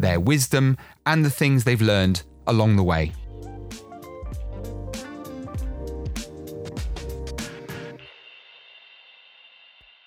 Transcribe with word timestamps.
their 0.00 0.20
wisdom, 0.20 0.76
and 1.06 1.24
the 1.24 1.30
things 1.30 1.64
they've 1.64 1.80
learned 1.80 2.22
along 2.46 2.76
the 2.76 2.82
way. 2.82 3.12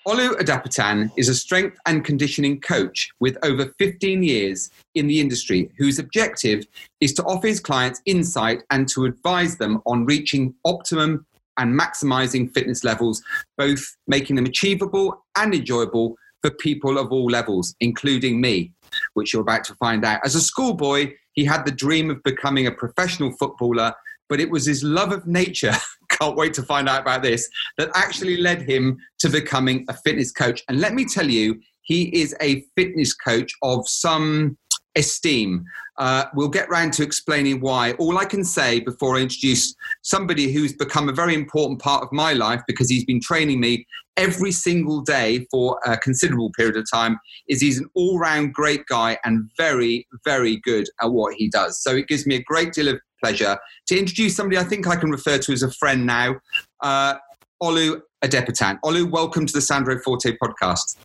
Olu 0.06 0.38
Adepitan 0.38 1.10
is 1.16 1.30
a 1.30 1.34
strength 1.34 1.78
and 1.86 2.04
conditioning 2.04 2.60
coach 2.60 3.08
with 3.20 3.38
over 3.42 3.72
15 3.78 4.22
years 4.22 4.70
in 4.94 5.06
the 5.06 5.18
industry 5.18 5.70
whose 5.78 5.98
objective 5.98 6.66
is 7.00 7.14
to 7.14 7.24
offer 7.24 7.46
his 7.46 7.58
clients 7.58 8.02
insight 8.04 8.62
and 8.70 8.86
to 8.90 9.06
advise 9.06 9.56
them 9.56 9.80
on 9.86 10.04
reaching 10.04 10.54
optimum 10.66 11.24
and 11.56 11.80
maximizing 11.80 12.52
fitness 12.52 12.84
levels, 12.84 13.22
both 13.56 13.96
making 14.06 14.36
them 14.36 14.44
achievable 14.44 15.24
and 15.38 15.54
enjoyable 15.54 16.16
for 16.42 16.50
people 16.50 16.98
of 16.98 17.10
all 17.10 17.24
levels, 17.24 17.74
including 17.80 18.42
me, 18.42 18.73
which 19.14 19.32
you're 19.32 19.42
about 19.42 19.64
to 19.64 19.74
find 19.76 20.04
out. 20.04 20.20
As 20.24 20.34
a 20.34 20.40
schoolboy, 20.40 21.12
he 21.32 21.44
had 21.44 21.64
the 21.64 21.72
dream 21.72 22.10
of 22.10 22.22
becoming 22.22 22.66
a 22.66 22.72
professional 22.72 23.32
footballer, 23.32 23.92
but 24.28 24.40
it 24.40 24.50
was 24.50 24.66
his 24.66 24.82
love 24.82 25.12
of 25.12 25.26
nature, 25.26 25.74
can't 26.08 26.36
wait 26.36 26.54
to 26.54 26.62
find 26.62 26.88
out 26.88 27.02
about 27.02 27.22
this, 27.22 27.48
that 27.78 27.90
actually 27.94 28.36
led 28.36 28.62
him 28.62 28.96
to 29.18 29.28
becoming 29.28 29.84
a 29.88 29.94
fitness 29.94 30.32
coach. 30.32 30.62
And 30.68 30.80
let 30.80 30.94
me 30.94 31.04
tell 31.04 31.28
you, 31.28 31.60
he 31.82 32.04
is 32.18 32.34
a 32.40 32.64
fitness 32.76 33.14
coach 33.14 33.52
of 33.62 33.86
some 33.88 34.56
esteem. 34.96 35.64
Uh, 35.98 36.24
we'll 36.34 36.48
get 36.48 36.68
round 36.68 36.92
to 36.94 37.02
explaining 37.02 37.60
why. 37.60 37.92
All 37.92 38.18
I 38.18 38.24
can 38.24 38.44
say 38.44 38.80
before 38.80 39.16
I 39.16 39.20
introduce 39.20 39.74
somebody 40.02 40.52
who's 40.52 40.72
become 40.72 41.08
a 41.08 41.12
very 41.12 41.34
important 41.34 41.80
part 41.80 42.02
of 42.02 42.12
my 42.12 42.32
life 42.32 42.62
because 42.66 42.90
he's 42.90 43.04
been 43.04 43.20
training 43.20 43.60
me 43.60 43.86
every 44.16 44.52
single 44.52 45.00
day 45.00 45.46
for 45.50 45.78
a 45.84 45.96
considerable 45.96 46.50
period 46.52 46.76
of 46.76 46.88
time 46.90 47.18
is 47.48 47.60
he's 47.60 47.78
an 47.78 47.88
all-round 47.94 48.52
great 48.52 48.86
guy 48.86 49.18
and 49.24 49.50
very, 49.56 50.06
very 50.24 50.56
good 50.58 50.88
at 51.02 51.10
what 51.10 51.34
he 51.34 51.48
does. 51.48 51.82
So 51.82 51.96
it 51.96 52.08
gives 52.08 52.26
me 52.26 52.36
a 52.36 52.42
great 52.42 52.72
deal 52.72 52.88
of 52.88 53.00
pleasure 53.22 53.58
to 53.86 53.98
introduce 53.98 54.36
somebody 54.36 54.58
I 54.58 54.64
think 54.64 54.86
I 54.86 54.96
can 54.96 55.10
refer 55.10 55.38
to 55.38 55.52
as 55.52 55.62
a 55.62 55.70
friend 55.70 56.06
now, 56.06 56.36
uh, 56.82 57.14
Olu 57.62 58.00
Adepitan. 58.24 58.78
Olu, 58.84 59.10
welcome 59.10 59.46
to 59.46 59.52
the 59.52 59.60
Sandro 59.60 59.98
Forte 59.98 60.36
podcast. 60.42 60.96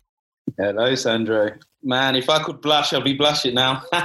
Hello, 0.58 0.94
Sandro. 0.94 1.50
Man, 1.82 2.14
if 2.14 2.28
I 2.28 2.42
could 2.42 2.60
blush, 2.60 2.92
I'd 2.92 3.04
be 3.04 3.14
blushing 3.14 3.54
now. 3.54 3.80
so, 3.92 3.98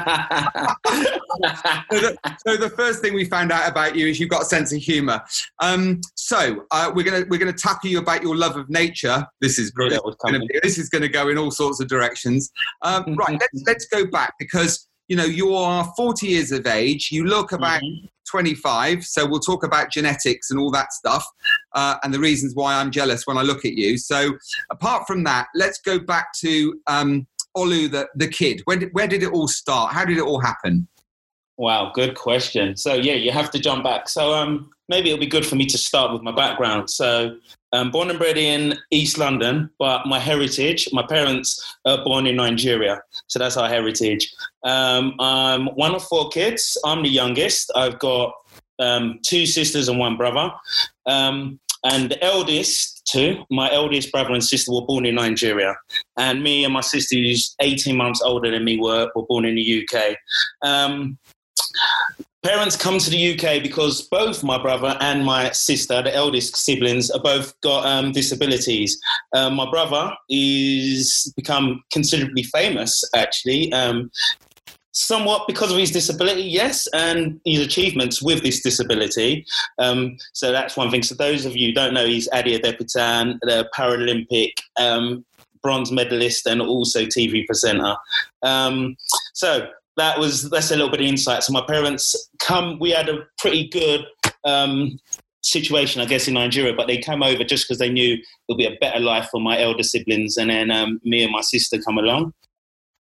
the, 1.90 2.18
so, 2.46 2.56
the, 2.58 2.70
first 2.76 3.02
thing 3.02 3.14
we 3.14 3.26
found 3.26 3.52
out 3.52 3.70
about 3.70 3.96
you 3.96 4.08
is 4.08 4.20
you've 4.20 4.30
got 4.30 4.44
a 4.44 4.46
sense 4.46 4.72
of 4.72 4.80
humour. 4.80 5.22
Um, 5.60 6.00
so 6.16 6.66
uh, 6.72 6.92
we're 6.96 7.04
gonna 7.04 7.26
we're 7.30 7.40
gonna 7.40 7.52
tackle 7.52 7.90
you 7.90 8.00
about 8.00 8.24
your 8.24 8.36
love 8.36 8.56
of 8.56 8.70
nature. 8.70 9.28
This 9.42 9.60
is 9.60 9.72
great. 9.72 9.92
This 10.64 10.78
is 10.78 10.90
going 10.90 11.02
to 11.02 11.10
go 11.10 11.28
in 11.28 11.38
all 11.38 11.52
sorts 11.52 11.82
of 11.82 11.88
directions. 11.88 12.50
Um, 12.82 13.16
right, 13.16 13.40
let's 13.42 13.64
let's 13.66 13.86
go 13.88 14.06
back 14.06 14.36
because 14.40 14.88
you 15.08 15.16
know 15.16 15.26
you 15.26 15.54
are 15.56 15.92
40 15.96 16.28
years 16.28 16.52
of 16.52 16.66
age. 16.68 17.10
You 17.12 17.26
look 17.26 17.52
about 17.52 17.82
mm-hmm. 17.82 18.08
25. 18.30 19.06
So 19.06 19.26
we'll 19.26 19.40
talk 19.40 19.64
about 19.64 19.92
genetics 19.92 20.52
and 20.52 20.60
all 20.60 20.72
that 20.72 20.92
stuff 20.94 21.26
uh, 21.74 21.96
and 22.04 22.14
the 22.14 22.20
reasons 22.20 22.54
why 22.56 22.76
I'm 22.76 22.92
jealous 22.92 23.26
when 23.26 23.38
I 23.38 23.42
look 23.42 23.66
at 23.66 23.74
you. 23.74 23.98
So 23.98 24.38
apart 24.72 25.08
from 25.08 25.24
that, 25.26 25.48
let's 25.56 25.80
go 25.80 26.00
back 26.00 26.34
to 26.40 26.80
um, 26.88 27.28
Olu, 27.56 27.90
the, 27.90 28.08
the 28.16 28.28
kid. 28.28 28.62
Where 28.66 28.78
did, 28.78 28.90
where 28.94 29.08
did 29.08 29.24
it 29.24 29.32
all 29.32 29.48
start? 29.48 29.94
How 29.94 30.06
did 30.06 30.18
it 30.18 30.24
all 30.24 30.42
happen? 30.42 30.88
Wow, 31.58 31.92
good 31.94 32.16
question. 32.16 32.76
So 32.76 32.96
yeah, 32.96 33.14
you 33.14 33.32
have 33.32 33.50
to 33.52 33.60
jump 33.60 33.84
back. 33.84 34.10
So 34.10 34.34
um, 34.34 34.70
maybe 34.90 35.10
it'll 35.10 35.20
be 35.20 35.28
good 35.28 35.46
for 35.46 35.56
me 35.56 35.66
to 35.68 35.78
start 35.78 36.12
with 36.12 36.22
my 36.22 36.34
background. 36.34 36.90
So 36.90 37.38
I'm 37.76 37.92
born 37.92 38.10
and 38.10 38.20
bred 38.20 38.38
in 38.38 38.76
East 38.92 39.18
London, 39.18 39.70
but 39.80 40.06
my 40.06 40.20
heritage, 40.20 40.90
my 40.94 41.06
parents 41.06 41.62
are 41.86 42.04
born 42.04 42.26
in 42.26 42.38
Nigeria. 42.38 43.02
So 43.28 43.40
that's 43.40 43.58
our 43.58 43.68
heritage. 43.68 44.34
Um, 44.64 45.16
I'm 45.20 45.68
one 45.76 45.94
of 45.94 46.04
four 46.04 46.30
kids. 46.30 46.78
I'm 46.86 47.04
the 47.04 47.10
youngest. 47.10 47.72
I've 47.76 48.00
got 48.00 48.34
um, 48.80 49.20
two 49.26 49.46
sisters 49.46 49.90
and 49.90 50.00
one 50.00 50.18
brother. 50.18 50.52
Um, 51.06 51.60
and 51.84 52.10
the 52.10 52.24
eldest 52.24 53.08
two, 53.12 53.44
my 53.52 53.72
eldest 53.72 54.12
brother 54.12 54.34
and 54.34 54.44
sister 54.44 54.72
were 54.72 54.86
born 54.86 55.06
in 55.06 55.16
Nigeria. 55.16 55.76
And 56.18 56.44
me 56.44 56.64
and 56.64 56.74
my 56.74 56.82
sister, 56.82 57.16
who's 57.16 57.56
18 57.60 57.96
months 57.96 58.22
older 58.22 58.50
than 58.52 58.64
me, 58.64 58.80
were, 58.80 59.12
were 59.16 59.26
born 59.26 59.46
in 59.46 59.56
the 59.56 59.88
UK. 59.88 60.16
Parents 62.46 62.76
come 62.76 63.00
to 63.00 63.10
the 63.10 63.34
UK 63.34 63.64
because 63.64 64.04
both 64.04 64.44
my 64.44 64.62
brother 64.62 64.96
and 65.00 65.26
my 65.26 65.50
sister, 65.50 66.04
the 66.04 66.14
eldest 66.14 66.56
siblings, 66.56 67.10
are 67.10 67.20
both 67.20 67.60
got 67.62 67.88
um, 67.88 68.12
disabilities. 68.12 69.02
Um, 69.34 69.56
my 69.56 69.68
brother 69.68 70.16
is 70.30 71.34
become 71.36 71.82
considerably 71.92 72.44
famous, 72.44 73.04
actually. 73.16 73.74
Um, 73.74 74.12
somewhat 74.92 75.48
because 75.48 75.72
of 75.72 75.80
his 75.80 75.90
disability, 75.90 76.44
yes, 76.44 76.88
and 76.94 77.42
his 77.46 77.62
achievements 77.62 78.22
with 78.22 78.44
this 78.44 78.62
disability. 78.62 79.44
Um, 79.80 80.16
so 80.34 80.52
that's 80.52 80.78
one 80.78 80.92
thing. 80.92 81.02
So 81.02 81.16
those 81.16 81.48
of 81.48 81.58
you 81.58 81.74
don't 81.74 81.96
know, 81.96 82.06
he's 82.06 82.30
Ade 82.32 82.62
Adepitan, 82.62 83.40
the 83.42 83.68
Paralympic 83.76 84.52
um, 84.80 85.26
bronze 85.64 85.92
medalist 85.92 86.46
and 86.46 86.62
also 86.62 87.06
TV 87.06 87.44
presenter. 87.48 87.96
Um, 88.44 88.98
so 89.34 89.68
that 89.98 90.20
was 90.20 90.50
that's 90.50 90.72
a 90.72 90.76
little 90.76 90.92
bit 90.92 91.02
of 91.02 91.06
insight. 91.06 91.44
So 91.44 91.54
my 91.54 91.64
parents 91.66 92.30
come. 92.40 92.80
We 92.80 92.92
had 92.92 93.10
a 93.10 93.26
pretty 93.38 93.68
good 93.68 94.06
um, 94.44 95.00
situation, 95.42 96.02
I 96.02 96.06
guess, 96.06 96.28
in 96.28 96.34
Nigeria, 96.34 96.74
but 96.74 96.88
they 96.88 96.98
came 96.98 97.24
over 97.24 97.44
just 97.44 97.66
because 97.68 97.80
they 97.80 97.90
knew 97.90 98.18
there'll 98.48 98.58
be 98.58 98.66
a 98.66 98.78
better 98.80 99.00
life 99.00 99.30
for 99.32 99.40
my 99.40 99.60
elder 99.60 99.84
siblings, 99.84 100.38
and 100.38 100.50
then 100.50 100.72
um, 100.72 101.00
me 101.04 101.24
and 101.24 101.32
my 101.32 101.42
sister 101.42 101.80
come 101.82 101.98
along. 101.98 102.34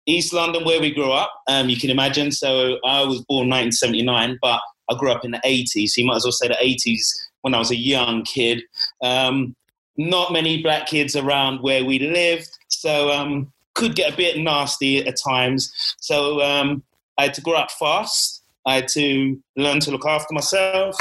East 0.07 0.34
London, 0.34 0.66
where 0.66 0.81
we 0.81 0.91
grew 0.91 1.12
up, 1.12 1.31
um, 1.47 1.69
you 1.69 1.78
can 1.78 1.90
imagine. 1.90 2.31
So 2.31 2.80
I 2.84 3.03
was 3.03 3.22
born 3.22 3.50
1979, 3.50 4.40
but 4.41 4.59
I 4.90 4.96
grew 4.97 5.12
up 5.12 5.24
in 5.24 5.31
the 5.31 5.41
80s. 5.46 5.90
So 5.90 6.01
you 6.01 6.07
might 6.07 6.18
as 6.18 6.25
well 6.25 6.31
say 6.31 6.47
the 6.47 6.56
80s 6.56 7.07
when 7.41 7.53
I 7.53 7.59
was 7.59 7.72
a 7.72 7.75
young 7.75 8.24
kid. 8.24 8.63
Um, 9.03 9.56
not 9.97 10.34
many 10.34 10.62
black 10.63 10.88
kids 10.88 11.16
around 11.16 11.62
where 11.62 11.85
we 11.85 12.00
lived, 12.00 12.50
so 12.69 13.12
um, 13.12 13.51
could 13.74 13.96
get 13.96 14.14
a 14.14 14.18
bit 14.18 14.38
nasty 14.38 15.06
at 15.06 15.16
times. 15.18 15.96
So 16.00 16.42
um, 16.42 16.84
I 17.18 17.24
had 17.24 17.34
to 17.36 17.42
grow 17.42 17.56
up 17.56 17.72
fast. 17.72 18.44
I 18.66 18.76
had 18.76 18.88
to 18.90 19.42
learn 19.56 19.80
to 19.82 19.92
look 19.92 20.06
after 20.06 20.34
myself. 20.34 20.96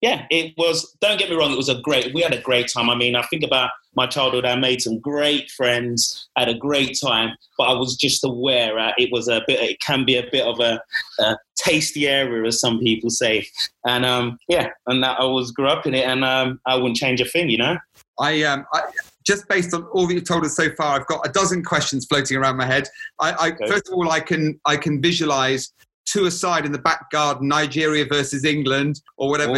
Yeah, 0.00 0.24
it 0.30 0.54
was. 0.56 0.96
Don't 1.02 1.18
get 1.18 1.28
me 1.28 1.36
wrong. 1.36 1.52
It 1.52 1.58
was 1.58 1.68
a 1.68 1.80
great. 1.80 2.14
We 2.14 2.22
had 2.22 2.32
a 2.32 2.40
great 2.40 2.68
time. 2.68 2.88
I 2.88 2.94
mean, 2.94 3.14
I 3.14 3.22
think 3.22 3.42
about 3.44 3.70
my 3.94 4.06
childhood. 4.06 4.46
I 4.46 4.56
made 4.56 4.80
some 4.80 4.98
great 4.98 5.50
friends. 5.50 6.28
Had 6.36 6.48
a 6.48 6.54
great 6.54 6.98
time, 6.98 7.36
but 7.58 7.64
I 7.64 7.74
was 7.74 7.96
just 7.96 8.24
aware 8.24 8.78
uh, 8.78 8.92
it 8.96 9.10
was 9.12 9.28
a 9.28 9.42
bit. 9.46 9.60
It 9.60 9.80
can 9.80 10.06
be 10.06 10.16
a 10.16 10.26
bit 10.30 10.46
of 10.46 10.58
a, 10.58 10.80
a 11.18 11.36
tasty 11.56 12.08
area, 12.08 12.46
as 12.46 12.60
some 12.60 12.80
people 12.80 13.10
say. 13.10 13.46
And 13.86 14.06
um, 14.06 14.38
yeah, 14.48 14.68
and 14.86 15.02
that 15.04 15.20
I 15.20 15.24
was 15.24 15.50
grew 15.50 15.68
up 15.68 15.86
in 15.86 15.94
it, 15.94 16.06
and 16.06 16.24
um, 16.24 16.60
I 16.66 16.76
wouldn't 16.76 16.96
change 16.96 17.20
a 17.20 17.26
thing. 17.26 17.50
You 17.50 17.58
know. 17.58 17.78
I 18.18 18.42
um, 18.44 18.64
I, 18.72 18.82
just 19.30 19.48
based 19.48 19.72
on 19.72 19.84
all 19.92 20.08
that 20.08 20.14
you've 20.14 20.24
told 20.24 20.44
us 20.44 20.56
so 20.56 20.70
far, 20.70 20.98
I've 20.98 21.06
got 21.06 21.24
a 21.24 21.30
dozen 21.30 21.62
questions 21.62 22.04
floating 22.04 22.36
around 22.36 22.56
my 22.56 22.66
head. 22.66 22.88
I, 23.20 23.30
I 23.30 23.48
okay. 23.50 23.68
first 23.68 23.88
of 23.88 23.94
all, 23.94 24.10
I 24.10 24.18
can 24.18 24.60
I 24.64 24.76
can 24.76 25.00
visualize 25.00 25.72
two 26.04 26.24
aside 26.24 26.64
in 26.66 26.72
the 26.72 26.78
back 26.78 27.08
garden, 27.12 27.46
Nigeria 27.46 28.04
versus 28.04 28.44
England, 28.44 29.00
or 29.18 29.28
whatever 29.28 29.52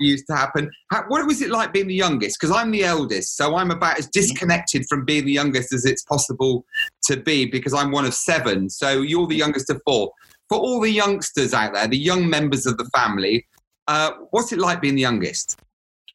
used 0.00 0.26
to 0.28 0.36
happen. 0.36 0.70
How, 0.92 1.02
what 1.08 1.26
was 1.26 1.42
it 1.42 1.50
like 1.50 1.72
being 1.72 1.88
the 1.88 1.94
youngest? 1.94 2.38
Because 2.38 2.54
I'm 2.54 2.70
the 2.70 2.84
eldest, 2.84 3.36
so 3.36 3.56
I'm 3.56 3.72
about 3.72 3.98
as 3.98 4.06
disconnected 4.10 4.86
from 4.88 5.04
being 5.04 5.24
the 5.24 5.32
youngest 5.32 5.72
as 5.72 5.84
it's 5.84 6.04
possible 6.04 6.64
to 7.06 7.16
be 7.16 7.46
because 7.46 7.74
I'm 7.74 7.90
one 7.90 8.04
of 8.04 8.14
seven. 8.14 8.70
So 8.70 9.02
you're 9.02 9.26
the 9.26 9.34
youngest 9.34 9.70
of 9.70 9.80
four. 9.84 10.12
For 10.48 10.58
all 10.58 10.80
the 10.80 10.90
youngsters 10.90 11.52
out 11.52 11.74
there, 11.74 11.88
the 11.88 11.98
young 11.98 12.30
members 12.30 12.66
of 12.66 12.76
the 12.76 12.88
family, 12.94 13.44
uh, 13.88 14.12
what's 14.30 14.52
it 14.52 14.60
like 14.60 14.80
being 14.80 14.94
the 14.94 15.00
youngest? 15.00 15.58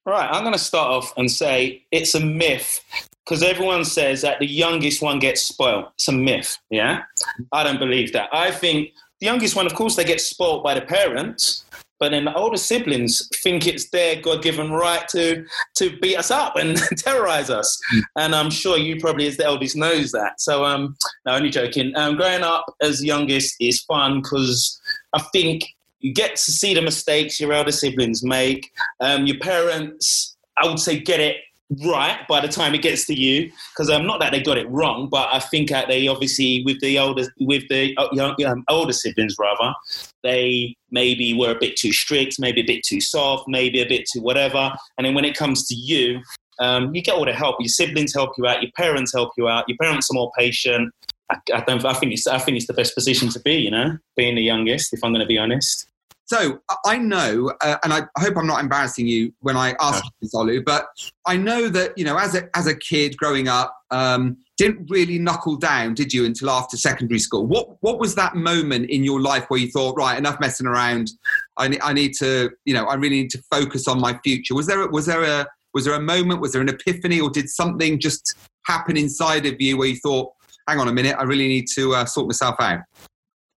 Right, 0.06 0.28
I'm 0.32 0.42
going 0.42 0.54
to 0.54 0.60
start 0.60 0.90
off 0.90 1.14
and 1.16 1.30
say 1.30 1.84
it's 1.92 2.16
a 2.16 2.20
myth 2.20 2.84
because 3.24 3.44
everyone 3.44 3.86
says 3.86 4.22
that 4.22 4.40
the 4.40 4.48
youngest 4.48 5.02
one 5.02 5.20
gets 5.20 5.44
spoiled. 5.44 5.86
It's 5.94 6.08
a 6.08 6.12
myth, 6.12 6.58
yeah? 6.72 7.04
I 7.52 7.64
don't 7.64 7.78
believe 7.78 8.12
that. 8.14 8.30
I 8.34 8.50
think 8.50 8.90
the 9.20 9.28
youngest 9.28 9.56
one, 9.56 9.68
of 9.68 9.76
course, 9.76 9.96
they 9.96 10.04
get 10.04 10.20
spoiled 10.20 10.64
by 10.64 10.74
the 10.74 10.82
parents, 10.82 11.66
but 12.00 12.10
then 12.10 12.26
the 12.26 12.34
older 12.34 12.58
siblings 12.58 13.30
think 13.44 13.68
it's 13.68 13.92
their 13.92 14.20
God-given 14.20 14.72
right 14.72 15.08
to 15.10 15.46
to 15.76 16.00
beat 16.00 16.18
us 16.18 16.32
up 16.32 16.56
and 16.56 16.78
terrorize 16.98 17.52
us. 17.52 17.80
And 18.16 18.34
I'm 18.34 18.50
sure 18.50 18.80
you 18.80 19.00
probably, 19.00 19.28
as 19.28 19.38
the 19.38 19.46
eldest, 19.46 19.76
knows 19.76 20.12
that. 20.14 20.42
So, 20.42 20.66
um, 20.66 20.98
no, 21.28 21.36
only 21.36 21.52
joking. 21.52 21.96
Um, 21.96 22.16
growing 22.18 22.42
up 22.42 22.66
as 22.82 23.06
youngest 23.06 23.56
is 23.60 23.82
fun 23.82 24.24
because 24.24 24.82
I 25.14 25.22
think 25.32 25.64
you 26.02 26.14
get 26.14 26.36
to 26.36 26.52
see 26.52 26.74
the 26.74 26.82
mistakes 26.82 27.40
your 27.40 27.54
elder 27.54 27.72
siblings 27.72 28.24
make. 28.24 28.72
Um, 29.00 29.26
your 29.26 29.40
parents, 29.40 30.36
I 30.58 30.68
would 30.68 30.80
say, 30.80 31.00
get 31.00 31.20
it 31.20 31.38
right 31.86 32.28
by 32.28 32.42
the 32.42 32.50
time 32.50 32.74
it 32.76 32.82
gets 32.82 33.06
to 33.08 33.14
you. 33.14 33.50
Because 33.74 33.90
um, 33.90 34.06
not 34.06 34.20
that 34.20 34.32
they 34.32 34.42
got 34.42 34.58
it 34.58 34.70
wrong 34.70 35.08
but 35.10 35.30
i 35.32 35.40
think 35.40 35.70
that 35.70 35.88
they 35.88 36.08
obviously 36.08 36.64
with 36.66 36.80
the 36.82 37.00
older 37.00 37.24
with 37.40 37.64
the 37.70 37.96
uh, 37.98 38.10
young, 38.12 38.36
um, 38.46 38.66
older 38.68 38.92
siblings 38.92 39.38
rather 39.40 39.74
they 40.22 40.76
maybe 40.90 41.34
were 41.34 41.52
a 41.52 41.60
bit 41.60 41.78
too 41.78 41.94
strict 41.94 42.36
maybe 42.40 42.60
a 42.60 42.66
bit 42.66 42.84
too 42.84 43.00
soft 43.00 43.46
maybe 43.48 43.82
a 43.82 43.88
bit 43.88 44.06
too 44.12 44.22
whatever. 44.22 44.74
And 44.98 45.06
then 45.06 45.14
when 45.14 45.24
it 45.24 45.38
comes 45.38 45.66
to 45.68 45.76
you 45.76 46.22
um, 46.60 46.94
you 46.94 47.02
get 47.02 47.16
all 47.16 47.26
the 47.26 47.34
help. 47.34 47.56
Your 47.60 47.70
siblings 47.70 48.14
help 48.14 48.34
you 48.38 48.46
out. 48.46 48.62
Your 48.62 48.72
parents 48.78 49.14
help 49.14 49.32
you 49.36 49.48
out. 49.48 49.66
Your 49.68 49.78
parents 49.82 50.12
are 50.12 50.14
more 50.14 50.32
patient. 50.38 50.94
I, 51.32 51.38
I 51.54 51.62
don't 51.62 51.84
I 51.84 51.94
think 51.94 52.14
it's 52.14 52.28
I 52.28 52.38
think 52.38 52.58
it's 52.58 52.68
the 52.68 52.74
best 52.74 52.94
position 52.94 53.30
to 53.30 53.40
be 53.40 53.56
you 53.56 53.72
know 53.72 53.98
being 54.16 54.36
the 54.36 54.44
youngest 54.44 54.94
if 54.94 55.04
I'm 55.04 55.12
going 55.12 55.22
to 55.22 55.26
be 55.28 55.38
honest 55.38 55.88
so 56.32 56.62
I 56.86 56.98
know, 56.98 57.52
uh, 57.60 57.76
and 57.84 57.92
I 57.92 58.04
hope 58.18 58.38
I'm 58.38 58.48
not 58.48 58.62
embarrassing 58.62 59.06
you 59.06 59.34
when 59.42 59.58
I 59.58 59.76
ask 59.82 60.02
you 60.02 60.12
this, 60.22 60.34
Olu, 60.34 60.64
but 60.64 60.88
I 61.28 61.36
know 61.36 61.68
that 61.68 61.98
you 61.98 62.06
know, 62.06 62.18
as 62.18 62.36
a 62.36 62.50
as 62.56 62.68
a 62.68 62.76
kid 62.76 63.18
growing 63.18 63.50
up, 63.50 63.76
um, 63.92 64.38
didn't 64.56 64.90
really 64.90 65.20
knuckle 65.20 65.58
down, 65.58 65.94
did 65.94 66.14
you, 66.14 66.24
until 66.24 66.50
after 66.50 66.78
secondary 66.78 67.20
school? 67.20 67.46
What 67.46 67.76
what 67.82 68.00
was 68.00 68.16
that 68.16 68.36
moment 68.36 68.90
in 68.90 69.04
your 69.04 69.20
life 69.20 69.44
where 69.50 69.60
you 69.60 69.70
thought, 69.72 69.98
right, 69.98 70.18
enough 70.18 70.40
messing 70.40 70.68
around, 70.68 71.12
I 71.58 71.68
need, 71.68 71.82
I 71.82 71.92
need 71.92 72.14
to, 72.20 72.50
you 72.64 72.74
know, 72.74 72.86
I 72.86 72.94
really 72.94 73.18
need 73.24 73.32
to 73.32 73.44
focus 73.52 73.90
on 73.90 74.00
my 74.00 74.18
future? 74.24 74.56
Was 74.56 74.68
there 74.68 74.82
a, 74.84 74.88
was 74.88 75.08
there 75.08 75.24
a 75.24 75.46
was 75.74 75.84
there 75.84 75.96
a 75.96 76.02
moment? 76.02 76.40
Was 76.40 76.54
there 76.54 76.62
an 76.62 76.70
epiphany, 76.70 77.20
or 77.20 77.30
did 77.30 77.50
something 77.50 78.00
just 78.00 78.38
happen 78.66 78.96
inside 78.96 79.46
of 79.46 79.60
you 79.60 79.78
where 79.78 79.90
you 79.90 79.98
thought, 79.98 80.32
hang 80.70 80.80
on 80.80 80.88
a 80.88 80.94
minute, 80.94 81.18
I 81.20 81.24
really 81.24 81.50
need 81.50 81.66
to 81.76 81.94
uh, 81.94 82.06
sort 82.06 82.28
myself 82.28 82.56
out? 82.62 82.80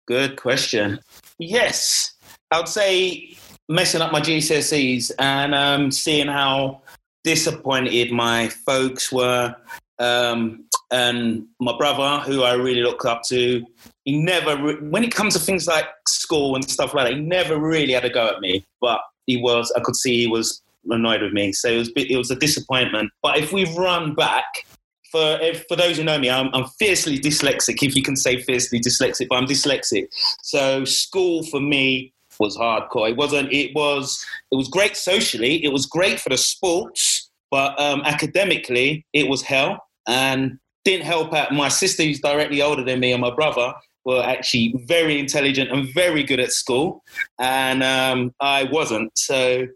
Good 0.08 0.38
question. 0.38 1.00
Yes, 1.38 2.13
I 2.54 2.60
would 2.60 2.68
say 2.68 3.36
messing 3.68 4.02
up 4.02 4.12
my 4.12 4.22
GCSEs 4.22 5.12
and 5.18 5.56
um, 5.56 5.90
seeing 5.90 6.28
how 6.28 6.84
disappointed 7.24 8.12
my 8.12 8.50
folks 8.50 9.12
were, 9.12 9.56
um, 9.98 10.66
and 10.92 11.48
my 11.60 11.76
brother, 11.76 12.24
who 12.24 12.44
I 12.44 12.54
really 12.54 12.84
look 12.84 13.06
up 13.06 13.24
to. 13.30 13.66
He 14.06 14.22
never, 14.22 14.56
re- 14.62 14.88
when 14.88 15.04
it 15.04 15.16
comes 15.16 15.34
to 15.34 15.40
things 15.40 15.66
like 15.66 15.88
school 16.08 16.54
and 16.54 16.70
stuff 16.70 16.94
like 16.94 17.08
that, 17.08 17.16
he 17.16 17.22
never 17.22 17.58
really 17.58 17.94
had 17.94 18.06
a 18.06 18.10
go 18.10 18.28
at 18.28 18.40
me. 18.40 18.64
But 18.80 19.00
he 19.26 19.38
was, 19.38 19.74
I 19.76 19.80
could 19.80 19.96
see 19.96 20.20
he 20.20 20.28
was 20.28 20.62
annoyed 20.92 21.24
with 21.24 21.34
me. 21.34 21.54
So 21.54 21.70
it 21.70 21.78
was, 21.78 21.92
it 21.96 22.18
was 22.18 22.30
a 22.30 22.36
disappointment. 22.36 23.10
But 23.24 23.40
if 23.40 23.52
we 23.52 23.66
run 23.76 24.14
back, 24.14 24.46
for 25.12 25.40
for 25.68 25.76
those 25.76 25.98
who 25.98 26.04
know 26.04 26.18
me, 26.18 26.30
I'm, 26.30 26.50
I'm, 26.54 26.66
fiercely 26.80 27.20
dyslexic. 27.20 27.84
If 27.84 27.96
you 27.96 28.02
can 28.02 28.16
say 28.16 28.42
fiercely 28.42 28.80
dyslexic, 28.80 29.28
but 29.30 29.36
I'm 29.36 29.46
dyslexic. 29.46 30.08
So 30.42 30.86
school 30.86 31.44
for 31.44 31.60
me 31.60 32.13
was 32.40 32.58
hardcore. 32.58 33.10
It 33.10 33.18
wasn't. 33.18 33.52
It 33.52 33.72
was. 33.76 34.26
It 34.52 34.56
was 34.56 34.68
great 34.68 34.98
socially. 34.98 35.64
It 35.64 35.72
was 35.72 35.86
great 35.86 36.20
for 36.20 36.30
the 36.30 36.38
sports, 36.38 37.30
but 37.52 37.80
um, 37.80 38.02
academically, 38.06 39.06
it 39.14 39.28
was 39.28 39.42
hell. 39.42 39.84
And 40.08 40.60
didn't 40.84 41.06
help 41.06 41.34
out. 41.34 41.54
My 41.54 41.70
sister, 41.70 42.04
who's 42.04 42.20
directly 42.20 42.62
older 42.62 42.84
than 42.84 43.00
me, 43.00 43.14
and 43.14 43.22
my 43.22 43.34
brother 43.34 43.74
were 44.06 44.22
actually 44.22 44.76
very 44.86 45.20
intelligent 45.20 45.72
and 45.72 45.94
very 45.94 46.24
good 46.24 46.40
at 46.40 46.52
school, 46.52 47.04
and 47.40 47.84
um, 47.84 48.34
I 48.40 48.66
wasn't. 48.66 49.18
So 49.18 49.68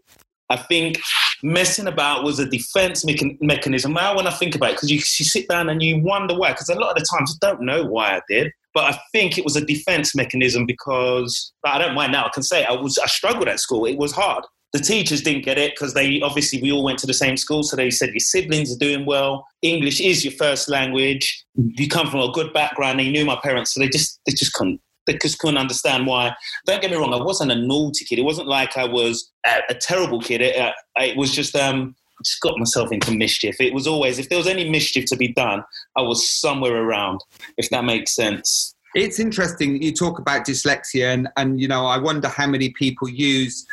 I 0.50 0.56
think 0.56 0.98
messing 1.42 1.86
about 1.86 2.24
was 2.24 2.38
a 2.38 2.46
defense 2.46 3.04
mechanism. 3.40 3.92
Now, 3.92 4.16
when 4.16 4.26
I 4.26 4.30
think 4.30 4.54
about 4.54 4.70
it, 4.70 4.76
because 4.76 4.90
you, 4.90 4.96
you, 4.96 5.24
sit 5.24 5.48
down 5.48 5.68
and 5.68 5.82
you 5.82 6.02
wonder 6.02 6.36
why, 6.36 6.52
because 6.52 6.68
a 6.68 6.74
lot 6.74 6.90
of 6.90 6.96
the 6.96 7.06
times 7.10 7.38
I 7.42 7.46
don't 7.46 7.62
know 7.62 7.84
why 7.84 8.16
I 8.16 8.20
did. 8.28 8.52
But 8.78 8.94
I 8.94 9.00
think 9.10 9.36
it 9.36 9.42
was 9.42 9.56
a 9.56 9.64
defense 9.64 10.14
mechanism 10.14 10.64
because 10.64 11.52
I 11.66 11.78
don't 11.78 11.96
mind 11.96 12.12
now. 12.12 12.26
I 12.26 12.28
can 12.28 12.44
say 12.44 12.64
I 12.64 12.74
was 12.74 12.96
I 12.96 13.06
struggled 13.06 13.48
at 13.48 13.58
school. 13.58 13.86
It 13.86 13.98
was 13.98 14.12
hard. 14.12 14.44
The 14.72 14.78
teachers 14.78 15.20
didn't 15.20 15.44
get 15.44 15.58
it 15.58 15.72
because 15.74 15.94
they 15.94 16.20
obviously 16.20 16.62
we 16.62 16.70
all 16.70 16.84
went 16.84 17.00
to 17.00 17.06
the 17.08 17.12
same 17.12 17.36
school, 17.36 17.64
so 17.64 17.74
they 17.74 17.90
said 17.90 18.10
your 18.10 18.20
siblings 18.20 18.72
are 18.72 18.78
doing 18.78 19.04
well. 19.04 19.44
English 19.62 20.00
is 20.00 20.24
your 20.24 20.32
first 20.34 20.68
language. 20.68 21.44
You 21.56 21.88
come 21.88 22.08
from 22.08 22.20
a 22.20 22.30
good 22.30 22.52
background. 22.52 23.00
They 23.00 23.10
knew 23.10 23.24
my 23.24 23.40
parents, 23.42 23.74
so 23.74 23.80
they 23.80 23.88
just 23.88 24.20
they 24.26 24.32
just 24.32 24.52
couldn't 24.52 24.80
they 25.08 25.18
just 25.20 25.40
couldn't 25.40 25.58
understand 25.58 26.06
why. 26.06 26.36
Don't 26.64 26.80
get 26.80 26.92
me 26.92 26.98
wrong, 26.98 27.12
I 27.12 27.20
wasn't 27.20 27.50
a 27.50 27.56
naughty 27.56 28.04
kid. 28.04 28.20
It 28.20 28.24
wasn't 28.24 28.46
like 28.46 28.76
I 28.76 28.84
was 28.84 29.28
a, 29.44 29.60
a 29.70 29.74
terrible 29.74 30.20
kid. 30.20 30.40
It, 30.40 30.56
uh, 30.56 30.70
it 30.98 31.16
was 31.16 31.34
just 31.34 31.56
um, 31.56 31.96
just 32.24 32.40
got 32.40 32.58
myself 32.58 32.92
into 32.92 33.12
mischief. 33.12 33.60
It 33.60 33.72
was 33.72 33.86
always, 33.86 34.18
if 34.18 34.28
there 34.28 34.38
was 34.38 34.46
any 34.46 34.68
mischief 34.68 35.06
to 35.06 35.16
be 35.16 35.28
done, 35.28 35.62
I 35.96 36.02
was 36.02 36.30
somewhere 36.30 36.76
around, 36.76 37.20
if 37.56 37.70
that 37.70 37.84
makes 37.84 38.14
sense. 38.14 38.74
It's 38.94 39.20
interesting 39.20 39.82
you 39.82 39.92
talk 39.92 40.18
about 40.18 40.46
dyslexia, 40.46 41.12
and, 41.12 41.28
and 41.36 41.60
you 41.60 41.68
know, 41.68 41.86
I 41.86 41.98
wonder 41.98 42.28
how 42.28 42.46
many 42.46 42.70
people 42.70 43.08
use 43.08 43.66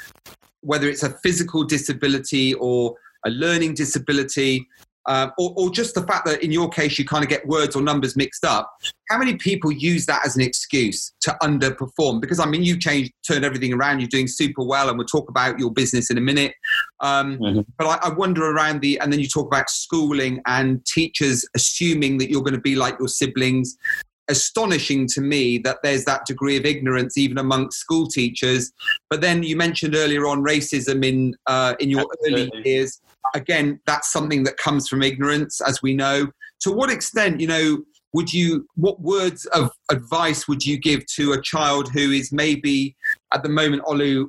whether 0.62 0.90
it's 0.90 1.04
a 1.04 1.12
physical 1.24 1.64
disability 1.64 2.54
or 2.56 2.96
a 3.26 3.30
learning 3.30 3.76
disability 3.76 4.68
um, 5.08 5.32
or, 5.38 5.54
or, 5.56 5.70
just 5.70 5.94
the 5.94 6.02
fact 6.04 6.26
that 6.26 6.44
in 6.44 6.52
your 6.52 6.70
case 6.70 6.98
you 6.98 7.06
kind 7.06 7.24
of 7.24 7.30
get 7.30 7.46
words 7.48 7.76
or 7.76 7.82
numbers 7.82 8.16
mixed 8.16 8.44
up. 8.44 8.72
How 9.10 9.18
many 9.18 9.36
people 9.36 9.72
use 9.72 10.06
that 10.08 10.26
as 10.26 10.36
an 10.36 10.42
excuse 10.42 11.14
to 11.22 11.36
underperform? 11.44 12.22
Because 12.22 12.40
I 12.40 12.46
mean, 12.46 12.64
you've 12.64 12.80
changed, 12.80 13.12
turned 13.28 13.46
everything 13.46 13.74
around. 13.74 14.00
You're 14.00 14.10
doing 14.10 14.28
super 14.28 14.64
well, 14.64 14.90
and 14.90 14.98
we'll 14.98 15.08
talk 15.08 15.30
about 15.30 15.60
your 15.60 15.72
business 15.72 16.10
in 16.10 16.18
a 16.18 16.22
minute. 16.22 16.54
Um, 17.02 17.38
mm-hmm. 17.38 17.62
But 17.78 17.88
I, 17.88 18.10
I, 18.10 18.14
wonder 18.14 18.50
around 18.50 18.82
the, 18.82 19.00
and 19.00 19.12
then 19.12 19.20
you 19.20 19.28
talk 19.28 19.46
about 19.46 19.70
schooling 19.70 20.42
and 20.48 20.84
teachers 20.86 21.46
assuming 21.56 22.18
that 22.18 22.30
you're 22.30 22.42
going 22.42 22.54
to 22.54 22.62
be 22.62 22.76
like 22.76 22.98
your 22.98 23.08
siblings. 23.08 23.78
Astonishing 24.28 25.08
to 25.10 25.22
me 25.22 25.58
that 25.60 25.78
there's 25.84 26.06
that 26.06 26.26
degree 26.26 26.58
of 26.58 26.66
ignorance 26.66 27.18
even 27.18 27.38
amongst 27.38 27.80
school 27.80 28.08
teachers. 28.08 28.72
But 29.10 29.22
then 29.22 29.44
you 29.44 29.56
mentioned 29.56 29.96
earlier 29.96 30.26
on 30.26 30.44
racism 30.44 31.06
in 31.06 31.36
uh, 31.46 31.76
in 31.80 31.90
your 31.90 32.06
Absolutely. 32.12 32.60
early 32.60 32.70
years 32.70 33.02
again, 33.34 33.80
that's 33.86 34.12
something 34.12 34.44
that 34.44 34.58
comes 34.58 34.88
from 34.88 35.02
ignorance, 35.02 35.62
as 35.62 35.82
we 35.82 35.94
know. 35.94 36.28
To 36.62 36.72
what 36.72 36.92
extent, 36.92 37.40
you 37.40 37.48
know, 37.48 37.84
would 38.14 38.32
you, 38.32 38.68
what 38.76 39.00
words 39.02 39.46
of 39.48 39.72
advice 39.92 40.48
would 40.48 40.66
you 40.66 40.78
give 40.78 41.06
to 41.16 41.34
a 41.34 41.42
child 41.42 41.90
who 41.92 42.12
is 42.12 42.32
maybe 42.32 42.96
at 43.34 43.44
the 43.44 43.50
moment, 43.50 43.84
Olu, 43.84 44.28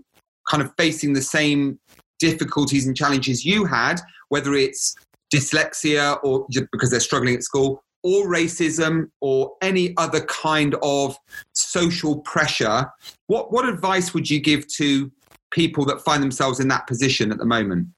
kind 0.48 0.62
of 0.62 0.72
facing 0.76 1.12
the 1.12 1.22
same 1.22 1.78
difficulties 2.18 2.86
and 2.86 2.96
challenges 2.96 3.44
you 3.44 3.64
had, 3.64 4.00
whether 4.28 4.54
it's 4.54 4.94
dyslexia 5.32 6.18
or 6.22 6.46
because 6.72 6.90
they're 6.90 7.00
struggling 7.00 7.34
at 7.34 7.42
school, 7.42 7.82
or 8.06 8.28
racism 8.28 9.10
or 9.20 9.56
any 9.62 9.92
other 9.96 10.20
kind 10.26 10.76
of 10.80 11.18
social 11.54 12.20
pressure, 12.20 12.88
what, 13.26 13.52
what 13.52 13.68
advice 13.68 14.14
would 14.14 14.30
you 14.30 14.38
give 14.38 14.64
to 14.68 15.10
people 15.50 15.84
that 15.84 16.00
find 16.02 16.22
themselves 16.22 16.60
in 16.60 16.68
that 16.68 16.86
position 16.86 17.32
at 17.32 17.38
the 17.38 17.44
moment? 17.44 17.88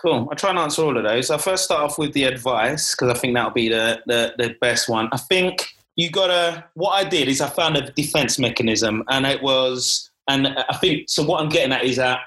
Cool. 0.00 0.26
I'll 0.28 0.36
try 0.36 0.50
and 0.50 0.58
answer 0.58 0.82
all 0.82 0.96
of 0.96 1.04
those. 1.04 1.30
I'll 1.30 1.38
first 1.38 1.62
start 1.62 1.80
off 1.80 1.96
with 1.96 2.12
the 2.12 2.24
advice 2.24 2.90
because 2.90 3.16
I 3.16 3.18
think 3.20 3.34
that'll 3.34 3.52
be 3.52 3.68
the, 3.68 4.02
the, 4.06 4.34
the 4.36 4.56
best 4.60 4.88
one. 4.88 5.08
I 5.12 5.16
think 5.16 5.68
you 5.94 6.10
gotta, 6.10 6.64
what 6.74 6.90
I 6.90 7.08
did 7.08 7.28
is 7.28 7.40
I 7.40 7.48
found 7.48 7.76
a 7.76 7.88
defense 7.92 8.40
mechanism 8.40 9.04
and 9.10 9.24
it 9.24 9.40
was, 9.42 10.10
and 10.28 10.48
I 10.48 10.76
think, 10.78 11.04
so 11.08 11.22
what 11.22 11.40
I'm 11.40 11.48
getting 11.48 11.72
at 11.72 11.84
is 11.84 11.98
that 11.98 12.18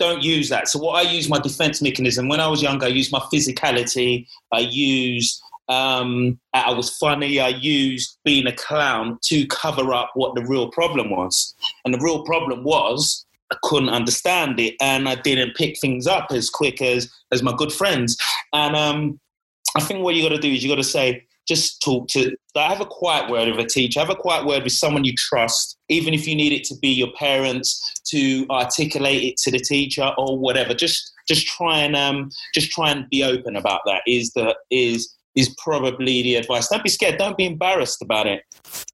don't 0.00 0.24
use 0.24 0.48
that. 0.48 0.66
So 0.66 0.80
what 0.80 1.06
I 1.06 1.08
use 1.08 1.28
my 1.28 1.38
defense 1.38 1.80
mechanism, 1.80 2.26
when 2.26 2.40
I 2.40 2.48
was 2.48 2.62
younger, 2.62 2.86
I 2.86 2.88
used 2.88 3.12
my 3.12 3.20
physicality, 3.32 4.26
I 4.50 4.60
used 4.60 5.40
um, 5.70 6.38
I 6.52 6.72
was 6.72 6.90
funny. 6.96 7.38
I 7.38 7.48
used 7.48 8.18
being 8.24 8.46
a 8.48 8.52
clown 8.52 9.18
to 9.22 9.46
cover 9.46 9.94
up 9.94 10.10
what 10.14 10.34
the 10.34 10.44
real 10.44 10.68
problem 10.68 11.10
was. 11.10 11.54
And 11.84 11.94
the 11.94 12.00
real 12.00 12.24
problem 12.24 12.64
was 12.64 13.24
I 13.52 13.56
couldn't 13.62 13.88
understand 13.88 14.58
it 14.58 14.74
and 14.80 15.08
I 15.08 15.14
didn't 15.14 15.54
pick 15.54 15.78
things 15.80 16.08
up 16.08 16.26
as 16.32 16.50
quick 16.50 16.82
as 16.82 17.08
as 17.32 17.42
my 17.42 17.54
good 17.56 17.72
friends. 17.72 18.16
And 18.52 18.74
um, 18.74 19.20
I 19.76 19.80
think 19.80 20.02
what 20.02 20.16
you 20.16 20.22
got 20.22 20.34
to 20.34 20.40
do 20.40 20.50
is 20.50 20.64
you 20.64 20.68
got 20.68 20.76
to 20.76 20.84
say, 20.84 21.24
just 21.46 21.80
talk 21.82 22.08
to. 22.08 22.36
Have 22.56 22.80
a 22.80 22.86
quiet 22.86 23.30
word 23.30 23.48
with 23.48 23.64
a 23.64 23.68
teacher. 23.68 24.00
Have 24.00 24.10
a 24.10 24.16
quiet 24.16 24.46
word 24.46 24.64
with 24.64 24.72
someone 24.72 25.04
you 25.04 25.14
trust, 25.16 25.78
even 25.88 26.14
if 26.14 26.26
you 26.26 26.34
need 26.34 26.52
it 26.52 26.64
to 26.64 26.76
be 26.76 26.88
your 26.88 27.12
parents 27.12 28.00
to 28.08 28.44
articulate 28.50 29.22
it 29.22 29.36
to 29.38 29.52
the 29.52 29.58
teacher 29.58 30.12
or 30.18 30.36
whatever. 30.36 30.74
Just 30.74 31.12
just 31.28 31.46
try 31.46 31.78
and 31.78 31.94
um, 31.94 32.30
just 32.54 32.70
try 32.72 32.90
and 32.90 33.08
be 33.08 33.22
open 33.22 33.54
about 33.54 33.82
that. 33.86 34.02
Is 34.06 34.32
the 34.32 34.56
is 34.70 35.12
is 35.34 35.54
probably 35.62 36.22
the 36.22 36.36
advice. 36.36 36.68
Don't 36.68 36.82
be 36.82 36.90
scared. 36.90 37.18
Don't 37.18 37.36
be 37.36 37.46
embarrassed 37.46 38.02
about 38.02 38.26
it. 38.26 38.42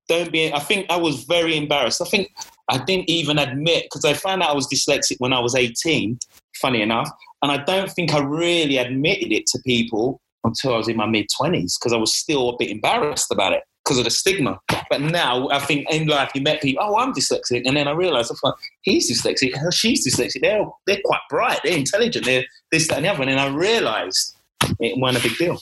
Don't 0.08 0.30
be. 0.30 0.52
I 0.52 0.60
think 0.60 0.86
I 0.90 0.96
was 0.96 1.24
very 1.24 1.56
embarrassed. 1.56 2.00
I 2.00 2.04
think 2.04 2.30
I 2.70 2.78
didn't 2.78 3.08
even 3.08 3.38
admit 3.38 3.84
because 3.84 4.04
I 4.04 4.14
found 4.14 4.42
out 4.42 4.50
I 4.50 4.54
was 4.54 4.68
dyslexic 4.68 5.16
when 5.18 5.32
I 5.32 5.40
was 5.40 5.54
18, 5.54 6.18
funny 6.60 6.82
enough. 6.82 7.10
And 7.42 7.50
I 7.50 7.58
don't 7.64 7.90
think 7.90 8.12
I 8.14 8.20
really 8.20 8.78
admitted 8.78 9.32
it 9.32 9.46
to 9.46 9.58
people 9.64 10.20
until 10.44 10.74
I 10.74 10.78
was 10.78 10.88
in 10.88 10.96
my 10.96 11.06
mid 11.06 11.26
20s 11.40 11.74
because 11.78 11.92
I 11.92 11.96
was 11.96 12.14
still 12.14 12.50
a 12.50 12.56
bit 12.58 12.70
embarrassed 12.70 13.30
about 13.32 13.52
it. 13.52 13.62
because 13.86 13.98
of 13.98 14.04
the 14.04 14.10
stigma. 14.10 14.58
But 14.90 15.00
now 15.00 15.48
I 15.50 15.60
think 15.60 15.88
in 15.90 16.08
life 16.08 16.32
you 16.34 16.40
met 16.40 16.60
people, 16.60 16.84
oh, 16.84 16.98
I'm 16.98 17.12
dyslexic. 17.12 17.62
And 17.64 17.76
then 17.76 17.86
I 17.86 17.92
realized, 17.92 18.32
I 18.32 18.34
thought, 18.34 18.58
he's 18.82 19.10
dyslexic, 19.10 19.52
she's 19.72 20.06
dyslexic. 20.06 20.40
They're, 20.42 20.66
they're 20.86 21.00
quite 21.04 21.20
bright, 21.30 21.60
they're 21.62 21.76
intelligent, 21.76 22.24
they're 22.24 22.44
this, 22.72 22.88
that, 22.88 22.96
and 22.96 23.04
the 23.04 23.10
other. 23.10 23.22
And 23.22 23.30
then 23.30 23.38
I 23.38 23.48
realized 23.48 24.36
it 24.80 24.98
wasn't 24.98 25.24
a 25.24 25.28
big 25.28 25.38
deal. 25.38 25.60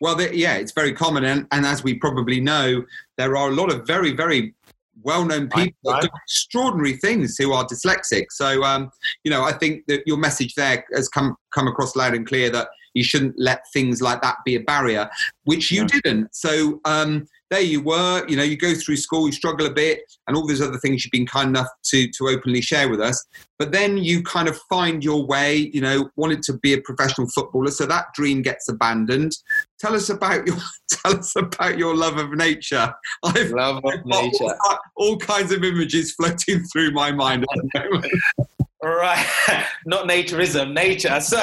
Well, 0.00 0.20
yeah, 0.20 0.54
it's 0.56 0.72
very 0.72 0.92
common. 0.92 1.24
And, 1.24 1.46
and 1.52 1.64
as 1.64 1.82
we 1.82 1.94
probably 1.94 2.40
know, 2.40 2.84
there 3.16 3.36
are 3.36 3.48
a 3.48 3.52
lot 3.52 3.72
of 3.72 3.86
very, 3.86 4.12
very 4.12 4.54
well-known 5.02 5.48
people 5.50 5.74
right, 5.84 5.94
right. 5.94 6.02
do 6.02 6.08
extraordinary 6.24 6.94
things 6.94 7.36
who 7.36 7.52
are 7.52 7.66
dyslexic. 7.66 8.26
So, 8.30 8.62
um, 8.64 8.90
you 9.24 9.30
know, 9.30 9.44
I 9.44 9.52
think 9.52 9.84
that 9.88 10.02
your 10.06 10.16
message 10.16 10.54
there 10.54 10.84
has 10.94 11.08
come 11.08 11.36
come 11.54 11.68
across 11.68 11.96
loud 11.96 12.14
and 12.14 12.26
clear 12.26 12.50
that 12.50 12.68
you 12.94 13.04
shouldn't 13.04 13.34
let 13.38 13.60
things 13.72 14.00
like 14.00 14.22
that 14.22 14.36
be 14.44 14.54
a 14.54 14.60
barrier, 14.60 15.08
which 15.44 15.70
you 15.70 15.82
yeah. 15.82 15.86
didn't. 15.86 16.34
So, 16.34 16.80
um, 16.84 17.26
there 17.50 17.60
you 17.60 17.80
were. 17.80 18.26
You 18.28 18.36
know, 18.36 18.42
you 18.42 18.56
go 18.56 18.74
through 18.74 18.96
school, 18.96 19.26
you 19.26 19.32
struggle 19.32 19.66
a 19.66 19.70
bit, 19.70 20.00
and 20.26 20.36
all 20.36 20.46
those 20.46 20.60
other 20.60 20.78
things 20.78 21.04
you've 21.04 21.12
been 21.12 21.26
kind 21.26 21.50
enough 21.50 21.68
to 21.86 22.08
to 22.08 22.28
openly 22.28 22.60
share 22.60 22.88
with 22.88 23.00
us. 23.00 23.24
But 23.58 23.72
then 23.72 23.98
you 23.98 24.22
kind 24.22 24.48
of 24.48 24.58
find 24.68 25.02
your 25.02 25.26
way. 25.26 25.70
You 25.72 25.80
know, 25.80 26.10
wanted 26.16 26.42
to 26.44 26.54
be 26.58 26.72
a 26.72 26.80
professional 26.80 27.28
footballer, 27.28 27.70
so 27.70 27.86
that 27.86 28.06
dream 28.14 28.42
gets 28.42 28.68
abandoned. 28.68 29.32
Tell 29.78 29.94
us 29.94 30.08
about 30.08 30.46
your 30.46 30.56
tell 30.90 31.18
us 31.18 31.34
about 31.36 31.78
your 31.78 31.94
love 31.94 32.18
of 32.18 32.32
nature. 32.32 32.92
I've 33.24 33.50
love 33.50 33.82
of 33.84 34.04
nature. 34.04 34.56
All, 34.68 34.78
all, 34.96 35.16
kinds 35.18 35.52
of 35.52 35.62
images 35.62 36.12
floating 36.12 36.62
through 36.64 36.92
my 36.92 37.12
mind 37.12 37.44
at 37.44 37.62
the 37.72 37.90
moment. 37.90 38.12
Right, 38.82 39.26
not 39.86 40.06
naturism, 40.06 40.72
nature. 40.72 41.18
So, 41.20 41.42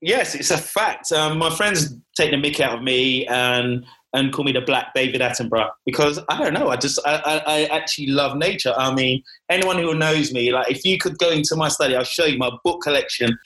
yes, 0.00 0.34
it's 0.34 0.50
a 0.50 0.58
fact. 0.58 1.12
Um, 1.12 1.38
my 1.38 1.54
friends 1.54 1.94
take 2.16 2.30
the 2.30 2.36
mick 2.36 2.58
out 2.58 2.78
of 2.78 2.82
me, 2.82 3.26
and 3.26 3.84
and 4.16 4.32
call 4.32 4.44
me 4.44 4.52
the 4.52 4.62
Black 4.62 4.94
David 4.94 5.20
Attenborough 5.20 5.70
because 5.84 6.18
I 6.28 6.42
don't 6.42 6.54
know. 6.54 6.70
I 6.70 6.76
just 6.76 6.98
I, 7.04 7.16
I, 7.24 7.42
I, 7.46 7.64
actually 7.66 8.06
love 8.08 8.36
nature. 8.36 8.72
I 8.76 8.92
mean, 8.92 9.22
anyone 9.50 9.78
who 9.78 9.94
knows 9.94 10.32
me, 10.32 10.52
like 10.52 10.70
if 10.70 10.84
you 10.84 10.98
could 10.98 11.18
go 11.18 11.30
into 11.30 11.54
my 11.54 11.68
study, 11.68 11.94
I'll 11.94 12.04
show 12.04 12.24
you 12.24 12.38
my 12.38 12.50
book 12.64 12.80
collection. 12.82 13.38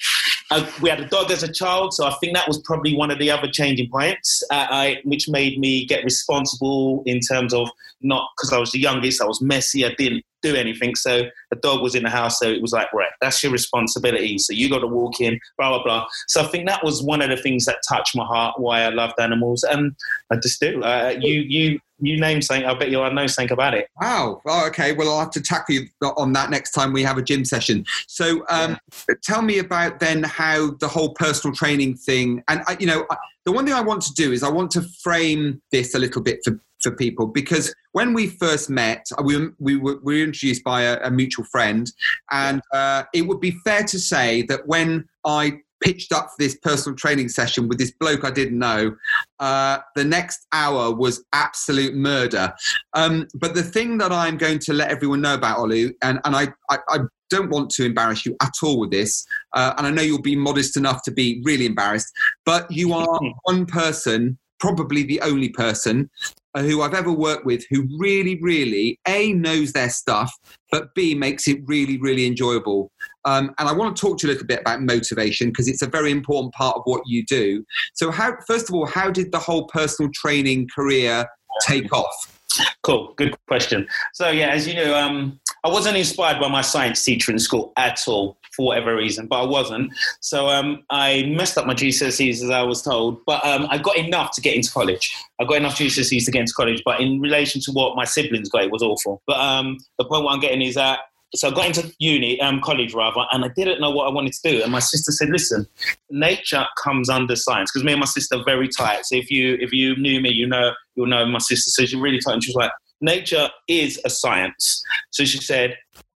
I, 0.52 0.68
we 0.80 0.88
had 0.88 1.00
a 1.00 1.06
dog 1.06 1.30
as 1.32 1.42
a 1.42 1.52
child, 1.52 1.92
so 1.92 2.06
I 2.06 2.14
think 2.20 2.36
that 2.36 2.46
was 2.46 2.58
probably 2.58 2.94
one 2.94 3.10
of 3.10 3.18
the 3.18 3.30
other 3.30 3.48
changing 3.50 3.90
points, 3.90 4.42
uh, 4.50 4.92
which 5.04 5.28
made 5.28 5.58
me 5.58 5.86
get 5.86 6.04
responsible 6.04 7.02
in 7.04 7.20
terms 7.20 7.52
of 7.52 7.68
not 8.00 8.28
because 8.36 8.52
I 8.52 8.58
was 8.58 8.70
the 8.70 8.78
youngest, 8.78 9.20
I 9.20 9.26
was 9.26 9.42
messy, 9.42 9.84
I 9.84 9.94
didn't 9.98 10.24
do 10.42 10.54
anything. 10.54 10.94
So 10.94 11.24
the 11.50 11.56
dog 11.56 11.82
was 11.82 11.94
in 11.94 12.02
the 12.02 12.10
house, 12.10 12.38
so 12.38 12.48
it 12.48 12.62
was 12.62 12.72
like, 12.72 12.92
right, 12.92 13.10
that's 13.20 13.42
your 13.42 13.52
responsibility. 13.52 14.38
So 14.38 14.52
you 14.52 14.68
got 14.68 14.80
to 14.80 14.86
walk 14.86 15.20
in, 15.20 15.38
blah 15.58 15.70
blah 15.70 15.82
blah. 15.82 16.06
So 16.28 16.42
I 16.42 16.46
think 16.46 16.68
that 16.68 16.84
was 16.84 17.02
one 17.02 17.22
of 17.22 17.30
the 17.30 17.36
things 17.36 17.64
that 17.66 17.78
touched 17.88 18.16
my 18.16 18.24
heart. 18.24 18.58
Why 18.58 18.82
I 18.82 18.88
loved 18.88 19.20
animals, 19.20 19.62
and 19.62 19.94
I 20.30 20.36
just 20.36 20.60
do. 20.60 20.82
Uh, 20.82 21.14
you 21.20 21.40
you 21.40 21.80
you 22.02 22.18
name 22.18 22.42
something, 22.42 22.66
I 22.66 22.74
bet 22.74 22.90
you 22.90 23.00
I 23.02 23.12
know 23.12 23.26
something 23.26 23.52
about 23.52 23.74
it. 23.74 23.88
Wow. 24.00 24.40
Oh, 24.46 24.66
okay. 24.68 24.92
Well, 24.92 25.10
I'll 25.10 25.20
have 25.20 25.30
to 25.32 25.42
tackle 25.42 25.74
you 25.74 25.88
on 26.02 26.32
that 26.32 26.50
next 26.50 26.70
time 26.70 26.92
we 26.92 27.02
have 27.02 27.18
a 27.18 27.22
gym 27.22 27.44
session. 27.44 27.84
So, 28.06 28.44
um, 28.48 28.78
yeah. 29.08 29.14
tell 29.22 29.42
me 29.42 29.58
about 29.58 30.00
then 30.00 30.22
how 30.22 30.72
the 30.72 30.88
whole 30.88 31.14
personal 31.14 31.54
training 31.54 31.96
thing, 31.96 32.42
and 32.48 32.62
you 32.78 32.86
know, 32.86 33.06
the 33.44 33.52
one 33.52 33.64
thing 33.64 33.74
I 33.74 33.80
want 33.80 34.02
to 34.02 34.12
do 34.14 34.32
is 34.32 34.42
I 34.42 34.50
want 34.50 34.70
to 34.72 34.82
frame 35.02 35.60
this 35.72 35.94
a 35.94 35.98
little 35.98 36.22
bit 36.22 36.40
for 36.44 36.58
for 36.82 36.92
people 36.92 37.26
because 37.26 37.74
when 37.92 38.14
we 38.14 38.28
first 38.28 38.70
met, 38.70 39.06
uh, 39.18 39.22
we, 39.22 39.48
we, 39.58 39.76
were, 39.76 39.98
we 40.02 40.18
were 40.18 40.24
introduced 40.24 40.64
by 40.64 40.82
a, 40.82 41.00
a 41.02 41.10
mutual 41.10 41.44
friend, 41.46 41.90
and 42.30 42.62
uh, 42.72 43.04
it 43.12 43.22
would 43.22 43.40
be 43.40 43.52
fair 43.64 43.82
to 43.84 43.98
say 43.98 44.42
that 44.42 44.66
when 44.66 45.08
I 45.24 45.60
pitched 45.80 46.12
up 46.12 46.26
for 46.26 46.36
this 46.38 46.56
personal 46.56 46.96
training 46.96 47.28
session 47.28 47.68
with 47.68 47.78
this 47.78 47.90
bloke 47.92 48.24
I 48.24 48.30
didn't 48.30 48.58
know. 48.58 48.94
Uh, 49.38 49.78
the 49.96 50.04
next 50.04 50.46
hour 50.52 50.94
was 50.94 51.24
absolute 51.32 51.94
murder. 51.94 52.52
Um, 52.92 53.26
but 53.34 53.54
the 53.54 53.62
thing 53.62 53.98
that 53.98 54.12
I'm 54.12 54.36
going 54.36 54.58
to 54.60 54.72
let 54.72 54.90
everyone 54.90 55.22
know 55.22 55.34
about 55.34 55.58
Olu, 55.58 55.92
and, 56.02 56.20
and 56.24 56.36
I, 56.36 56.48
I, 56.68 56.78
I 56.88 56.98
don't 57.30 57.50
want 57.50 57.70
to 57.70 57.86
embarrass 57.86 58.26
you 58.26 58.36
at 58.42 58.52
all 58.62 58.78
with 58.78 58.90
this, 58.90 59.26
uh, 59.54 59.74
and 59.78 59.86
I 59.86 59.90
know 59.90 60.02
you'll 60.02 60.20
be 60.20 60.36
modest 60.36 60.76
enough 60.76 61.02
to 61.04 61.10
be 61.10 61.40
really 61.44 61.66
embarrassed, 61.66 62.12
but 62.44 62.70
you 62.70 62.92
are 62.92 63.20
one 63.44 63.66
person 63.66 64.38
probably 64.58 65.02
the 65.02 65.20
only 65.22 65.48
person 65.48 66.10
who 66.56 66.82
I've 66.82 66.94
ever 66.94 67.12
worked 67.12 67.46
with 67.46 67.64
who 67.70 67.86
really, 67.98 68.38
really, 68.42 68.98
A, 69.06 69.32
knows 69.32 69.72
their 69.72 69.90
stuff, 69.90 70.32
but 70.70 70.94
B, 70.94 71.14
makes 71.14 71.46
it 71.46 71.60
really, 71.66 71.98
really 71.98 72.26
enjoyable. 72.26 72.90
Um, 73.24 73.54
and 73.58 73.68
I 73.68 73.72
want 73.72 73.96
to 73.96 74.00
talk 74.00 74.18
to 74.18 74.26
you 74.26 74.32
a 74.32 74.34
little 74.34 74.46
bit 74.46 74.60
about 74.60 74.82
motivation 74.82 75.48
because 75.48 75.68
it's 75.68 75.82
a 75.82 75.86
very 75.86 76.10
important 76.10 76.54
part 76.54 76.76
of 76.76 76.82
what 76.84 77.02
you 77.06 77.24
do. 77.26 77.64
So, 77.94 78.10
how, 78.10 78.34
first 78.46 78.68
of 78.68 78.74
all, 78.74 78.86
how 78.86 79.10
did 79.10 79.32
the 79.32 79.38
whole 79.38 79.66
personal 79.66 80.10
training 80.14 80.68
career 80.74 81.26
take 81.66 81.92
off? 81.92 82.39
Cool, 82.82 83.14
good 83.16 83.36
question. 83.46 83.86
So, 84.14 84.30
yeah, 84.30 84.48
as 84.48 84.66
you 84.66 84.74
know, 84.74 84.94
um, 84.96 85.40
I 85.64 85.68
wasn't 85.68 85.96
inspired 85.96 86.40
by 86.40 86.48
my 86.48 86.62
science 86.62 87.04
teacher 87.04 87.30
in 87.30 87.38
school 87.38 87.72
at 87.76 88.02
all 88.08 88.38
for 88.56 88.66
whatever 88.66 88.96
reason, 88.96 89.26
but 89.26 89.42
I 89.42 89.46
wasn't. 89.46 89.92
So 90.20 90.48
um, 90.48 90.82
I 90.90 91.24
messed 91.34 91.58
up 91.58 91.66
my 91.66 91.74
GCSEs 91.74 92.42
as 92.42 92.50
I 92.50 92.62
was 92.62 92.82
told, 92.82 93.24
but 93.26 93.44
um, 93.44 93.66
I 93.70 93.78
got 93.78 93.96
enough 93.96 94.34
to 94.34 94.40
get 94.40 94.56
into 94.56 94.70
college. 94.72 95.14
I 95.38 95.44
got 95.44 95.58
enough 95.58 95.76
GCSEs 95.76 96.24
to 96.24 96.30
get 96.30 96.40
into 96.40 96.54
college, 96.54 96.82
but 96.84 97.00
in 97.00 97.20
relation 97.20 97.60
to 97.62 97.72
what 97.72 97.96
my 97.96 98.04
siblings 98.04 98.48
got, 98.48 98.64
it 98.64 98.70
was 98.70 98.82
awful. 98.82 99.22
But 99.26 99.38
um, 99.38 99.78
the 99.98 100.04
point 100.04 100.24
what 100.24 100.32
I'm 100.32 100.40
getting 100.40 100.62
is 100.62 100.74
that 100.74 101.00
so 101.34 101.48
I 101.48 101.50
got 101.52 101.66
into 101.66 101.94
uni, 101.98 102.40
um, 102.40 102.60
college 102.60 102.92
rather, 102.92 103.24
and 103.32 103.44
I 103.44 103.48
didn't 103.48 103.80
know 103.80 103.90
what 103.90 104.08
I 104.08 104.12
wanted 104.12 104.32
to 104.32 104.50
do. 104.50 104.62
And 104.62 104.72
my 104.72 104.80
sister 104.80 105.12
said, 105.12 105.30
"Listen, 105.30 105.66
nature 106.10 106.64
comes 106.82 107.08
under 107.08 107.36
science 107.36 107.70
because 107.70 107.84
me 107.84 107.92
and 107.92 108.00
my 108.00 108.06
sister 108.06 108.36
are 108.36 108.44
very 108.44 108.68
tight. 108.68 109.04
So 109.04 109.16
if 109.16 109.30
you 109.30 109.56
if 109.60 109.72
you 109.72 109.96
knew 109.96 110.20
me, 110.20 110.30
you 110.30 110.46
know 110.46 110.72
you'll 110.94 111.06
know 111.06 111.24
my 111.26 111.38
sister. 111.38 111.70
So 111.70 111.86
she's 111.86 111.94
really 111.94 112.20
tight, 112.20 112.34
and 112.34 112.44
she 112.44 112.50
was 112.50 112.56
like, 112.56 112.72
nature 113.00 113.48
is 113.68 114.00
a 114.04 114.10
science. 114.10 114.82
So 115.10 115.24
she 115.24 115.38
said, 115.38 115.76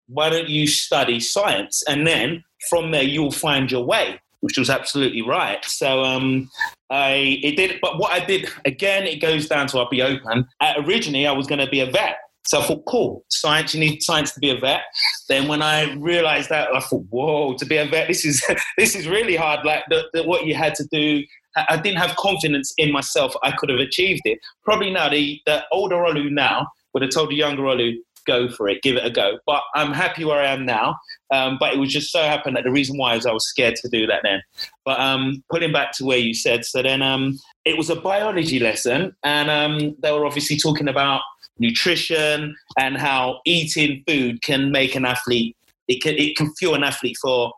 why 0.09 0.29
don't 0.31 0.49
you 0.49 0.67
study 0.67 1.21
science? 1.21 1.83
And 1.89 2.07
then 2.07 2.45
from 2.69 2.91
there, 2.91 3.03
you'll 3.03 3.31
find 3.31 3.71
your 3.71 3.85
way, 3.85 4.21
which 4.41 4.59
was 4.59 4.69
absolutely 4.69 5.23
right. 5.23 5.65
So 5.65 6.03
um, 6.03 6.51
I 6.91 7.39
it 7.43 7.57
did, 7.57 7.79
but 7.81 7.99
what 7.99 8.13
I 8.13 8.25
did 8.25 8.49
again, 8.65 9.05
it 9.05 9.21
goes 9.21 9.49
down 9.49 9.67
to 9.69 9.79
I'll 9.79 9.89
be 9.89 10.03
open. 10.03 10.47
Uh, 10.61 10.75
originally, 10.79 11.27
I 11.27 11.33
was 11.33 11.47
going 11.47 11.61
to 11.61 11.71
be 11.71 11.81
a 11.81 11.91
vet. 11.91 12.17
So 12.47 12.61
I 12.61 12.65
thought, 12.65 12.85
cool, 12.87 13.25
science, 13.29 13.75
you 13.75 13.81
need 13.81 14.03
science 14.03 14.33
to 14.33 14.41
be 14.41 14.51
a 14.51 14.59
vet. 14.59 14.83
Then 15.29 15.47
when 15.47 15.63
I 15.63 15.93
realized 15.95 16.49
that, 16.49 16.75
I 16.75 16.81
thought, 16.81 17.05
whoa, 17.11 17.55
to 17.55 17.67
be 17.67 17.77
a 17.77 17.87
vet, 17.87 18.09
this 18.09 18.25
is 18.25 18.45
this 18.79 18.95
is 18.95 19.07
really 19.07 19.37
hard. 19.37 19.65
Like 19.65 19.85
the, 19.89 20.05
the, 20.13 20.23
what 20.25 20.47
you 20.47 20.55
had 20.55 20.75
to 20.77 20.85
do, 20.91 21.23
I 21.69 21.77
didn't 21.77 21.99
have 21.99 22.17
confidence 22.17 22.73
in 22.79 22.93
myself. 22.93 23.35
I 23.43 23.53
could 23.53 23.69
have 23.69 23.79
achieved 23.79 24.23
it. 24.25 24.39
Probably 24.65 24.91
now, 24.91 25.09
the, 25.09 25.41
the 25.47 25.65
older 25.73 25.97
Olu 25.97 26.31
now 26.31 26.69
would 26.95 27.03
have 27.03 27.13
told 27.13 27.31
the 27.31 27.37
younger 27.37 27.63
Olu, 27.63 27.97
go 28.27 28.49
for 28.49 28.69
it, 28.69 28.83
give 28.83 28.97
it 28.97 29.05
a 29.05 29.11
go. 29.11 29.39
But 29.47 29.63
I'm 29.75 29.93
happy 29.93 30.25
where 30.25 30.41
I 30.41 30.53
am 30.53 30.65
now. 30.65 30.97
Um, 31.33 31.57
but 31.59 31.73
it 31.73 31.79
was 31.79 31.93
just 31.93 32.11
so 32.11 32.21
happened 32.21 32.57
that 32.57 32.65
the 32.65 32.71
reason 32.71 32.99
why 32.99 33.15
is 33.15 33.27
I 33.27 33.33
was 33.33 33.49
scared 33.49 33.77
to 33.77 33.89
do 33.89 34.07
that 34.07 34.21
then. 34.23 34.43
But 34.85 35.01
um, 35.01 35.43
putting 35.51 35.73
back 35.73 35.93
to 35.95 36.05
where 36.05 36.19
you 36.19 36.35
said, 36.35 36.65
so 36.65 36.83
then 36.83 37.03
um, 37.03 37.39
it 37.65 37.77
was 37.77 37.91
a 37.91 37.97
biology 37.97 38.59
lesson, 38.59 39.15
and 39.23 39.51
um, 39.51 39.97
they 40.03 40.13
were 40.13 40.27
obviously 40.27 40.57
talking 40.57 40.89
about 40.89 41.23
nutrition 41.61 42.57
and 42.79 42.97
how 42.97 43.41
eating 43.47 44.03
food 44.09 44.43
can 44.43 44.73
make 44.73 44.97
an 44.97 45.05
athlete. 45.05 45.57
It 45.87 46.03
can 46.03 46.15
it 46.17 46.37
can 46.37 46.53
fuel 46.55 46.75
an 46.75 46.83
athlete 46.83 47.17
for 47.23 47.53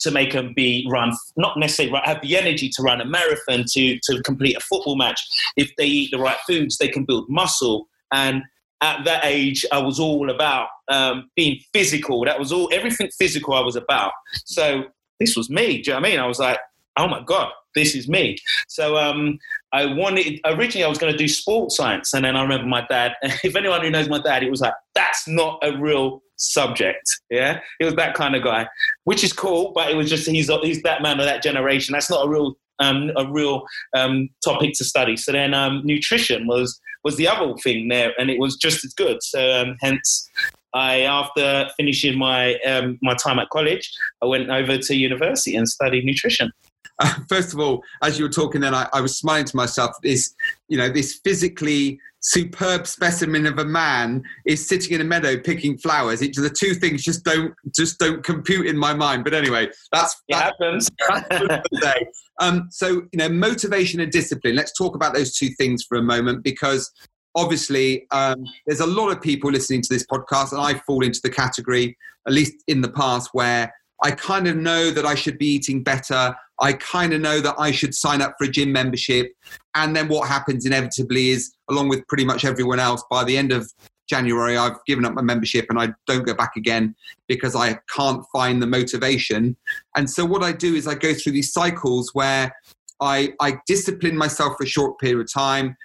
to 0.00 0.10
make 0.10 0.32
them 0.32 0.52
be 0.54 0.86
run, 0.90 1.12
not 1.36 1.58
necessarily 1.58 1.98
have 2.04 2.20
the 2.20 2.36
energy 2.36 2.68
to 2.68 2.82
run 2.82 3.00
a 3.00 3.04
marathon, 3.04 3.64
to, 3.66 3.98
to 4.02 4.22
complete 4.22 4.56
a 4.56 4.60
football 4.60 4.96
match. 4.96 5.20
If 5.56 5.70
they 5.76 5.86
eat 5.86 6.10
the 6.10 6.18
right 6.18 6.36
foods, 6.46 6.76
they 6.76 6.88
can 6.88 7.04
build 7.04 7.26
muscle. 7.28 7.88
And 8.12 8.42
at 8.82 9.04
that 9.04 9.24
age, 9.24 9.64
I 9.72 9.78
was 9.78 9.98
all 9.98 10.30
about 10.30 10.68
um, 10.90 11.30
being 11.36 11.58
physical. 11.72 12.24
That 12.24 12.38
was 12.38 12.52
all, 12.52 12.68
everything 12.72 13.08
physical 13.18 13.54
I 13.54 13.60
was 13.60 13.76
about. 13.76 14.12
So 14.44 14.84
this 15.20 15.36
was 15.36 15.48
me. 15.48 15.80
Do 15.80 15.90
you 15.90 15.94
know 15.94 16.00
what 16.00 16.06
I 16.06 16.10
mean? 16.10 16.20
I 16.20 16.26
was 16.26 16.38
like, 16.38 16.58
oh 16.98 17.08
my 17.08 17.22
God, 17.24 17.50
this 17.74 17.94
is 17.94 18.08
me. 18.08 18.36
So 18.68 18.96
um, 18.96 19.38
I 19.72 19.86
wanted, 19.86 20.40
originally 20.44 20.84
I 20.84 20.88
was 20.88 20.98
going 20.98 21.12
to 21.12 21.18
do 21.18 21.28
sports 21.28 21.76
science. 21.76 22.14
And 22.14 22.24
then 22.24 22.36
I 22.36 22.42
remember 22.42 22.66
my 22.66 22.86
dad, 22.88 23.14
if 23.22 23.56
anyone 23.56 23.82
who 23.82 23.90
knows 23.90 24.08
my 24.08 24.20
dad, 24.20 24.42
it 24.42 24.50
was 24.50 24.60
like, 24.60 24.74
that's 24.94 25.26
not 25.28 25.58
a 25.62 25.76
real 25.76 26.22
subject. 26.36 27.20
Yeah. 27.30 27.60
He 27.78 27.84
was 27.84 27.94
that 27.94 28.14
kind 28.14 28.34
of 28.34 28.42
guy, 28.42 28.68
which 29.04 29.24
is 29.24 29.32
cool, 29.32 29.72
but 29.74 29.90
it 29.90 29.96
was 29.96 30.08
just, 30.08 30.28
he's, 30.28 30.50
he's 30.62 30.82
that 30.82 31.02
man 31.02 31.20
of 31.20 31.26
that 31.26 31.42
generation. 31.42 31.92
That's 31.92 32.10
not 32.10 32.26
a 32.26 32.28
real, 32.28 32.54
um, 32.80 33.10
a 33.16 33.30
real 33.30 33.64
um, 33.96 34.28
topic 34.44 34.74
to 34.74 34.84
study. 34.84 35.16
So 35.16 35.32
then 35.32 35.54
um, 35.54 35.82
nutrition 35.84 36.46
was, 36.46 36.80
was 37.04 37.16
the 37.16 37.28
other 37.28 37.54
thing 37.56 37.88
there, 37.88 38.12
and 38.18 38.30
it 38.30 38.40
was 38.40 38.56
just 38.56 38.84
as 38.84 38.94
good. 38.94 39.22
So 39.22 39.52
um, 39.52 39.76
hence, 39.80 40.28
I 40.74 41.02
after 41.02 41.68
finishing 41.76 42.18
my 42.18 42.56
um, 42.60 42.98
my 43.00 43.14
time 43.14 43.38
at 43.38 43.48
college, 43.50 43.92
I 44.22 44.26
went 44.26 44.50
over 44.50 44.76
to 44.76 44.96
university 44.96 45.54
and 45.54 45.68
studied 45.68 46.04
nutrition. 46.04 46.50
Uh, 46.98 47.14
first 47.28 47.52
of 47.52 47.60
all, 47.60 47.82
as 48.02 48.18
you 48.18 48.24
were 48.24 48.30
talking, 48.30 48.60
then 48.60 48.74
I, 48.74 48.88
I 48.92 49.00
was 49.00 49.18
smiling 49.18 49.46
to 49.46 49.56
myself. 49.56 49.92
This, 50.02 50.34
you 50.68 50.78
know, 50.78 50.88
this 50.88 51.20
physically 51.24 52.00
superb 52.20 52.86
specimen 52.86 53.46
of 53.46 53.58
a 53.58 53.64
man 53.64 54.22
is 54.46 54.66
sitting 54.66 54.94
in 54.94 55.00
a 55.00 55.04
meadow 55.04 55.36
picking 55.38 55.76
flowers. 55.76 56.22
It, 56.22 56.34
the 56.34 56.48
two 56.48 56.74
things 56.74 57.02
just 57.02 57.22
don't 57.24 57.54
just 57.74 57.98
don't 57.98 58.24
compute 58.24 58.66
in 58.66 58.76
my 58.76 58.94
mind. 58.94 59.24
But 59.24 59.34
anyway, 59.34 59.68
that's 59.92 60.22
it 60.28 60.36
happens. 60.36 60.90
um, 62.40 62.68
so 62.70 62.88
you 62.88 63.18
know, 63.18 63.28
motivation 63.28 64.00
and 64.00 64.10
discipline. 64.10 64.56
Let's 64.56 64.72
talk 64.76 64.94
about 64.94 65.14
those 65.14 65.36
two 65.36 65.50
things 65.50 65.84
for 65.84 65.98
a 65.98 66.02
moment 66.02 66.42
because 66.42 66.90
obviously, 67.34 68.06
um, 68.10 68.44
there's 68.66 68.80
a 68.80 68.86
lot 68.86 69.10
of 69.10 69.20
people 69.20 69.50
listening 69.50 69.82
to 69.82 69.92
this 69.92 70.06
podcast, 70.06 70.52
and 70.52 70.60
I 70.60 70.74
fall 70.80 71.04
into 71.04 71.20
the 71.22 71.30
category, 71.30 71.96
at 72.26 72.32
least 72.32 72.54
in 72.68 72.80
the 72.80 72.90
past, 72.90 73.30
where 73.32 73.72
I 74.02 74.12
kind 74.12 74.46
of 74.46 74.56
know 74.56 74.90
that 74.90 75.04
I 75.04 75.14
should 75.14 75.38
be 75.38 75.46
eating 75.46 75.82
better. 75.82 76.34
I 76.60 76.74
kind 76.74 77.12
of 77.12 77.20
know 77.20 77.40
that 77.40 77.56
I 77.58 77.70
should 77.70 77.94
sign 77.94 78.22
up 78.22 78.34
for 78.38 78.44
a 78.44 78.50
gym 78.50 78.72
membership. 78.72 79.32
And 79.74 79.96
then 79.96 80.08
what 80.08 80.28
happens 80.28 80.64
inevitably 80.64 81.30
is, 81.30 81.52
along 81.68 81.88
with 81.88 82.06
pretty 82.06 82.24
much 82.24 82.44
everyone 82.44 82.80
else, 82.80 83.02
by 83.10 83.24
the 83.24 83.36
end 83.36 83.52
of 83.52 83.70
January, 84.08 84.56
I've 84.56 84.84
given 84.86 85.04
up 85.04 85.14
my 85.14 85.22
membership 85.22 85.66
and 85.68 85.78
I 85.78 85.88
don't 86.06 86.24
go 86.24 86.34
back 86.34 86.52
again 86.56 86.94
because 87.26 87.56
I 87.56 87.78
can't 87.94 88.24
find 88.32 88.62
the 88.62 88.66
motivation. 88.66 89.56
And 89.96 90.08
so 90.08 90.24
what 90.24 90.42
I 90.42 90.52
do 90.52 90.74
is 90.74 90.86
I 90.86 90.94
go 90.94 91.14
through 91.14 91.32
these 91.32 91.52
cycles 91.52 92.10
where 92.12 92.54
I, 93.00 93.32
I 93.40 93.58
discipline 93.66 94.16
myself 94.16 94.56
for 94.56 94.64
a 94.64 94.68
short 94.68 94.98
period 94.98 95.20
of 95.20 95.32
time. 95.32 95.76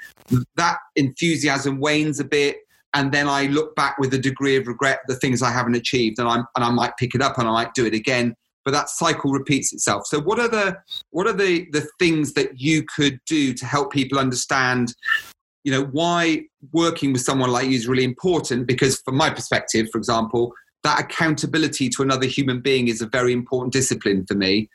That 0.56 0.78
enthusiasm 0.96 1.80
wanes 1.80 2.20
a 2.20 2.26
bit. 2.26 2.58
And 2.94 3.12
then 3.12 3.28
I 3.28 3.46
look 3.46 3.76
back 3.76 3.98
with 4.00 4.14
a 4.14 4.18
degree 4.18 4.56
of 4.58 4.68
regret 4.68 5.02
the 5.08 5.16
things 5.16 5.44
I 5.44 5.52
haven't 5.52 5.76
achieved, 5.76 6.18
and, 6.18 6.28
I'm, 6.28 6.46
and 6.56 6.66
I 6.66 6.72
might 6.72 6.98
pick 6.98 7.14
it 7.14 7.22
up 7.22 7.38
and 7.38 7.48
I 7.48 7.52
might 7.52 7.74
do 7.76 7.86
it 7.86 7.94
again. 7.94 8.36
But 8.66 8.72
that 8.72 8.90
cycle 8.90 9.32
repeats 9.32 9.74
itself. 9.74 10.06
So, 10.08 10.20
what 10.20 10.40
are 10.40 10.48
the 10.48 10.78
what 11.12 11.28
are 11.28 11.34
the 11.34 11.68
the 11.72 11.88
things 11.98 12.34
that 12.34 12.60
you 12.60 12.84
could 12.84 13.20
do 13.26 13.54
to 13.54 13.66
help 13.66 13.92
people 13.92 14.20
understand 14.20 14.94
you 15.64 15.72
know 15.72 15.86
why 15.92 16.44
working 16.72 17.12
with 17.12 17.22
someone 17.22 17.52
like 17.52 17.68
you 17.68 17.76
is 17.76 17.88
really 17.88 18.04
important? 18.04 18.68
Because 18.68 19.02
from 19.02 19.16
my 19.16 19.30
perspective 19.30 19.88
for 19.92 19.98
example 19.98 20.54
that 20.84 21.00
accountability 21.00 21.90
to 21.90 22.02
another 22.02 22.26
human 22.26 22.62
being 22.62 22.88
is 22.88 23.02
a 23.02 23.06
very 23.08 23.34
important 23.34 23.74
discipline 23.74 24.26
for 24.26 24.36
me. 24.36 24.70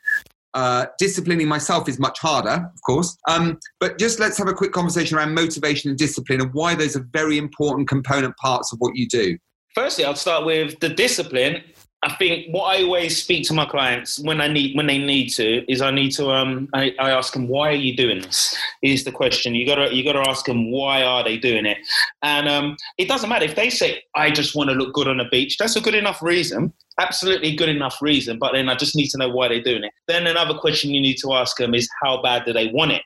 Uh, 0.53 0.85
disciplining 0.99 1.47
myself 1.47 1.89
is 1.89 1.99
much 1.99 2.17
harder 2.19 2.71
of 2.73 2.81
course. 2.85 3.17
Um, 3.27 3.59
but 3.79 3.97
just 3.99 4.19
let's 4.19 4.37
have 4.37 4.47
a 4.47 4.53
quick 4.53 4.71
conversation 4.71 5.17
around 5.17 5.33
motivation 5.33 5.89
and 5.89 5.97
discipline 5.97 6.41
and 6.41 6.53
why 6.53 6.75
those 6.75 6.95
are 6.95 7.05
very 7.11 7.37
important 7.37 7.89
component 7.89 8.37
parts 8.37 8.71
of 8.71 8.79
what 8.79 8.95
you 8.95 9.07
do. 9.07 9.37
Firstly 9.73 10.05
i'll 10.05 10.15
start 10.15 10.45
with 10.45 10.79
the 10.79 10.89
discipline 10.89 11.61
I 12.05 12.13
think 12.13 12.53
what 12.53 12.65
I 12.65 12.83
always 12.83 13.17
speak 13.21 13.47
to 13.47 13.53
my 13.53 13.65
clients 13.65 14.19
when 14.19 14.39
I 14.39 14.47
need 14.47 14.77
when 14.77 14.85
they 14.85 14.99
need 14.99 15.29
to 15.29 15.69
is 15.71 15.81
I 15.81 15.89
need 15.89 16.11
to 16.11 16.29
um 16.29 16.69
I, 16.71 16.93
I 16.99 17.09
ask 17.09 17.33
them 17.33 17.47
why 17.47 17.69
are 17.69 17.81
you 17.87 17.95
doing 17.95 18.21
this? 18.21 18.55
is 18.83 19.03
the 19.03 19.11
question. 19.11 19.55
You 19.55 19.65
gotta 19.65 19.93
you 19.93 20.03
gotta 20.03 20.29
ask 20.29 20.45
them 20.45 20.71
why 20.71 21.01
are 21.01 21.23
they 21.23 21.37
doing 21.37 21.65
it? 21.65 21.79
And 22.21 22.47
um 22.47 22.77
it 22.99 23.07
doesn't 23.07 23.27
matter. 23.27 23.45
If 23.45 23.55
they 23.55 23.71
say 23.71 24.03
I 24.13 24.29
just 24.29 24.55
want 24.55 24.69
to 24.69 24.75
look 24.75 24.93
good 24.93 25.07
on 25.07 25.17
the 25.17 25.25
beach 25.31 25.57
that's 25.57 25.75
a 25.75 25.81
good 25.81 25.95
enough 25.95 26.21
reason 26.21 26.71
absolutely 26.99 27.55
good 27.55 27.69
enough 27.69 27.99
reason 28.01 28.37
but 28.37 28.53
then 28.53 28.69
I 28.69 28.75
just 28.75 28.95
need 28.95 29.09
to 29.09 29.17
know 29.17 29.29
why 29.29 29.47
they're 29.47 29.63
doing 29.63 29.83
it. 29.83 29.91
Then 30.07 30.27
another 30.27 30.53
question 30.53 30.91
you 30.91 31.01
need 31.01 31.17
to 31.23 31.33
ask 31.33 31.57
them 31.57 31.73
is 31.73 31.89
how 32.03 32.21
bad 32.21 32.45
do 32.45 32.53
they 32.53 32.67
want 32.67 32.91
it? 32.91 33.01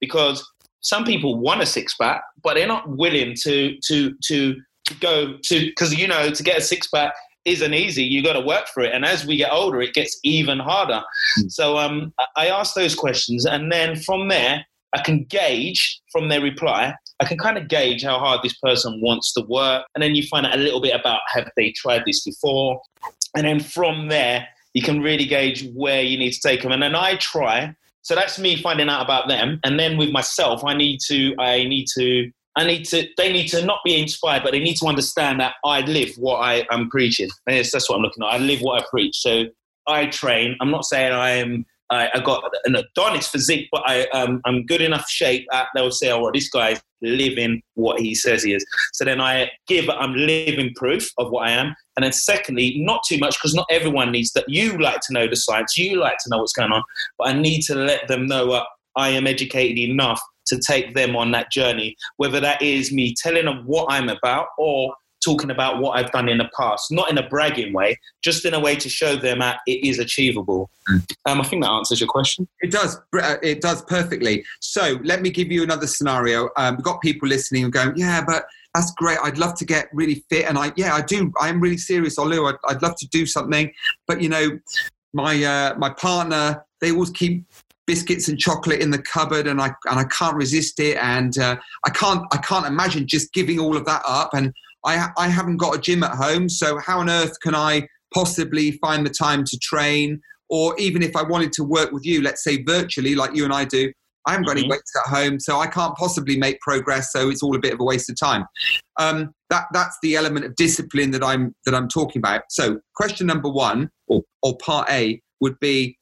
Because 0.00 0.46
some 0.80 1.04
people 1.04 1.40
want 1.40 1.62
a 1.62 1.66
six 1.66 1.96
pack 1.96 2.22
but 2.42 2.54
they're 2.54 2.66
not 2.66 2.86
willing 2.90 3.34
to 3.44 3.78
to 3.86 4.14
to 4.24 4.60
go 5.00 5.38
to 5.42 5.64
because 5.64 5.94
you 5.94 6.06
know 6.06 6.30
to 6.30 6.42
get 6.42 6.58
a 6.58 6.60
six 6.60 6.86
pack 6.88 7.14
isn't 7.44 7.74
easy. 7.74 8.04
You 8.04 8.22
got 8.22 8.34
to 8.34 8.40
work 8.40 8.68
for 8.68 8.82
it. 8.82 8.92
And 8.94 9.04
as 9.04 9.26
we 9.26 9.36
get 9.36 9.52
older, 9.52 9.82
it 9.82 9.94
gets 9.94 10.18
even 10.24 10.58
harder. 10.58 11.02
Mm. 11.38 11.50
So 11.50 11.76
um, 11.76 12.12
I 12.36 12.48
ask 12.48 12.74
those 12.74 12.94
questions, 12.94 13.44
and 13.44 13.70
then 13.70 13.96
from 13.96 14.28
there, 14.28 14.64
I 14.94 15.02
can 15.02 15.24
gauge 15.24 16.00
from 16.12 16.28
their 16.28 16.40
reply. 16.40 16.94
I 17.20 17.24
can 17.24 17.38
kind 17.38 17.58
of 17.58 17.68
gauge 17.68 18.04
how 18.04 18.18
hard 18.18 18.40
this 18.42 18.56
person 18.58 19.00
wants 19.02 19.32
to 19.34 19.42
work, 19.48 19.84
and 19.94 20.02
then 20.02 20.14
you 20.14 20.22
find 20.26 20.46
out 20.46 20.54
a 20.54 20.58
little 20.58 20.80
bit 20.80 20.98
about 20.98 21.20
have 21.28 21.50
they 21.56 21.72
tried 21.72 22.02
this 22.06 22.24
before, 22.24 22.80
and 23.36 23.46
then 23.46 23.60
from 23.60 24.08
there, 24.08 24.46
you 24.72 24.82
can 24.82 25.00
really 25.00 25.26
gauge 25.26 25.68
where 25.74 26.02
you 26.02 26.18
need 26.18 26.32
to 26.32 26.40
take 26.40 26.62
them. 26.62 26.72
And 26.72 26.82
then 26.82 26.94
I 26.94 27.16
try. 27.16 27.74
So 28.02 28.14
that's 28.14 28.38
me 28.38 28.60
finding 28.60 28.88
out 28.88 29.02
about 29.04 29.28
them, 29.28 29.60
and 29.64 29.78
then 29.78 29.96
with 29.96 30.10
myself, 30.10 30.64
I 30.64 30.74
need 30.74 31.00
to 31.08 31.34
I 31.38 31.64
need 31.64 31.86
to 31.96 32.30
I 32.56 32.64
need 32.64 32.84
to. 32.86 33.08
They 33.16 33.32
need 33.32 33.48
to 33.48 33.64
not 33.64 33.80
be 33.84 34.00
inspired, 34.00 34.42
but 34.44 34.52
they 34.52 34.60
need 34.60 34.76
to 34.76 34.86
understand 34.86 35.40
that 35.40 35.54
I 35.64 35.80
live 35.80 36.10
what 36.16 36.36
I 36.36 36.66
am 36.70 36.88
preaching. 36.88 37.28
Yes, 37.48 37.72
that's 37.72 37.88
what 37.88 37.96
I'm 37.96 38.02
looking 38.02 38.22
at. 38.22 38.28
I 38.28 38.38
live 38.38 38.60
what 38.60 38.82
I 38.82 38.86
preach. 38.90 39.16
So 39.16 39.44
I 39.86 40.06
train. 40.06 40.56
I'm 40.60 40.70
not 40.70 40.84
saying 40.84 41.12
I 41.12 41.30
am. 41.30 41.66
I, 41.90 42.08
I 42.14 42.20
got 42.20 42.42
an 42.64 42.76
Adonis 42.76 43.28
physique, 43.28 43.68
but 43.70 43.82
I 43.86 44.06
um, 44.08 44.40
I'm 44.44 44.64
good 44.66 44.80
enough 44.80 45.08
shape 45.08 45.46
that 45.50 45.68
they'll 45.74 45.90
say, 45.90 46.10
"Oh, 46.10 46.20
well, 46.22 46.32
this 46.32 46.48
guy's 46.48 46.80
living 47.02 47.60
what 47.74 48.00
he 48.00 48.14
says 48.14 48.44
he 48.44 48.54
is." 48.54 48.64
So 48.92 49.04
then 49.04 49.20
I 49.20 49.50
give. 49.66 49.90
I'm 49.90 50.14
living 50.14 50.72
proof 50.76 51.10
of 51.18 51.30
what 51.30 51.48
I 51.48 51.52
am. 51.52 51.74
And 51.96 52.04
then 52.04 52.12
secondly, 52.12 52.76
not 52.78 53.02
too 53.06 53.18
much 53.18 53.36
because 53.36 53.54
not 53.54 53.66
everyone 53.70 54.12
needs 54.12 54.32
that. 54.32 54.48
You 54.48 54.78
like 54.78 55.00
to 55.00 55.12
know 55.12 55.26
the 55.26 55.36
science. 55.36 55.76
You 55.76 55.98
like 55.98 56.18
to 56.18 56.30
know 56.30 56.38
what's 56.38 56.52
going 56.52 56.72
on, 56.72 56.82
but 57.18 57.28
I 57.28 57.32
need 57.32 57.62
to 57.62 57.74
let 57.74 58.06
them 58.06 58.26
know 58.26 58.52
uh, 58.52 58.64
I 58.96 59.10
am 59.10 59.26
educated 59.26 59.78
enough 59.78 60.20
to 60.46 60.58
take 60.58 60.94
them 60.94 61.16
on 61.16 61.30
that 61.32 61.50
journey, 61.50 61.96
whether 62.16 62.40
that 62.40 62.60
is 62.62 62.92
me 62.92 63.14
telling 63.14 63.46
them 63.46 63.62
what 63.66 63.86
I'm 63.90 64.08
about 64.08 64.48
or 64.58 64.94
talking 65.24 65.50
about 65.50 65.80
what 65.80 65.98
I've 65.98 66.12
done 66.12 66.28
in 66.28 66.36
the 66.36 66.50
past, 66.56 66.92
not 66.92 67.10
in 67.10 67.16
a 67.16 67.26
bragging 67.26 67.72
way, 67.72 67.98
just 68.22 68.44
in 68.44 68.52
a 68.52 68.60
way 68.60 68.76
to 68.76 68.88
show 68.90 69.16
them 69.16 69.38
that 69.38 69.60
it 69.66 69.82
is 69.82 69.98
achievable. 69.98 70.68
Hmm. 70.86 70.98
Um, 71.26 71.40
I 71.40 71.44
think 71.44 71.62
that 71.62 71.70
answers 71.70 72.00
your 72.00 72.08
question. 72.08 72.46
It 72.60 72.70
does. 72.70 73.00
Uh, 73.18 73.36
it 73.42 73.62
does 73.62 73.82
perfectly. 73.82 74.44
So 74.60 74.98
let 75.02 75.22
me 75.22 75.30
give 75.30 75.50
you 75.50 75.62
another 75.62 75.86
scenario. 75.86 76.50
Um, 76.56 76.76
we've 76.76 76.84
got 76.84 77.00
people 77.00 77.26
listening 77.26 77.64
and 77.64 77.72
going, 77.72 77.94
yeah, 77.96 78.22
but 78.22 78.44
that's 78.74 78.90
great. 78.92 79.18
I'd 79.22 79.38
love 79.38 79.54
to 79.54 79.64
get 79.64 79.88
really 79.94 80.24
fit. 80.28 80.46
And 80.46 80.58
I, 80.58 80.72
yeah, 80.76 80.94
I 80.94 81.00
do. 81.00 81.32
I'm 81.40 81.60
really 81.60 81.78
serious, 81.78 82.18
Olu. 82.18 82.52
I'd, 82.52 82.58
I'd 82.68 82.82
love 82.82 82.96
to 82.96 83.08
do 83.08 83.24
something. 83.24 83.72
But, 84.06 84.20
you 84.20 84.28
know, 84.28 84.58
my, 85.14 85.42
uh, 85.42 85.74
my 85.78 85.90
partner, 85.90 86.64
they 86.80 86.90
always 86.90 87.10
keep 87.10 87.46
biscuits 87.86 88.28
and 88.28 88.38
chocolate 88.38 88.80
in 88.80 88.90
the 88.90 89.02
cupboard 89.02 89.46
and 89.46 89.60
I 89.60 89.72
and 89.86 89.98
I 89.98 90.04
can't 90.04 90.36
resist 90.36 90.80
it. 90.80 90.96
And 90.98 91.36
uh, 91.38 91.56
I 91.86 91.90
can't 91.90 92.22
I 92.32 92.38
can't 92.38 92.66
imagine 92.66 93.06
just 93.06 93.32
giving 93.32 93.58
all 93.58 93.76
of 93.76 93.84
that 93.86 94.02
up. 94.06 94.30
And 94.34 94.52
I 94.84 95.08
I 95.16 95.28
haven't 95.28 95.58
got 95.58 95.76
a 95.76 95.80
gym 95.80 96.02
at 96.02 96.12
home. 96.12 96.48
So 96.48 96.78
how 96.78 97.00
on 97.00 97.10
earth 97.10 97.38
can 97.40 97.54
I 97.54 97.88
possibly 98.12 98.72
find 98.72 99.04
the 99.06 99.10
time 99.10 99.44
to 99.44 99.58
train? 99.58 100.20
Or 100.50 100.78
even 100.78 101.02
if 101.02 101.16
I 101.16 101.22
wanted 101.22 101.52
to 101.54 101.64
work 101.64 101.90
with 101.92 102.04
you 102.04 102.22
let's 102.22 102.44
say 102.44 102.62
virtually 102.62 103.14
like 103.14 103.34
you 103.34 103.44
and 103.44 103.52
I 103.52 103.64
do 103.64 103.92
I 104.26 104.32
haven't 104.32 104.46
got 104.46 104.56
mm-hmm. 104.56 104.64
any 104.64 104.70
weights 104.70 104.92
at 105.04 105.10
home. 105.10 105.38
So 105.38 105.58
I 105.58 105.66
can't 105.66 105.94
possibly 105.96 106.38
make 106.38 106.60
progress. 106.60 107.12
So 107.12 107.28
it's 107.28 107.42
all 107.42 107.54
a 107.56 107.58
bit 107.58 107.74
of 107.74 107.80
a 107.80 107.84
waste 107.84 108.08
of 108.08 108.18
time. 108.18 108.46
Um, 108.98 109.32
that 109.50 109.66
that's 109.72 109.98
the 110.02 110.16
element 110.16 110.46
of 110.46 110.56
discipline 110.56 111.10
that 111.12 111.22
I'm 111.22 111.54
that 111.66 111.74
I'm 111.74 111.88
talking 111.88 112.20
about. 112.20 112.42
So 112.48 112.80
question 112.94 113.26
number 113.26 113.50
1 113.50 113.90
or 114.08 114.22
or 114.42 114.56
part 114.58 114.88
A 114.90 115.20
would 115.40 115.58
be 115.60 115.98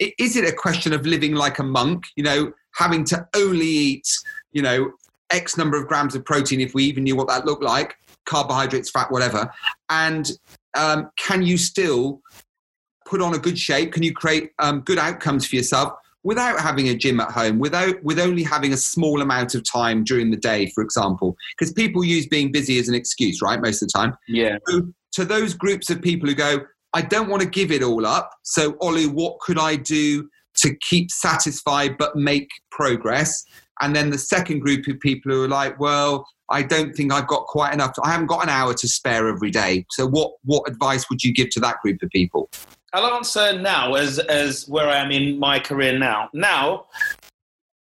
is 0.00 0.36
it 0.36 0.48
a 0.48 0.52
question 0.52 0.92
of 0.92 1.06
living 1.06 1.34
like 1.34 1.58
a 1.58 1.62
monk, 1.62 2.04
you 2.16 2.24
know, 2.24 2.52
having 2.74 3.04
to 3.04 3.26
only 3.34 3.66
eat, 3.66 4.08
you 4.52 4.62
know, 4.62 4.90
X 5.30 5.56
number 5.56 5.76
of 5.76 5.86
grams 5.86 6.14
of 6.14 6.24
protein, 6.24 6.60
if 6.60 6.74
we 6.74 6.84
even 6.84 7.04
knew 7.04 7.14
what 7.14 7.28
that 7.28 7.44
looked 7.44 7.62
like, 7.62 7.94
carbohydrates, 8.26 8.90
fat, 8.90 9.10
whatever. 9.12 9.50
And 9.88 10.30
um, 10.74 11.10
can 11.18 11.42
you 11.42 11.56
still 11.58 12.20
put 13.06 13.20
on 13.20 13.34
a 13.34 13.38
good 13.38 13.58
shape? 13.58 13.92
Can 13.92 14.02
you 14.02 14.12
create 14.12 14.50
um, 14.58 14.80
good 14.80 14.98
outcomes 14.98 15.46
for 15.46 15.56
yourself 15.56 15.92
without 16.22 16.60
having 16.60 16.88
a 16.88 16.94
gym 16.94 17.20
at 17.20 17.30
home, 17.30 17.58
without 17.58 18.02
with 18.02 18.18
only 18.18 18.42
having 18.42 18.72
a 18.72 18.76
small 18.76 19.20
amount 19.20 19.54
of 19.54 19.62
time 19.70 20.04
during 20.04 20.30
the 20.30 20.36
day, 20.36 20.70
for 20.74 20.82
example? 20.82 21.36
Because 21.56 21.72
people 21.72 22.04
use 22.04 22.26
being 22.26 22.50
busy 22.50 22.78
as 22.78 22.88
an 22.88 22.94
excuse, 22.94 23.40
right? 23.42 23.60
Most 23.60 23.82
of 23.82 23.88
the 23.88 23.98
time. 23.98 24.16
Yeah. 24.28 24.58
So, 24.68 24.88
to 25.12 25.24
those 25.24 25.54
groups 25.54 25.90
of 25.90 26.00
people 26.00 26.28
who 26.28 26.34
go, 26.34 26.60
I 26.92 27.02
don't 27.02 27.28
want 27.28 27.42
to 27.42 27.48
give 27.48 27.70
it 27.70 27.82
all 27.82 28.06
up. 28.06 28.30
So, 28.42 28.72
Olu, 28.74 29.08
what 29.12 29.38
could 29.40 29.58
I 29.58 29.76
do 29.76 30.28
to 30.56 30.74
keep 30.76 31.10
satisfied 31.10 31.96
but 31.98 32.16
make 32.16 32.48
progress? 32.70 33.44
And 33.80 33.94
then 33.96 34.10
the 34.10 34.18
second 34.18 34.60
group 34.60 34.86
of 34.88 35.00
people 35.00 35.32
who 35.32 35.44
are 35.44 35.48
like, 35.48 35.78
well, 35.80 36.26
I 36.50 36.62
don't 36.62 36.94
think 36.94 37.12
I've 37.12 37.28
got 37.28 37.46
quite 37.46 37.72
enough. 37.72 37.92
I 38.02 38.10
haven't 38.10 38.26
got 38.26 38.42
an 38.42 38.48
hour 38.48 38.74
to 38.74 38.88
spare 38.88 39.28
every 39.28 39.50
day. 39.50 39.86
So, 39.90 40.06
what 40.06 40.32
what 40.44 40.68
advice 40.68 41.08
would 41.08 41.22
you 41.22 41.32
give 41.32 41.50
to 41.50 41.60
that 41.60 41.80
group 41.80 42.02
of 42.02 42.10
people? 42.10 42.50
I'll 42.92 43.14
answer 43.14 43.56
now 43.58 43.94
as 43.94 44.18
as 44.18 44.66
where 44.68 44.88
I 44.88 44.96
am 44.96 45.12
in 45.12 45.38
my 45.38 45.60
career 45.60 45.96
now. 45.96 46.28
Now, 46.34 46.86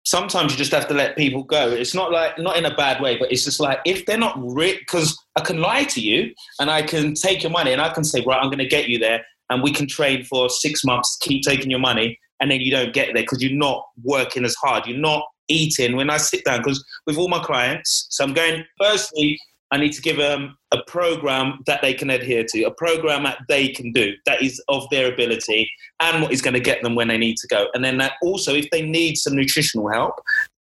sometimes 0.05 0.51
you 0.51 0.57
just 0.57 0.71
have 0.71 0.87
to 0.87 0.93
let 0.93 1.17
people 1.17 1.43
go. 1.43 1.69
It's 1.69 1.93
not 1.93 2.11
like 2.11 2.37
not 2.39 2.57
in 2.57 2.65
a 2.65 2.75
bad 2.75 3.01
way, 3.01 3.17
but 3.17 3.31
it's 3.31 3.43
just 3.43 3.59
like 3.59 3.79
if 3.85 4.05
they're 4.05 4.17
not 4.17 4.35
rich, 4.37 4.79
because 4.79 5.17
I 5.35 5.41
can 5.41 5.59
lie 5.59 5.83
to 5.85 6.01
you 6.01 6.33
and 6.59 6.69
I 6.69 6.81
can 6.81 7.13
take 7.13 7.43
your 7.43 7.51
money 7.51 7.71
and 7.71 7.81
I 7.81 7.93
can 7.93 8.03
say, 8.03 8.23
right, 8.25 8.39
I'm 8.41 8.49
going 8.49 8.59
to 8.59 8.67
get 8.67 8.89
you 8.89 8.99
there, 8.99 9.23
and 9.49 9.63
we 9.63 9.71
can 9.71 9.87
train 9.87 10.23
for 10.23 10.49
six 10.49 10.83
months, 10.83 11.17
keep 11.21 11.43
taking 11.43 11.69
your 11.69 11.79
money, 11.79 12.17
and 12.39 12.49
then 12.49 12.61
you 12.61 12.71
don't 12.71 12.93
get 12.93 13.13
there 13.13 13.23
because 13.23 13.41
you're 13.43 13.57
not 13.57 13.83
working 14.03 14.45
as 14.45 14.55
hard. 14.55 14.85
You're 14.87 14.97
not 14.97 15.23
eating. 15.47 15.95
When 15.95 16.09
I 16.09 16.17
sit 16.17 16.45
down, 16.45 16.59
because 16.59 16.83
with 17.05 17.17
all 17.17 17.27
my 17.27 17.39
clients, 17.39 18.07
so 18.09 18.23
I'm 18.23 18.33
going 18.33 18.63
firstly 18.79 19.39
I 19.71 19.77
need 19.77 19.93
to 19.93 20.01
give 20.01 20.17
them 20.17 20.57
a 20.71 20.81
program 20.87 21.59
that 21.67 21.81
they 21.81 21.93
can 21.93 22.09
adhere 22.09 22.43
to, 22.43 22.63
a 22.63 22.71
program 22.71 23.23
that 23.23 23.39
they 23.47 23.69
can 23.69 23.91
do 23.91 24.13
that 24.25 24.41
is 24.41 24.61
of 24.67 24.89
their 24.89 25.11
ability 25.11 25.69
and 25.99 26.23
what 26.23 26.31
is 26.31 26.41
going 26.41 26.55
to 26.55 26.59
get 26.59 26.81
them 26.81 26.95
when 26.95 27.07
they 27.07 27.17
need 27.17 27.37
to 27.37 27.47
go. 27.47 27.67
And 27.73 27.83
then 27.83 27.97
that 27.99 28.13
also, 28.23 28.53
if 28.55 28.69
they 28.71 28.81
need 28.81 29.17
some 29.17 29.35
nutritional 29.35 29.87
help, 29.89 30.15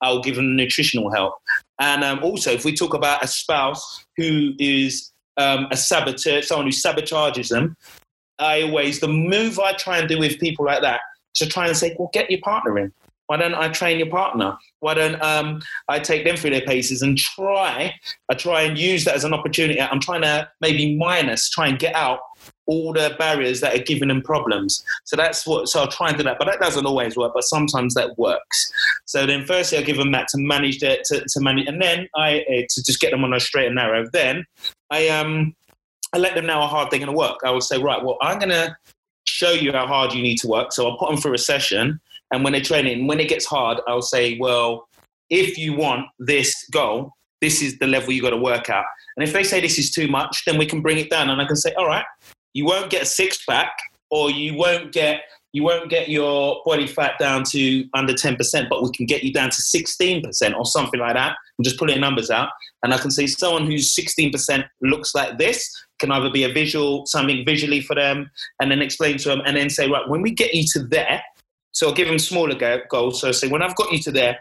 I'll 0.01 0.23
give 0.23 0.37
them 0.37 0.57
nutritional 0.57 1.11
help. 1.11 1.35
And 1.81 2.03
um, 2.03 2.23
also, 2.23 2.51
if 2.51 2.65
we 2.65 2.75
talk 2.75 2.95
about 2.95 3.23
a 3.23 3.27
spouse 3.27 4.05
who 4.17 4.53
is 4.59 5.13
um, 5.37 5.67
a 5.71 5.77
saboteur, 5.77 6.43
someone 6.43 6.67
who 6.67 6.73
sabotages 6.73 7.49
them, 7.49 7.77
I 8.39 8.63
always, 8.63 9.01
the 9.01 9.09
move 9.09 9.59
I 9.59 9.73
try 9.75 9.99
and 9.99 10.09
do 10.09 10.19
with 10.19 10.39
people 10.39 10.65
like 10.65 10.83
that 10.83 11.01
to 11.35 11.47
try 11.47 11.67
and 11.67 11.77
say, 11.77 11.95
well, 11.99 12.11
get 12.13 12.31
your 12.31 12.41
partner 12.41 12.79
in. 12.79 12.93
Why 13.27 13.37
don't 13.37 13.55
I 13.55 13.69
train 13.69 13.99
your 13.99 14.11
partner? 14.11 14.57
Why 14.81 14.95
don't 14.95 15.21
um, 15.23 15.63
I 15.89 15.99
take 15.99 16.25
them 16.25 16.37
through 16.37 16.51
their 16.51 16.61
paces 16.61 17.03
and 17.03 17.17
try? 17.17 17.95
I 18.31 18.35
try 18.35 18.63
and 18.63 18.77
use 18.77 19.05
that 19.05 19.15
as 19.15 19.25
an 19.25 19.33
opportunity. 19.33 19.81
I'm 19.81 20.01
trying 20.01 20.23
to 20.23 20.49
maybe 20.61 20.97
minus, 20.97 21.49
try 21.49 21.69
and 21.69 21.79
get 21.79 21.95
out 21.95 22.21
all 22.67 22.93
the 22.93 23.15
barriers 23.19 23.61
that 23.61 23.75
are 23.75 23.83
giving 23.83 24.09
them 24.09 24.23
problems. 24.23 24.85
So 25.05 25.17
that's 25.17 25.47
what. 25.47 25.69
So 25.69 25.81
I'll 25.81 25.89
try 25.89 26.09
and 26.09 26.19
do 26.19 26.25
that, 26.25 26.39
but 26.39 26.47
that 26.47 26.61
doesn't 26.61 26.87
always 26.87 27.17
work. 27.17 27.33
But 27.35 27.45
sometimes 27.45 27.95
that 27.95 28.19
works. 28.19 28.73
So 29.07 29.27
then, 29.27 29.45
firstly, 29.47 29.79
I 29.79 29.83
give 29.83 29.97
them 29.97 30.13
that 30.13 30.29
to 30.29 30.39
manage 30.39 30.81
that 30.81 31.05
to, 31.05 31.21
to 31.21 31.41
manage, 31.41 31.67
and 31.67 31.81
then 31.81 32.09
I 32.15 32.41
uh, 32.41 32.63
to 32.69 32.85
just 32.85 33.01
get 33.01 33.11
them 33.11 33.25
on 33.25 33.33
a 33.33 33.41
straight 33.41 33.67
and 33.67 33.75
narrow. 33.75 34.07
Then 34.13 34.45
I 34.91 35.09
um 35.09 35.55
I 36.15 36.19
let 36.19 36.35
them 36.35 36.47
know 36.47 36.61
how 36.61 36.69
hard 36.69 36.91
they're 36.91 37.01
going 37.01 37.11
to 37.11 37.17
work. 37.17 37.41
I 37.45 37.51
will 37.51 37.61
say, 37.61 37.79
right, 37.79 38.03
well, 38.03 38.17
I'm 38.23 38.39
going 38.39 38.51
to 38.51 38.77
show 39.25 39.51
you 39.51 39.73
how 39.73 39.87
hard 39.87 40.13
you 40.13 40.23
need 40.23 40.39
to 40.39 40.49
work. 40.49 40.73
So 40.73 40.89
I'll 40.89 40.97
put 40.97 41.11
them 41.11 41.19
through 41.19 41.35
a 41.35 41.39
session, 41.39 42.01
and 42.33 42.43
when 42.43 42.53
they're 42.53 42.63
training, 42.63 43.07
when 43.07 43.21
it 43.21 43.29
gets 43.29 43.47
hard, 43.47 43.81
I'll 43.87 44.03
say, 44.03 44.39
well, 44.39 44.89
if 45.31 45.57
you 45.59 45.75
want 45.75 46.07
this 46.19 46.67
goal, 46.71 47.13
this 47.41 47.63
is 47.63 47.79
the 47.79 47.87
level 47.87 48.13
you 48.13 48.23
got 48.23 48.31
to 48.31 48.37
work 48.37 48.71
at. 48.71 48.85
And 49.17 49.27
if 49.27 49.33
they 49.33 49.45
say 49.45 49.61
this 49.61 49.79
is 49.79 49.91
too 49.91 50.09
much, 50.09 50.45
then 50.47 50.59
we 50.59 50.67
can 50.67 50.81
bring 50.81 50.99
it 50.99 51.11
down, 51.11 51.31
and 51.31 51.41
I 51.41 51.45
can 51.45 51.57
say, 51.57 51.73
all 51.75 51.87
right, 51.87 52.05
you 52.53 52.65
won't 52.65 52.91
get 52.91 53.03
a 53.03 53.07
six 53.07 53.45
pack, 53.45 53.73
or 54.11 54.31
you 54.31 54.55
won't 54.55 54.93
get 54.93 55.23
you 55.55 55.63
won't 55.63 55.89
get 55.89 56.09
your 56.09 56.61
body 56.67 56.85
fat 56.85 57.13
down 57.21 57.45
to 57.45 57.89
under 57.95 58.13
10%, 58.13 58.69
but 58.69 58.83
we 58.83 58.91
can 58.91 59.07
get 59.07 59.23
you 59.23 59.33
down 59.33 59.51
to 59.51 59.63
16% 59.63 60.57
or 60.57 60.67
something 60.67 60.99
like 60.99 61.15
that. 61.15 61.37
I'm 61.57 61.63
just 61.63 61.79
pulling 61.79 62.01
numbers 62.01 62.29
out. 62.29 62.49
And 62.83 62.93
I 62.93 62.99
can 62.99 63.13
say 63.13 63.29
someone 63.29 63.65
who's 63.65 63.95
16% 63.95 64.65
looks 64.83 65.15
like 65.15 65.39
this 65.39 65.71
can 66.01 66.11
either 66.11 66.29
be 66.29 66.43
a 66.43 66.53
visual, 66.53 67.07
something 67.07 67.45
visually 67.47 67.81
for 67.81 67.95
them, 67.95 68.33
and 68.61 68.69
then 68.69 68.83
explain 68.83 69.17
to 69.19 69.29
them, 69.29 69.43
and 69.47 69.57
then 69.57 69.71
say, 69.71 69.89
right, 69.89 70.09
when 70.09 70.23
we 70.23 70.33
get 70.33 70.55
you 70.55 70.65
to 70.73 70.89
there, 70.89 71.23
so 71.75 71.89
I'll 71.89 71.95
give 71.95 72.09
them 72.09 72.19
smaller 72.19 72.55
goals. 72.89 73.21
So 73.21 73.29
I 73.29 73.33
say, 73.33 73.49
when 73.49 73.63
I've 73.63 73.77
got 73.77 73.93
you 73.93 73.99
to 73.99 74.13
there, 74.13 74.39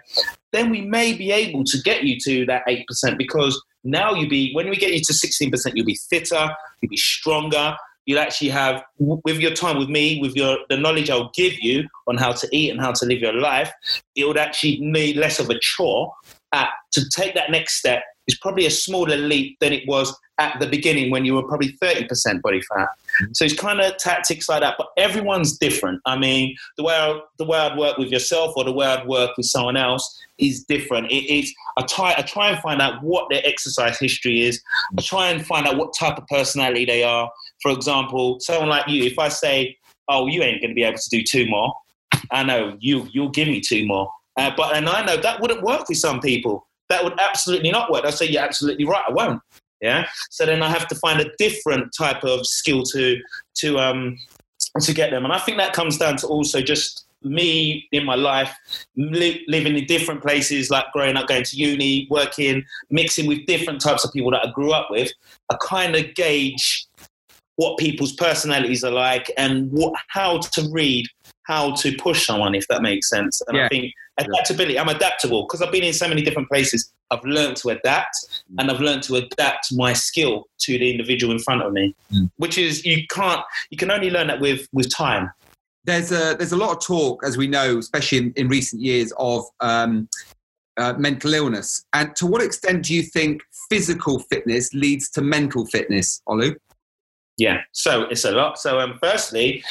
then 0.51 0.69
we 0.69 0.81
may 0.81 1.13
be 1.13 1.31
able 1.31 1.63
to 1.65 1.81
get 1.81 2.03
you 2.03 2.17
to 2.19 2.45
that 2.45 2.63
8% 2.67 3.17
because 3.17 3.61
now 3.83 4.13
you'll 4.13 4.29
be, 4.29 4.53
when 4.53 4.69
we 4.69 4.77
get 4.77 4.93
you 4.93 5.01
to 5.01 5.13
16%, 5.13 5.71
you'll 5.73 5.85
be 5.85 5.99
fitter, 6.09 6.55
you'll 6.81 6.89
be 6.89 6.97
stronger, 6.97 7.75
you'll 8.05 8.19
actually 8.19 8.49
have 8.49 8.83
with 8.97 9.39
your 9.39 9.53
time 9.53 9.77
with 9.77 9.89
me 9.89 10.19
with 10.21 10.35
your 10.35 10.57
the 10.69 10.75
knowledge 10.75 11.09
i'll 11.09 11.31
give 11.33 11.53
you 11.61 11.87
on 12.05 12.17
how 12.17 12.33
to 12.33 12.47
eat 12.51 12.69
and 12.69 12.81
how 12.81 12.91
to 12.91 13.05
live 13.05 13.19
your 13.19 13.33
life 13.33 13.71
it 14.15 14.25
would 14.25 14.37
actually 14.37 14.77
need 14.81 15.15
less 15.15 15.39
of 15.39 15.49
a 15.49 15.57
chore 15.59 16.13
at, 16.51 16.67
to 16.91 17.01
take 17.09 17.33
that 17.33 17.49
next 17.49 17.75
step 17.75 18.03
is 18.27 18.37
probably 18.39 18.65
a 18.65 18.71
smaller 18.71 19.17
leap 19.17 19.57
than 19.59 19.73
it 19.73 19.87
was 19.87 20.15
at 20.39 20.59
the 20.59 20.67
beginning 20.67 21.11
when 21.11 21.25
you 21.25 21.35
were 21.35 21.43
probably 21.43 21.77
30% 21.81 22.41
body 22.41 22.61
fat. 22.61 22.87
Mm-hmm. 22.87 23.33
So 23.33 23.45
it's 23.45 23.53
kind 23.53 23.79
of 23.79 23.97
tactics 23.97 24.49
like 24.49 24.61
that, 24.61 24.75
but 24.77 24.87
everyone's 24.97 25.57
different. 25.57 26.01
I 26.05 26.17
mean, 26.17 26.55
the 26.77 26.83
way 26.83 26.95
I, 26.95 27.19
the 27.37 27.45
way 27.45 27.57
I'd 27.57 27.77
work 27.77 27.97
with 27.97 28.09
yourself 28.09 28.53
or 28.55 28.63
the 28.63 28.71
way 28.71 28.87
I'd 28.87 29.07
work 29.07 29.37
with 29.37 29.45
someone 29.45 29.77
else 29.77 30.19
is 30.39 30.63
different. 30.63 31.11
It, 31.11 31.25
it's 31.25 31.53
I 31.77 31.83
try 31.83 32.15
I 32.17 32.21
try 32.21 32.49
and 32.49 32.59
find 32.59 32.81
out 32.81 33.03
what 33.03 33.29
their 33.29 33.41
exercise 33.45 33.99
history 33.99 34.41
is. 34.41 34.61
I 34.97 35.01
try 35.01 35.29
and 35.29 35.45
find 35.45 35.67
out 35.67 35.77
what 35.77 35.93
type 35.97 36.17
of 36.17 36.25
personality 36.27 36.85
they 36.85 37.03
are. 37.03 37.29
For 37.61 37.71
example, 37.71 38.39
someone 38.39 38.69
like 38.69 38.87
you, 38.87 39.03
if 39.03 39.19
I 39.19 39.29
say, 39.29 39.77
"Oh, 40.07 40.27
you 40.27 40.41
ain't 40.41 40.61
going 40.61 40.71
to 40.71 40.75
be 40.75 40.83
able 40.83 40.97
to 40.97 41.09
do 41.09 41.23
two 41.23 41.47
more," 41.47 41.73
I 42.31 42.43
know 42.43 42.77
you 42.79 43.07
you'll 43.11 43.29
give 43.29 43.47
me 43.47 43.61
two 43.61 43.85
more. 43.85 44.11
Uh, 44.37 44.51
but 44.57 44.75
and 44.75 44.89
I 44.89 45.05
know 45.05 45.17
that 45.17 45.39
wouldn't 45.39 45.61
work 45.61 45.87
with 45.87 45.99
some 45.99 46.19
people. 46.19 46.65
That 46.93 47.03
would 47.03 47.19
absolutely 47.19 47.71
not 47.71 47.91
work. 47.91 48.05
I 48.05 48.11
say 48.11 48.27
you're 48.27 48.43
absolutely 48.43 48.85
right. 48.85 49.03
I 49.07 49.11
won't. 49.11 49.41
Yeah. 49.81 50.05
So 50.29 50.45
then 50.45 50.61
I 50.61 50.69
have 50.69 50.87
to 50.89 50.95
find 50.95 51.19
a 51.19 51.29
different 51.39 51.91
type 51.97 52.23
of 52.23 52.45
skill 52.45 52.83
to 52.93 53.17
to 53.55 53.79
um 53.79 54.17
to 54.79 54.93
get 54.93 55.09
them, 55.09 55.23
and 55.23 55.33
I 55.33 55.39
think 55.39 55.57
that 55.57 55.73
comes 55.73 55.97
down 55.97 56.17
to 56.17 56.27
also 56.27 56.61
just 56.61 57.05
me 57.23 57.87
in 57.91 58.05
my 58.05 58.15
life, 58.15 58.53
li- 58.95 59.43
living 59.47 59.75
in 59.75 59.85
different 59.85 60.21
places, 60.21 60.69
like 60.69 60.85
growing 60.93 61.15
up, 61.15 61.27
going 61.27 61.43
to 61.43 61.57
uni, 61.57 62.07
working, 62.11 62.63
mixing 62.91 63.25
with 63.27 63.45
different 63.45 63.81
types 63.81 64.05
of 64.05 64.13
people 64.13 64.31
that 64.31 64.45
I 64.45 64.51
grew 64.51 64.71
up 64.71 64.87
with. 64.91 65.11
I 65.49 65.55
kind 65.65 65.95
of 65.95 66.13
gauge 66.13 66.87
what 67.55 67.77
people's 67.79 68.13
personalities 68.13 68.83
are 68.83 68.91
like 68.91 69.31
and 69.37 69.71
what 69.71 69.93
how 70.09 70.39
to 70.39 70.69
read 70.71 71.07
how 71.45 71.73
to 71.75 71.95
push 71.97 72.25
someone 72.25 72.55
if 72.55 72.67
that 72.67 72.81
makes 72.81 73.09
sense 73.09 73.41
and 73.47 73.57
yeah. 73.57 73.65
i 73.65 73.69
think 73.69 73.93
adaptability 74.19 74.77
i'm 74.77 74.89
adaptable 74.89 75.43
because 75.43 75.61
i've 75.61 75.71
been 75.71 75.83
in 75.83 75.93
so 75.93 76.07
many 76.07 76.21
different 76.21 76.47
places 76.49 76.91
i've 77.11 77.23
learned 77.23 77.55
to 77.55 77.69
adapt 77.69 78.15
mm. 78.51 78.55
and 78.59 78.69
i've 78.69 78.79
learned 78.79 79.03
to 79.03 79.15
adapt 79.15 79.67
my 79.73 79.93
skill 79.93 80.45
to 80.59 80.77
the 80.77 80.89
individual 80.89 81.33
in 81.33 81.39
front 81.39 81.61
of 81.61 81.71
me 81.73 81.95
mm. 82.11 82.29
which 82.37 82.57
is 82.57 82.85
you 82.85 83.05
can't 83.09 83.41
you 83.69 83.77
can 83.77 83.91
only 83.91 84.09
learn 84.09 84.27
that 84.27 84.39
with 84.39 84.67
with 84.73 84.93
time 84.93 85.29
there's 85.85 86.11
a 86.11 86.35
there's 86.37 86.51
a 86.51 86.57
lot 86.57 86.71
of 86.71 86.83
talk 86.83 87.23
as 87.25 87.37
we 87.37 87.47
know 87.47 87.77
especially 87.77 88.19
in, 88.19 88.33
in 88.35 88.47
recent 88.47 88.81
years 88.81 89.11
of 89.17 89.43
um, 89.59 90.07
uh, 90.77 90.93
mental 90.93 91.33
illness 91.33 91.83
and 91.93 92.15
to 92.15 92.25
what 92.25 92.41
extent 92.41 92.85
do 92.85 92.93
you 92.93 93.03
think 93.03 93.41
physical 93.69 94.19
fitness 94.19 94.73
leads 94.73 95.09
to 95.09 95.21
mental 95.21 95.65
fitness 95.67 96.21
olu 96.27 96.55
yeah, 97.43 97.59
so 97.73 98.03
it's 98.03 98.23
a 98.23 98.31
lot. 98.31 98.57
So, 98.57 98.79
um, 98.79 98.97
firstly, 99.01 99.61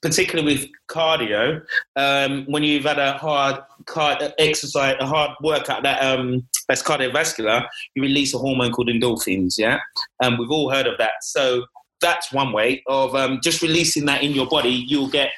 particularly 0.00 0.54
with 0.54 0.68
cardio, 0.88 1.60
um, 1.94 2.46
when 2.46 2.62
you've 2.62 2.84
had 2.84 2.98
a 2.98 3.12
hard 3.18 3.58
card 3.84 4.32
exercise, 4.38 4.96
a 5.00 5.06
hard 5.06 5.32
workout 5.42 5.82
that 5.82 6.02
um, 6.02 6.48
that's 6.66 6.82
cardiovascular, 6.82 7.66
you 7.94 8.00
release 8.00 8.32
a 8.32 8.38
hormone 8.38 8.72
called 8.72 8.88
endorphins. 8.88 9.58
Yeah, 9.58 9.80
and 10.22 10.32
um, 10.32 10.38
we've 10.38 10.50
all 10.50 10.70
heard 10.70 10.86
of 10.86 10.96
that. 10.96 11.12
So 11.20 11.66
that's 12.00 12.32
one 12.32 12.52
way 12.52 12.82
of 12.88 13.14
um, 13.14 13.40
just 13.42 13.60
releasing 13.60 14.06
that 14.06 14.22
in 14.22 14.32
your 14.32 14.46
body. 14.46 14.86
You'll 14.88 15.10
get 15.10 15.30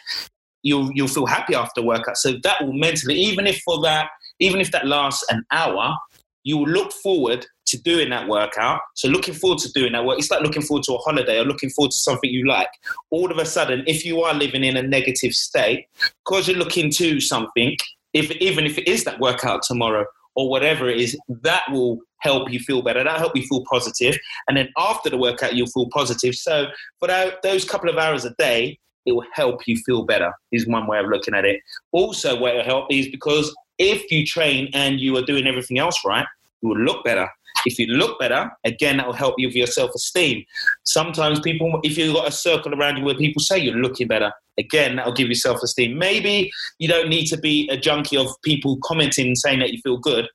you'll 0.62 0.88
you'll 0.92 1.08
feel 1.08 1.26
happy 1.26 1.56
after 1.56 1.82
workout. 1.82 2.16
So 2.16 2.34
that 2.44 2.64
will 2.64 2.74
mentally, 2.74 3.16
even 3.16 3.48
if 3.48 3.60
for 3.62 3.82
that, 3.82 4.08
even 4.38 4.60
if 4.60 4.70
that 4.70 4.86
lasts 4.86 5.24
an 5.32 5.44
hour, 5.50 5.96
you 6.44 6.58
will 6.58 6.68
look 6.68 6.92
forward 6.92 7.46
to 7.66 7.80
doing 7.82 8.10
that 8.10 8.28
workout. 8.28 8.80
So 8.94 9.08
looking 9.08 9.34
forward 9.34 9.58
to 9.60 9.72
doing 9.72 9.92
that 9.92 10.04
work. 10.04 10.18
It's 10.18 10.30
like 10.30 10.42
looking 10.42 10.62
forward 10.62 10.84
to 10.84 10.94
a 10.94 10.98
holiday 10.98 11.38
or 11.38 11.44
looking 11.44 11.70
forward 11.70 11.92
to 11.92 11.98
something 11.98 12.30
you 12.30 12.46
like. 12.46 12.68
All 13.10 13.30
of 13.30 13.38
a 13.38 13.46
sudden, 13.46 13.84
if 13.86 14.04
you 14.04 14.22
are 14.22 14.34
living 14.34 14.64
in 14.64 14.76
a 14.76 14.82
negative 14.82 15.32
state, 15.32 15.86
because 16.24 16.48
you're 16.48 16.58
looking 16.58 16.90
to 16.92 17.20
something, 17.20 17.76
if 18.12 18.30
even 18.32 18.66
if 18.66 18.78
it 18.78 18.88
is 18.88 19.04
that 19.04 19.20
workout 19.20 19.62
tomorrow 19.62 20.04
or 20.34 20.50
whatever 20.50 20.88
it 20.88 21.00
is, 21.00 21.16
that 21.28 21.62
will 21.70 21.98
help 22.18 22.50
you 22.50 22.58
feel 22.60 22.82
better. 22.82 23.02
That'll 23.02 23.18
help 23.18 23.36
you 23.36 23.46
feel 23.46 23.64
positive. 23.70 24.18
And 24.48 24.56
then 24.56 24.68
after 24.76 25.10
the 25.10 25.18
workout, 25.18 25.54
you'll 25.54 25.66
feel 25.66 25.88
positive. 25.92 26.34
So 26.34 26.66
for 26.98 27.08
those 27.42 27.64
couple 27.64 27.88
of 27.88 27.96
hours 27.96 28.24
a 28.24 28.34
day, 28.38 28.78
it 29.04 29.12
will 29.12 29.26
help 29.32 29.66
you 29.66 29.76
feel 29.84 30.04
better. 30.04 30.32
Is 30.52 30.66
one 30.66 30.86
way 30.86 30.98
of 30.98 31.06
looking 31.06 31.34
at 31.34 31.44
it. 31.44 31.60
Also, 31.90 32.38
what 32.38 32.54
will 32.54 32.64
help 32.64 32.86
is 32.90 33.08
because 33.08 33.54
if 33.82 34.10
you 34.10 34.24
train 34.24 34.70
and 34.72 35.00
you 35.00 35.16
are 35.16 35.22
doing 35.22 35.46
everything 35.46 35.78
else 35.78 36.00
right, 36.04 36.26
you 36.60 36.68
will 36.68 36.78
look 36.78 37.04
better. 37.04 37.28
If 37.66 37.78
you 37.78 37.86
look 37.86 38.18
better, 38.18 38.50
again, 38.64 38.96
that 38.96 39.06
will 39.06 39.12
help 39.12 39.34
you 39.38 39.48
with 39.48 39.56
your 39.56 39.66
self 39.66 39.90
esteem. 39.94 40.44
Sometimes 40.84 41.40
people, 41.40 41.80
if 41.82 41.98
you've 41.98 42.14
got 42.14 42.28
a 42.28 42.32
circle 42.32 42.74
around 42.74 42.96
you 42.96 43.04
where 43.04 43.14
people 43.14 43.40
say 43.40 43.58
you're 43.58 43.74
looking 43.74 44.08
better, 44.08 44.32
again, 44.58 44.96
that 44.96 45.06
will 45.06 45.12
give 45.12 45.28
you 45.28 45.34
self 45.34 45.62
esteem. 45.62 45.98
Maybe 45.98 46.50
you 46.78 46.88
don't 46.88 47.08
need 47.08 47.26
to 47.26 47.36
be 47.36 47.68
a 47.70 47.76
junkie 47.76 48.16
of 48.16 48.28
people 48.42 48.78
commenting 48.84 49.26
and 49.26 49.38
saying 49.38 49.60
that 49.60 49.72
you 49.72 49.80
feel 49.82 49.98
good, 49.98 50.28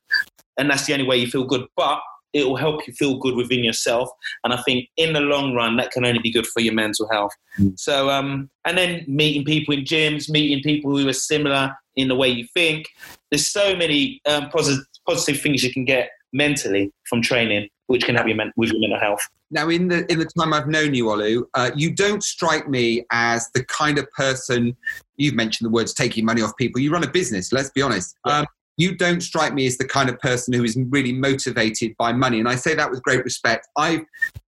and 0.58 0.70
that's 0.70 0.86
the 0.86 0.92
only 0.92 1.06
way 1.06 1.16
you 1.16 1.26
feel 1.26 1.44
good. 1.44 1.66
But 1.76 2.00
it 2.34 2.46
will 2.46 2.56
help 2.56 2.86
you 2.86 2.92
feel 2.92 3.18
good 3.18 3.34
within 3.34 3.64
yourself. 3.64 4.08
And 4.44 4.52
I 4.52 4.60
think 4.62 4.88
in 4.96 5.14
the 5.14 5.20
long 5.20 5.54
run, 5.54 5.76
that 5.76 5.90
can 5.90 6.04
only 6.04 6.20
be 6.20 6.30
good 6.30 6.46
for 6.46 6.60
your 6.60 6.74
mental 6.74 7.08
health. 7.08 7.32
Mm. 7.58 7.78
So, 7.78 8.10
um, 8.10 8.50
and 8.66 8.76
then 8.76 9.04
meeting 9.08 9.44
people 9.44 9.74
in 9.74 9.84
gyms, 9.84 10.28
meeting 10.28 10.62
people 10.62 10.96
who 10.96 11.08
are 11.08 11.12
similar 11.14 11.74
in 11.98 12.08
the 12.08 12.14
way 12.14 12.28
you 12.28 12.46
think. 12.54 12.88
There's 13.30 13.46
so 13.46 13.76
many 13.76 14.20
um, 14.26 14.48
positive, 14.50 14.84
positive 15.06 15.42
things 15.42 15.62
you 15.62 15.72
can 15.72 15.84
get 15.84 16.10
mentally 16.32 16.90
from 17.08 17.20
training, 17.20 17.68
which 17.88 18.04
can 18.04 18.14
help 18.14 18.28
you 18.28 18.34
men- 18.34 18.52
with 18.56 18.70
your 18.70 18.80
mental 18.80 19.00
health. 19.00 19.20
Now, 19.50 19.68
in 19.68 19.88
the 19.88 20.10
in 20.12 20.18
the 20.18 20.26
time 20.38 20.52
I've 20.52 20.68
known 20.68 20.94
you, 20.94 21.06
Olu, 21.06 21.44
uh, 21.54 21.70
you 21.74 21.94
don't 21.94 22.22
strike 22.22 22.68
me 22.68 23.04
as 23.10 23.50
the 23.54 23.64
kind 23.64 23.98
of 23.98 24.10
person. 24.12 24.76
You've 25.16 25.34
mentioned 25.34 25.66
the 25.66 25.70
words 25.70 25.94
taking 25.94 26.24
money 26.24 26.42
off 26.42 26.56
people. 26.56 26.80
You 26.80 26.92
run 26.92 27.02
a 27.02 27.10
business. 27.10 27.52
Let's 27.52 27.70
be 27.70 27.82
honest. 27.82 28.14
Yeah. 28.26 28.40
Um, 28.40 28.46
you 28.76 28.94
don't 28.94 29.20
strike 29.20 29.54
me 29.54 29.66
as 29.66 29.76
the 29.76 29.88
kind 29.88 30.08
of 30.08 30.20
person 30.20 30.54
who 30.54 30.62
is 30.62 30.78
really 30.90 31.12
motivated 31.12 31.96
by 31.98 32.12
money, 32.12 32.38
and 32.38 32.48
I 32.48 32.54
say 32.54 32.74
that 32.74 32.90
with 32.90 33.02
great 33.02 33.24
respect. 33.24 33.66
I, 33.76 34.02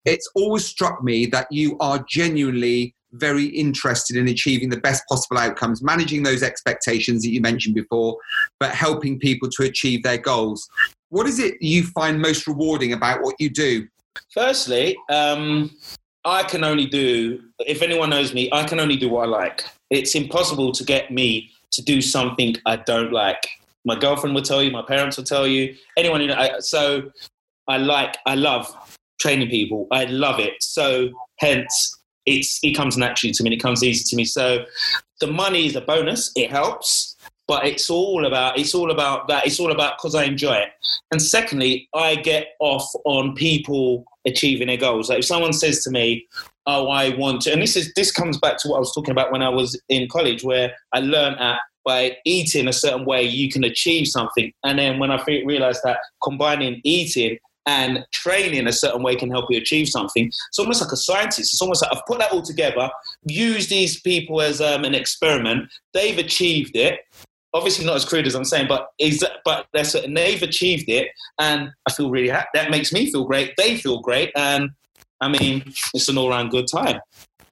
it's 0.05 0.31
always 0.37 0.65
struck 0.65 1.03
me 1.03 1.27
that 1.27 1.49
you 1.51 1.77
are 1.81 2.05
genuinely 2.09 2.95
very 3.13 3.47
interested 3.47 4.17
in 4.17 4.29
achieving 4.29 4.69
the 4.69 4.81
best 4.81 5.03
possible 5.09 5.39
outcomes, 5.39 5.83
managing 5.83 6.23
those 6.23 6.43
expectations 6.43 7.23
that 7.23 7.31
you 7.31 7.41
mentioned 7.41 7.75
before, 7.75 8.17
but 8.59 8.71
helping 8.71 9.19
people 9.19 9.49
to 9.51 9.65
achieve 9.65 10.03
their 10.03 10.19
goals. 10.19 10.69
What 11.09 11.27
is 11.27 11.39
it 11.39 11.61
you 11.61 11.85
find 11.85 12.21
most 12.21 12.47
rewarding 12.47 12.93
about 12.93 13.23
what 13.23 13.35
you 13.39 13.51
do? 13.51 13.89
Firstly, 14.33 14.97
um, 15.11 15.71
I 16.25 16.43
can 16.43 16.65
only 16.65 16.87
do, 16.87 17.41
if 17.61 17.83
anyone 17.83 18.11
knows 18.11 18.35
me, 18.35 18.49
I 18.53 18.65
can 18.65 18.79
only 18.79 18.97
do 18.97 19.09
what 19.09 19.25
I 19.25 19.31
like. 19.31 19.65
It's 19.91 20.15
impossible 20.15 20.73
to 20.73 20.85
get 20.85 21.11
me 21.11 21.51
to 21.73 21.83
do 21.83 22.01
something 22.01 22.57
I 22.67 22.77
don't 22.77 23.13
like. 23.13 23.49
My 23.85 23.99
girlfriend 23.99 24.35
will 24.35 24.43
tell 24.43 24.63
you, 24.63 24.71
my 24.71 24.83
parents 24.83 25.17
will 25.17 25.25
tell 25.25 25.47
you, 25.47 25.75
anyone. 25.97 26.21
You 26.21 26.29
know, 26.29 26.35
I, 26.35 26.59
so 26.61 27.11
I 27.67 27.79
like, 27.79 28.17
I 28.27 28.35
love 28.35 28.99
training 29.21 29.49
people. 29.49 29.87
I 29.91 30.05
love 30.05 30.39
it. 30.39 30.63
So 30.63 31.11
hence, 31.39 31.97
it's 32.27 32.59
it 32.63 32.77
comes 32.77 32.97
naturally 32.97 33.33
to 33.33 33.43
me. 33.43 33.55
It 33.55 33.63
comes 33.63 33.83
easy 33.83 34.05
to 34.09 34.17
me. 34.17 34.25
So 34.25 34.65
the 35.21 35.27
money 35.27 35.67
is 35.67 35.77
a 35.77 35.81
bonus. 35.81 36.33
It 36.37 36.51
helps 36.51 37.17
but 37.51 37.67
it's 37.67 37.91
all 37.91 38.27
about 38.27 38.57
it's 38.57 38.77
all 38.77 38.93
about 38.93 39.27
that. 39.27 39.45
It's 39.45 39.59
all 39.59 39.73
about 39.73 39.99
because 39.99 40.15
I 40.15 40.23
enjoy 40.23 40.55
it. 40.55 40.69
And 41.11 41.21
secondly, 41.21 41.89
I 41.93 42.15
get 42.15 42.51
off 42.61 42.89
on 43.05 43.35
people 43.35 44.05
achieving 44.25 44.69
their 44.69 44.77
goals. 44.77 45.11
Like 45.11 45.19
if 45.19 45.25
someone 45.25 45.53
says 45.53 45.83
to 45.83 45.91
me, 45.91 46.29
"Oh, 46.69 46.87
I 46.87 47.09
want 47.17 47.43
to," 47.43 47.53
and 47.53 47.61
this 47.61 47.75
is 47.75 47.93
this 47.97 48.13
comes 48.13 48.39
back 48.39 48.57
to 48.59 48.69
what 48.69 48.77
I 48.77 48.79
was 48.79 48.95
talking 48.95 49.11
about 49.11 49.33
when 49.33 49.43
I 49.43 49.49
was 49.49 49.77
in 49.89 50.07
college, 50.09 50.45
where 50.45 50.73
I 50.93 51.01
learned 51.01 51.41
at 51.41 51.59
by 51.85 52.17
eating 52.25 52.69
a 52.69 52.73
certain 52.73 53.05
way 53.05 53.25
you 53.25 53.51
can 53.51 53.65
achieve 53.65 54.07
something. 54.07 54.53
And 54.63 54.79
then 54.79 55.01
when 55.01 55.11
I 55.11 55.21
realized 55.25 55.81
that 55.83 55.99
combining 56.23 56.81
eating 56.85 57.37
and 57.71 58.05
training 58.13 58.67
a 58.67 58.73
certain 58.73 59.01
way 59.01 59.15
can 59.15 59.31
help 59.31 59.47
you 59.49 59.57
achieve 59.57 59.89
something. 59.89 60.27
It's 60.27 60.59
almost 60.59 60.83
like 60.83 60.91
a 60.91 60.97
scientist. 60.97 61.53
It's 61.53 61.63
almost 61.63 61.83
like 61.83 61.93
I've 61.95 62.05
put 62.07 62.19
that 62.19 62.33
all 62.33 62.43
together, 62.43 62.91
use 63.25 63.69
these 63.69 64.01
people 64.01 64.43
as 64.43 64.61
um, 64.61 64.85
an 64.85 64.95
experiment. 64.95 65.71
They've 65.95 66.19
achieved 66.19 66.75
it. 66.75 66.99
Obviously, 67.55 67.87
not 67.87 67.95
as 67.95 68.05
crude 68.05 68.27
as 68.27 68.35
I'm 68.35 68.45
saying, 68.45 68.67
but 68.69 68.89
is 68.99 69.25
but 69.45 69.67
that's 69.73 69.95
and 69.95 70.17
they've 70.17 70.43
achieved 70.43 70.89
it, 70.89 71.09
and 71.41 71.71
I 71.87 71.93
feel 71.93 72.11
really 72.11 72.29
happy. 72.29 72.49
That 72.55 72.71
makes 72.71 72.93
me 72.93 73.11
feel 73.11 73.25
great. 73.25 73.55
They 73.57 73.77
feel 73.77 74.01
great, 74.01 74.31
and 74.37 74.71
I 75.21 75.29
mean, 75.29 75.65
it's 75.95 76.09
an 76.09 76.17
all-round 76.19 76.51
good 76.51 76.67
time. 76.69 77.01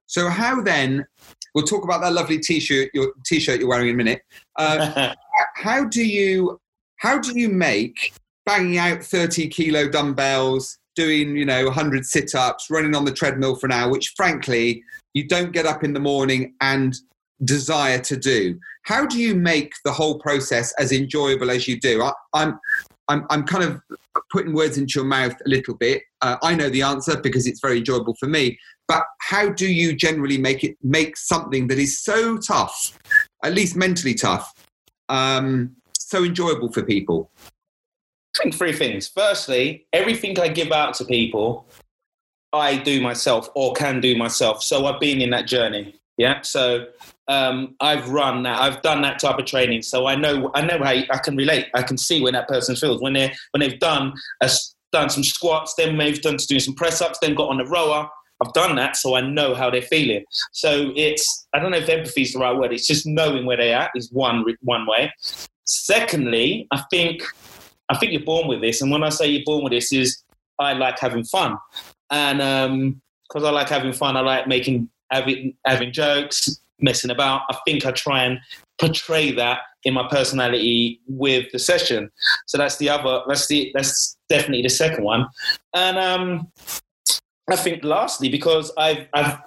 So, 0.06 0.28
how 0.28 0.62
then? 0.62 1.06
We'll 1.54 1.64
talk 1.64 1.82
about 1.82 2.02
that 2.02 2.12
lovely 2.12 2.38
t-shirt, 2.38 2.90
your 2.92 3.12
t-shirt 3.26 3.58
you're 3.58 3.68
wearing 3.68 3.88
in 3.88 3.94
a 3.94 3.96
minute. 3.96 4.22
Uh, 4.56 5.14
how 5.54 5.84
do 5.84 6.04
you 6.06 6.60
how 6.98 7.18
do 7.18 7.36
you 7.36 7.48
make 7.48 8.12
banging 8.48 8.78
out 8.78 9.02
30 9.04 9.46
kilo 9.48 9.90
dumbbells, 9.90 10.78
doing, 10.96 11.36
you 11.36 11.44
know, 11.44 11.66
100 11.66 12.06
sit 12.06 12.34
ups, 12.34 12.70
running 12.70 12.96
on 12.96 13.04
the 13.04 13.12
treadmill 13.12 13.54
for 13.54 13.66
an 13.66 13.72
hour, 13.72 13.90
which 13.90 14.14
frankly, 14.16 14.82
you 15.12 15.28
don't 15.28 15.52
get 15.52 15.66
up 15.66 15.84
in 15.84 15.92
the 15.92 16.00
morning 16.00 16.54
and 16.62 16.96
desire 17.44 17.98
to 17.98 18.16
do. 18.16 18.58
How 18.84 19.04
do 19.04 19.18
you 19.18 19.34
make 19.34 19.74
the 19.84 19.92
whole 19.92 20.18
process 20.18 20.72
as 20.78 20.92
enjoyable 20.92 21.50
as 21.50 21.68
you 21.68 21.78
do? 21.78 22.02
I, 22.02 22.12
am 22.42 22.58
I'm, 23.08 23.26
I'm 23.28 23.44
kind 23.44 23.64
of 23.64 23.82
putting 24.32 24.54
words 24.54 24.78
into 24.78 24.94
your 24.98 25.04
mouth 25.04 25.34
a 25.44 25.48
little 25.48 25.74
bit. 25.74 26.00
Uh, 26.22 26.36
I 26.42 26.54
know 26.54 26.70
the 26.70 26.82
answer 26.82 27.20
because 27.20 27.46
it's 27.46 27.60
very 27.60 27.78
enjoyable 27.78 28.14
for 28.18 28.28
me. 28.28 28.58
But 28.88 29.04
how 29.20 29.50
do 29.50 29.70
you 29.70 29.94
generally 29.94 30.38
make 30.38 30.64
it 30.64 30.78
make 30.82 31.18
something 31.18 31.66
that 31.66 31.78
is 31.78 32.00
so 32.02 32.38
tough, 32.38 32.98
at 33.44 33.52
least 33.52 33.76
mentally 33.76 34.14
tough, 34.14 34.50
um, 35.10 35.76
so 35.92 36.24
enjoyable 36.24 36.72
for 36.72 36.82
people? 36.82 37.30
Think 38.42 38.54
three 38.54 38.72
things. 38.72 39.08
Firstly, 39.08 39.86
everything 39.92 40.38
I 40.38 40.48
give 40.48 40.70
out 40.70 40.94
to 40.94 41.04
people, 41.04 41.66
I 42.52 42.76
do 42.76 43.00
myself 43.00 43.48
or 43.54 43.72
can 43.74 44.00
do 44.00 44.16
myself. 44.16 44.62
So 44.62 44.86
I've 44.86 45.00
been 45.00 45.20
in 45.20 45.30
that 45.30 45.46
journey. 45.46 45.94
Yeah. 46.16 46.40
So 46.42 46.86
um, 47.28 47.74
I've 47.80 48.08
run 48.08 48.42
that. 48.44 48.60
I've 48.60 48.82
done 48.82 49.02
that 49.02 49.18
type 49.20 49.38
of 49.38 49.46
training. 49.46 49.82
So 49.82 50.06
I 50.06 50.14
know. 50.14 50.50
I 50.54 50.62
know 50.62 50.78
how 50.78 50.90
I 50.90 51.18
can 51.22 51.36
relate. 51.36 51.66
I 51.74 51.82
can 51.82 51.96
see 51.96 52.20
when 52.22 52.32
that 52.34 52.48
person 52.48 52.74
feels 52.76 53.00
when 53.00 53.12
they 53.12 53.34
when 53.52 53.60
they've 53.60 53.78
done 53.78 54.14
a, 54.40 54.50
done 54.92 55.10
some 55.10 55.24
squats, 55.24 55.74
then 55.76 55.96
they've 55.98 56.20
done 56.20 56.36
to 56.36 56.46
do 56.46 56.60
some 56.60 56.74
press 56.74 57.00
ups, 57.00 57.18
then 57.20 57.34
got 57.34 57.50
on 57.50 57.58
the 57.58 57.66
rower. 57.66 58.08
I've 58.40 58.52
done 58.52 58.76
that, 58.76 58.96
so 58.96 59.16
I 59.16 59.20
know 59.20 59.54
how 59.54 59.68
they're 59.68 59.82
feeling. 59.82 60.24
So 60.52 60.92
it's 60.96 61.48
I 61.52 61.58
don't 61.58 61.72
know 61.72 61.78
if 61.78 61.88
empathy 61.88 62.22
is 62.22 62.32
the 62.32 62.38
right 62.38 62.56
word. 62.56 62.72
It's 62.72 62.86
just 62.86 63.06
knowing 63.06 63.46
where 63.46 63.56
they 63.56 63.74
are 63.74 63.90
is 63.94 64.10
one 64.12 64.44
one 64.60 64.86
way. 64.86 65.12
Secondly, 65.64 66.66
I 66.70 66.82
think 66.90 67.22
I 67.88 67.96
think 67.96 68.12
you're 68.12 68.22
born 68.22 68.48
with 68.48 68.60
this. 68.60 68.80
And 68.80 68.90
when 68.90 69.02
I 69.02 69.08
say 69.08 69.26
you're 69.26 69.44
born 69.44 69.64
with 69.64 69.72
this, 69.72 69.92
is 69.92 70.22
I 70.58 70.72
like 70.72 70.98
having 70.98 71.24
fun, 71.24 71.56
and 72.10 72.38
because 73.28 73.42
um, 73.42 73.46
I 73.46 73.50
like 73.50 73.68
having 73.68 73.92
fun, 73.92 74.16
I 74.16 74.20
like 74.20 74.46
making 74.46 74.88
having 75.10 75.54
having 75.64 75.92
jokes, 75.92 76.60
messing 76.80 77.10
about. 77.10 77.42
I 77.50 77.56
think 77.64 77.86
I 77.86 77.92
try 77.92 78.24
and 78.24 78.38
portray 78.80 79.32
that 79.32 79.60
in 79.84 79.94
my 79.94 80.06
personality 80.08 81.00
with 81.06 81.50
the 81.52 81.58
session. 81.58 82.10
So 82.46 82.58
that's 82.58 82.76
the 82.76 82.88
other. 82.88 83.22
That's 83.26 83.46
the 83.46 83.70
that's 83.74 84.16
definitely 84.28 84.62
the 84.62 84.70
second 84.70 85.04
one. 85.04 85.26
And 85.74 85.98
um, 85.98 86.48
I 87.50 87.56
think 87.56 87.84
lastly, 87.84 88.28
because 88.28 88.72
I've 88.76 89.06
I've 89.14 89.38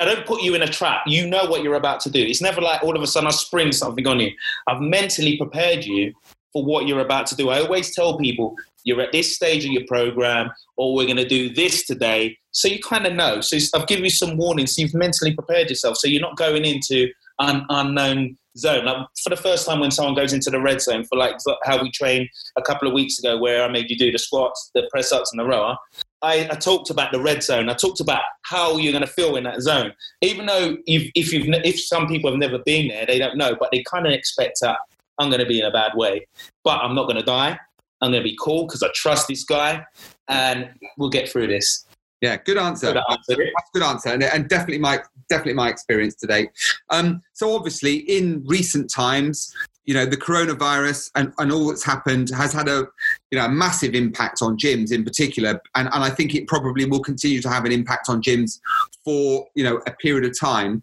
I 0.00 0.04
don't 0.04 0.26
put 0.26 0.42
you 0.42 0.54
in 0.54 0.62
a 0.62 0.68
trap. 0.68 1.02
You 1.06 1.26
know 1.26 1.46
what 1.46 1.62
you're 1.62 1.74
about 1.74 2.00
to 2.00 2.10
do. 2.10 2.20
It's 2.20 2.42
never 2.42 2.60
like 2.60 2.82
all 2.82 2.94
of 2.94 3.02
a 3.02 3.06
sudden 3.06 3.26
I 3.26 3.30
spring 3.30 3.72
something 3.72 4.06
on 4.06 4.20
you. 4.20 4.30
I've 4.66 4.80
mentally 4.80 5.36
prepared 5.36 5.84
you 5.84 6.12
for 6.52 6.64
what 6.64 6.86
you're 6.86 7.00
about 7.00 7.26
to 7.28 7.36
do. 7.36 7.50
I 7.50 7.60
always 7.60 7.94
tell 7.94 8.18
people 8.18 8.54
you're 8.84 9.00
at 9.00 9.12
this 9.12 9.34
stage 9.34 9.64
of 9.64 9.72
your 9.72 9.84
program, 9.86 10.50
or 10.76 10.94
we're 10.94 11.04
going 11.04 11.16
to 11.16 11.28
do 11.28 11.52
this 11.52 11.84
today. 11.84 12.38
So 12.52 12.68
you 12.68 12.80
kind 12.80 13.06
of 13.06 13.12
know. 13.12 13.40
So 13.40 13.58
I've 13.74 13.86
given 13.86 14.04
you 14.04 14.10
some 14.10 14.36
warnings. 14.36 14.74
So 14.74 14.82
you've 14.82 14.94
mentally 14.94 15.34
prepared 15.34 15.68
yourself. 15.68 15.96
So 15.98 16.08
you're 16.08 16.22
not 16.22 16.36
going 16.36 16.64
into 16.64 17.08
an 17.38 17.64
unknown 17.68 18.36
zone. 18.56 18.84
Like 18.84 19.06
for 19.22 19.30
the 19.30 19.36
first 19.36 19.66
time 19.66 19.80
when 19.80 19.90
someone 19.90 20.14
goes 20.14 20.32
into 20.32 20.50
the 20.50 20.60
red 20.60 20.80
zone, 20.80 21.04
for 21.04 21.16
like 21.16 21.36
how 21.64 21.80
we 21.82 21.90
trained 21.90 22.28
a 22.56 22.62
couple 22.62 22.88
of 22.88 22.94
weeks 22.94 23.18
ago, 23.18 23.38
where 23.38 23.62
I 23.62 23.68
made 23.68 23.90
you 23.90 23.96
do 23.96 24.10
the 24.10 24.18
squats, 24.18 24.70
the 24.74 24.88
press 24.90 25.12
ups, 25.12 25.32
and 25.32 25.40
the 25.40 25.44
rower. 25.44 25.76
I, 26.20 26.48
I, 26.50 26.56
talked 26.56 26.90
about 26.90 27.12
the 27.12 27.20
red 27.20 27.44
zone. 27.44 27.68
I 27.68 27.74
talked 27.74 28.00
about 28.00 28.22
how 28.42 28.76
you're 28.76 28.92
going 28.92 29.06
to 29.06 29.10
feel 29.10 29.36
in 29.36 29.44
that 29.44 29.60
zone. 29.60 29.92
Even 30.20 30.46
though 30.46 30.76
if 30.86 31.32
you've 31.32 31.46
if 31.64 31.80
some 31.80 32.08
people 32.08 32.30
have 32.30 32.40
never 32.40 32.58
been 32.58 32.88
there, 32.88 33.06
they 33.06 33.20
don't 33.20 33.36
know, 33.36 33.54
but 33.54 33.68
they 33.70 33.84
kind 33.84 34.06
of 34.06 34.12
expect 34.12 34.58
that 34.62 34.78
I'm 35.18 35.28
going 35.28 35.40
to 35.40 35.46
be 35.46 35.60
in 35.60 35.66
a 35.66 35.70
bad 35.70 35.92
way, 35.94 36.26
but 36.64 36.78
I'm 36.78 36.94
not 36.94 37.04
going 37.04 37.16
to 37.16 37.24
die. 37.24 37.58
I'm 38.00 38.12
going 38.12 38.22
to 38.22 38.28
be 38.28 38.36
cool 38.40 38.66
because 38.66 38.82
I 38.82 38.88
trust 38.94 39.28
this 39.28 39.44
guy, 39.44 39.84
and 40.28 40.70
we'll 40.96 41.10
get 41.10 41.28
through 41.28 41.48
this. 41.48 41.84
Yeah, 42.20 42.36
good 42.36 42.58
answer. 42.58 42.88
Good 42.92 43.02
answer. 43.08 43.36
That's 43.36 43.70
good 43.72 43.82
answer, 43.82 44.08
and, 44.10 44.22
and, 44.22 44.48
definitely 44.48 44.78
my 44.78 45.00
definitely 45.28 45.54
my 45.54 45.68
experience 45.68 46.16
today. 46.16 46.48
Um, 46.90 47.22
so 47.32 47.54
obviously, 47.54 47.98
in 47.98 48.42
recent 48.46 48.90
times, 48.90 49.54
you 49.84 49.94
know, 49.94 50.04
the 50.04 50.16
coronavirus 50.16 51.10
and, 51.14 51.32
and 51.38 51.52
all 51.52 51.68
that's 51.68 51.84
happened 51.84 52.30
has 52.30 52.52
had 52.52 52.68
a 52.68 52.86
you 53.30 53.38
know 53.38 53.44
a 53.44 53.48
massive 53.48 53.94
impact 53.94 54.42
on 54.42 54.58
gyms 54.58 54.92
in 54.92 55.04
particular, 55.04 55.60
and, 55.76 55.88
and 55.92 56.04
I 56.04 56.10
think 56.10 56.34
it 56.34 56.48
probably 56.48 56.86
will 56.86 57.02
continue 57.02 57.40
to 57.40 57.48
have 57.48 57.64
an 57.64 57.72
impact 57.72 58.08
on 58.08 58.20
gyms 58.20 58.58
for 59.04 59.46
you 59.54 59.62
know 59.62 59.80
a 59.86 59.92
period 59.92 60.28
of 60.28 60.38
time. 60.38 60.82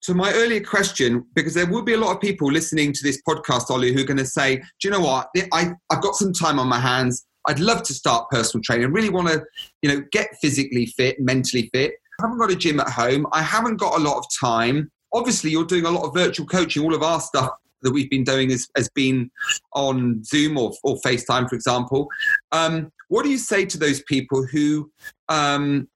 So 0.00 0.14
my 0.14 0.32
earlier 0.32 0.62
question, 0.62 1.24
because 1.34 1.54
there 1.54 1.66
will 1.66 1.82
be 1.82 1.94
a 1.94 1.98
lot 1.98 2.14
of 2.14 2.20
people 2.20 2.50
listening 2.50 2.92
to 2.92 3.02
this 3.02 3.20
podcast, 3.28 3.68
Olu, 3.68 3.92
who 3.92 4.02
are 4.02 4.06
going 4.06 4.18
to 4.18 4.24
say, 4.24 4.56
"Do 4.56 4.62
you 4.84 4.90
know 4.90 5.00
what? 5.00 5.28
I, 5.52 5.72
I've 5.90 6.02
got 6.02 6.14
some 6.14 6.32
time 6.32 6.58
on 6.58 6.68
my 6.68 6.78
hands. 6.78 7.26
I'd 7.46 7.58
love 7.58 7.82
to 7.84 7.94
start 7.94 8.30
personal 8.30 8.62
training. 8.62 8.86
I 8.86 8.90
really 8.90 9.08
want 9.08 9.28
to, 9.28 9.42
you 9.82 9.88
know, 9.88 10.04
get 10.12 10.28
physically 10.40 10.86
fit, 10.86 11.18
mentally 11.18 11.70
fit. 11.72 11.94
I 12.20 12.24
haven't 12.24 12.38
got 12.38 12.50
a 12.50 12.56
gym 12.56 12.78
at 12.80 12.90
home. 12.90 13.26
I 13.32 13.42
haven't 13.42 13.76
got 13.76 13.98
a 13.98 14.02
lot 14.02 14.18
of 14.18 14.24
time. 14.38 14.90
Obviously, 15.12 15.50
you're 15.50 15.64
doing 15.64 15.86
a 15.86 15.90
lot 15.90 16.04
of 16.04 16.14
virtual 16.14 16.46
coaching. 16.46 16.84
All 16.84 16.94
of 16.94 17.02
our 17.02 17.20
stuff 17.20 17.50
that 17.82 17.92
we've 17.92 18.10
been 18.10 18.24
doing 18.24 18.50
has, 18.50 18.68
has 18.76 18.88
been 18.90 19.30
on 19.72 20.22
Zoom 20.24 20.58
or, 20.58 20.72
or 20.82 20.96
FaceTime, 20.96 21.48
for 21.48 21.54
example. 21.54 22.08
Um, 22.52 22.92
what 23.08 23.24
do 23.24 23.30
you 23.30 23.38
say 23.38 23.64
to 23.64 23.78
those 23.78 24.02
people 24.02 24.46
who, 24.46 24.90
um, 25.28 25.88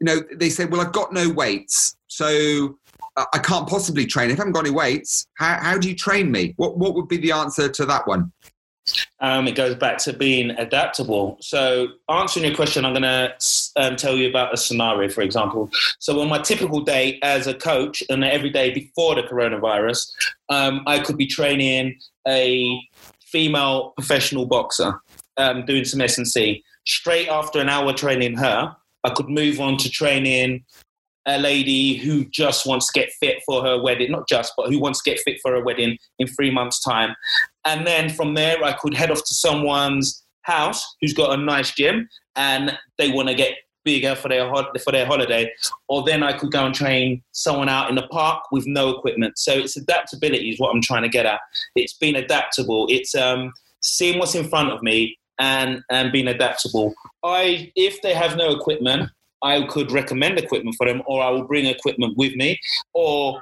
you 0.00 0.04
know, 0.04 0.22
they 0.34 0.50
say, 0.50 0.64
"Well, 0.64 0.80
I've 0.80 0.92
got 0.92 1.12
no 1.12 1.28
weights, 1.28 1.96
so 2.06 2.78
I 3.16 3.38
can't 3.38 3.68
possibly 3.68 4.06
train. 4.06 4.30
If 4.30 4.38
I 4.38 4.40
haven't 4.40 4.52
got 4.52 4.66
any 4.66 4.74
weights, 4.74 5.26
how, 5.34 5.58
how 5.60 5.78
do 5.78 5.88
you 5.88 5.94
train 5.94 6.30
me? 6.30 6.54
What, 6.56 6.78
what 6.78 6.94
would 6.94 7.08
be 7.08 7.18
the 7.18 7.32
answer 7.32 7.68
to 7.68 7.86
that 7.86 8.06
one? 8.06 8.32
Um, 9.20 9.46
it 9.46 9.54
goes 9.54 9.76
back 9.76 9.98
to 9.98 10.12
being 10.12 10.50
adaptable. 10.50 11.36
So, 11.40 11.88
answering 12.08 12.46
your 12.46 12.54
question, 12.54 12.84
I'm 12.84 12.92
going 12.92 13.02
to 13.02 13.34
um, 13.76 13.96
tell 13.96 14.16
you 14.16 14.28
about 14.28 14.52
a 14.52 14.56
scenario, 14.56 15.08
for 15.08 15.22
example. 15.22 15.70
So, 16.00 16.20
on 16.20 16.28
my 16.28 16.38
typical 16.38 16.80
day 16.80 17.20
as 17.22 17.46
a 17.46 17.54
coach, 17.54 18.02
and 18.10 18.24
every 18.24 18.50
day 18.50 18.72
before 18.74 19.14
the 19.14 19.22
coronavirus, 19.22 20.10
um, 20.48 20.82
I 20.86 20.98
could 20.98 21.16
be 21.16 21.26
training 21.26 21.98
a 22.26 22.80
female 23.20 23.92
professional 23.96 24.46
boxer, 24.46 25.00
um, 25.36 25.64
doing 25.64 25.84
some 25.84 26.00
S 26.00 26.18
and 26.18 26.26
C. 26.26 26.64
Straight 26.84 27.28
after 27.28 27.60
an 27.60 27.68
hour 27.68 27.92
training 27.92 28.36
her, 28.36 28.76
I 29.04 29.10
could 29.10 29.28
move 29.28 29.60
on 29.60 29.76
to 29.78 29.90
training 29.90 30.64
a 31.26 31.38
lady 31.38 31.96
who 31.96 32.24
just 32.24 32.66
wants 32.66 32.90
to 32.90 33.00
get 33.00 33.12
fit 33.12 33.38
for 33.46 33.62
her 33.62 33.80
wedding, 33.80 34.10
not 34.10 34.28
just, 34.28 34.52
but 34.56 34.68
who 34.68 34.78
wants 34.78 35.02
to 35.02 35.10
get 35.10 35.20
fit 35.20 35.38
for 35.40 35.52
her 35.52 35.64
wedding 35.64 35.96
in 36.18 36.26
three 36.26 36.50
months' 36.50 36.82
time. 36.82 37.14
And 37.64 37.86
then 37.86 38.10
from 38.10 38.34
there, 38.34 38.62
I 38.62 38.72
could 38.72 38.94
head 38.94 39.10
off 39.10 39.18
to 39.18 39.34
someone's 39.34 40.24
house 40.42 40.84
who's 41.00 41.14
got 41.14 41.38
a 41.38 41.42
nice 41.42 41.72
gym 41.72 42.08
and 42.34 42.76
they 42.98 43.10
want 43.10 43.28
to 43.28 43.34
get 43.34 43.54
bigger 43.84 44.14
for 44.14 44.28
their 44.28 44.50
for 44.84 44.92
their 44.92 45.06
holiday, 45.06 45.52
or 45.88 46.04
then 46.04 46.22
I 46.22 46.32
could 46.32 46.52
go 46.52 46.64
and 46.64 46.74
train 46.74 47.22
someone 47.32 47.68
out 47.68 47.88
in 47.88 47.96
the 47.96 48.06
park 48.08 48.44
with 48.52 48.66
no 48.66 48.90
equipment. 48.90 49.38
So 49.38 49.52
it's 49.52 49.76
adaptability 49.76 50.50
is 50.50 50.60
what 50.60 50.74
I'm 50.74 50.82
trying 50.82 51.02
to 51.02 51.08
get 51.08 51.26
at. 51.26 51.40
It's 51.74 51.94
being 51.94 52.16
adaptable. 52.16 52.86
It's 52.88 53.14
um, 53.14 53.52
seeing 53.80 54.18
what's 54.18 54.34
in 54.34 54.48
front 54.48 54.70
of 54.70 54.82
me 54.82 55.18
and 55.38 55.82
and 55.90 56.12
being 56.12 56.28
adaptable. 56.28 56.94
I 57.24 57.72
if 57.76 58.00
they 58.02 58.14
have 58.14 58.36
no 58.36 58.50
equipment, 58.50 59.10
I 59.42 59.66
could 59.66 59.90
recommend 59.90 60.38
equipment 60.38 60.76
for 60.76 60.86
them, 60.86 61.02
or 61.06 61.22
I 61.22 61.30
will 61.30 61.44
bring 61.44 61.66
equipment 61.66 62.16
with 62.16 62.34
me, 62.34 62.60
or 62.92 63.40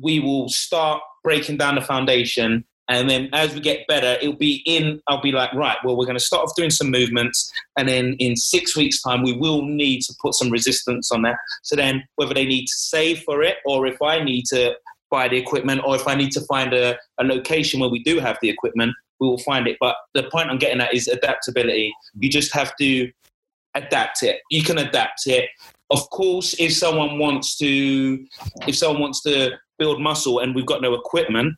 we 0.00 0.20
will 0.20 0.48
start 0.48 1.00
breaking 1.22 1.56
down 1.56 1.74
the 1.74 1.80
foundation. 1.80 2.64
And 2.88 3.10
then 3.10 3.30
as 3.32 3.52
we 3.52 3.60
get 3.60 3.86
better, 3.88 4.16
it'll 4.20 4.36
be 4.36 4.62
in, 4.64 5.00
I'll 5.08 5.20
be 5.20 5.32
like, 5.32 5.52
right, 5.54 5.76
well, 5.84 5.96
we're 5.96 6.04
going 6.04 6.18
to 6.18 6.24
start 6.24 6.44
off 6.44 6.54
doing 6.54 6.70
some 6.70 6.90
movements. 6.90 7.50
And 7.76 7.88
then 7.88 8.14
in 8.20 8.36
six 8.36 8.76
weeks' 8.76 9.02
time, 9.02 9.24
we 9.24 9.32
will 9.32 9.62
need 9.62 10.02
to 10.02 10.14
put 10.22 10.34
some 10.34 10.50
resistance 10.50 11.10
on 11.10 11.22
that. 11.22 11.36
So 11.62 11.74
then, 11.74 12.04
whether 12.14 12.32
they 12.32 12.44
need 12.44 12.66
to 12.66 12.74
save 12.74 13.22
for 13.22 13.42
it 13.42 13.56
or 13.64 13.86
if 13.86 14.00
I 14.00 14.22
need 14.22 14.44
to 14.50 14.76
buy 15.10 15.28
the 15.28 15.36
equipment, 15.36 15.82
or 15.84 15.96
if 15.96 16.06
I 16.06 16.14
need 16.14 16.32
to 16.32 16.40
find 16.42 16.72
a, 16.72 16.96
a 17.18 17.24
location 17.24 17.80
where 17.80 17.88
we 17.88 18.02
do 18.02 18.18
have 18.18 18.38
the 18.42 18.50
equipment, 18.50 18.92
we 19.20 19.28
will 19.28 19.38
find 19.38 19.66
it. 19.66 19.76
But 19.80 19.96
the 20.14 20.24
point 20.24 20.50
I'm 20.50 20.58
getting 20.58 20.80
at 20.80 20.94
is 20.94 21.08
adaptability. 21.08 21.92
You 22.18 22.28
just 22.28 22.52
have 22.54 22.74
to 22.76 23.10
adapt 23.76 24.22
it. 24.22 24.40
You 24.50 24.62
can 24.62 24.78
adapt 24.78 25.26
it. 25.26 25.48
Of 25.90 26.08
course, 26.10 26.54
if 26.58 26.72
someone 26.72 27.18
wants 27.18 27.56
to, 27.58 28.24
if 28.66 28.76
someone 28.76 29.00
wants 29.00 29.22
to 29.22 29.50
build 29.78 30.00
muscle 30.00 30.40
and 30.40 30.54
we've 30.54 30.66
got 30.66 30.82
no 30.82 30.94
equipment, 30.94 31.54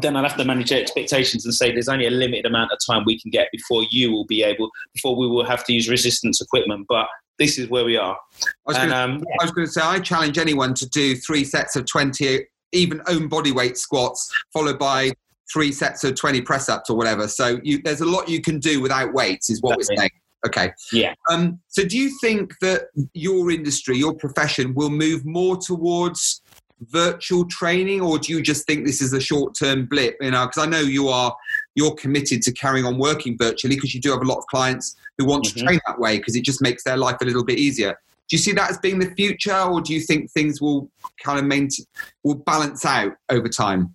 then 0.00 0.16
I'll 0.16 0.24
have 0.24 0.36
to 0.36 0.44
manage 0.44 0.72
expectations 0.72 1.44
and 1.44 1.54
say 1.54 1.70
there's 1.70 1.88
only 1.88 2.06
a 2.06 2.10
limited 2.10 2.46
amount 2.46 2.72
of 2.72 2.78
time 2.84 3.04
we 3.04 3.20
can 3.20 3.30
get 3.30 3.48
before 3.52 3.84
you 3.90 4.10
will 4.10 4.26
be 4.26 4.42
able, 4.42 4.70
before 4.92 5.14
we 5.14 5.28
will 5.28 5.44
have 5.44 5.64
to 5.66 5.72
use 5.72 5.88
resistance 5.88 6.40
equipment. 6.40 6.86
But 6.88 7.06
this 7.38 7.58
is 7.58 7.68
where 7.68 7.84
we 7.84 7.96
are. 7.96 8.16
I 8.42 8.48
was 8.66 8.76
going 8.76 8.92
um, 8.92 9.22
to 9.54 9.66
say, 9.66 9.80
I 9.80 10.00
challenge 10.00 10.38
anyone 10.38 10.74
to 10.74 10.88
do 10.88 11.14
three 11.14 11.44
sets 11.44 11.76
of 11.76 11.86
20, 11.86 12.44
even 12.72 13.00
own 13.06 13.28
body 13.28 13.52
weight 13.52 13.78
squats, 13.78 14.28
followed 14.52 14.78
by 14.78 15.12
three 15.52 15.72
sets 15.72 16.02
of 16.04 16.16
20 16.16 16.40
press 16.40 16.68
ups 16.68 16.90
or 16.90 16.96
whatever. 16.96 17.28
So 17.28 17.60
you, 17.62 17.80
there's 17.84 18.00
a 18.00 18.06
lot 18.06 18.28
you 18.28 18.40
can 18.40 18.58
do 18.58 18.80
without 18.80 19.12
weights, 19.12 19.50
is 19.50 19.60
what 19.62 19.76
we're 19.76 19.96
saying. 19.96 20.10
Okay. 20.46 20.72
Yeah. 20.92 21.14
Um, 21.30 21.60
so 21.68 21.84
do 21.84 21.96
you 21.96 22.16
think 22.20 22.54
that 22.60 22.88
your 23.14 23.50
industry, 23.50 23.96
your 23.96 24.14
profession, 24.14 24.74
will 24.74 24.90
move 24.90 25.24
more 25.24 25.56
towards 25.56 26.42
virtual 26.90 27.46
training, 27.46 28.00
or 28.00 28.18
do 28.18 28.32
you 28.32 28.42
just 28.42 28.66
think 28.66 28.84
this 28.84 29.00
is 29.00 29.12
a 29.12 29.20
short-term 29.20 29.86
blip? 29.86 30.16
You 30.20 30.32
know, 30.32 30.46
because 30.46 30.62
I 30.62 30.66
know 30.66 30.80
you 30.80 31.08
are 31.08 31.34
you're 31.74 31.94
committed 31.94 32.42
to 32.42 32.52
carrying 32.52 32.84
on 32.84 32.98
working 32.98 33.38
virtually 33.38 33.76
because 33.76 33.94
you 33.94 34.00
do 34.00 34.10
have 34.10 34.20
a 34.20 34.26
lot 34.26 34.38
of 34.38 34.46
clients 34.46 34.96
who 35.18 35.24
want 35.24 35.44
mm-hmm. 35.44 35.58
to 35.58 35.64
train 35.64 35.80
that 35.86 35.98
way 35.98 36.18
because 36.18 36.36
it 36.36 36.44
just 36.44 36.60
makes 36.60 36.84
their 36.84 36.96
life 36.96 37.16
a 37.22 37.24
little 37.24 37.44
bit 37.44 37.58
easier. 37.58 37.98
Do 38.28 38.36
you 38.36 38.38
see 38.38 38.52
that 38.52 38.70
as 38.70 38.78
being 38.78 38.98
the 38.98 39.10
future, 39.14 39.58
or 39.58 39.80
do 39.80 39.92
you 39.92 40.00
think 40.00 40.30
things 40.30 40.60
will 40.60 40.90
kind 41.22 41.38
of 41.38 41.44
maintain, 41.44 41.84
will 42.22 42.36
balance 42.36 42.84
out 42.84 43.12
over 43.28 43.48
time? 43.48 43.94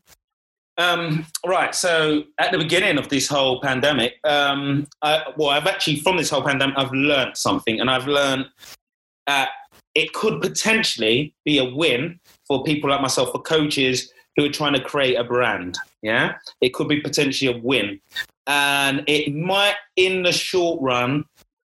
Um, 0.79 1.25
right. 1.45 1.75
So 1.75 2.23
at 2.37 2.53
the 2.53 2.57
beginning 2.57 2.97
of 2.97 3.09
this 3.09 3.27
whole 3.27 3.59
pandemic, 3.61 4.13
um, 4.23 4.87
I, 5.01 5.23
well, 5.35 5.49
I've 5.49 5.67
actually 5.67 5.97
from 5.97 6.15
this 6.15 6.29
whole 6.29 6.41
pandemic, 6.41 6.77
I've 6.77 6.93
learned 6.93 7.35
something, 7.35 7.81
and 7.81 7.91
I've 7.91 8.07
learned 8.07 8.45
that 9.27 9.49
it 9.93 10.13
could 10.13 10.41
potentially 10.41 11.35
be 11.43 11.57
a 11.57 11.65
win 11.65 12.19
for 12.47 12.63
people 12.63 12.89
like 12.89 13.01
myself, 13.01 13.33
for 13.33 13.41
coaches 13.41 14.11
who 14.37 14.45
are 14.45 14.51
trying 14.51 14.73
to 14.73 14.79
create 14.79 15.15
a 15.15 15.23
brand. 15.23 15.77
Yeah, 16.01 16.35
it 16.61 16.73
could 16.73 16.87
be 16.87 17.01
potentially 17.01 17.53
a 17.53 17.61
win, 17.61 17.99
and 18.47 19.03
it 19.05 19.35
might, 19.35 19.75
in 19.97 20.23
the 20.23 20.31
short 20.31 20.81
run, 20.81 21.25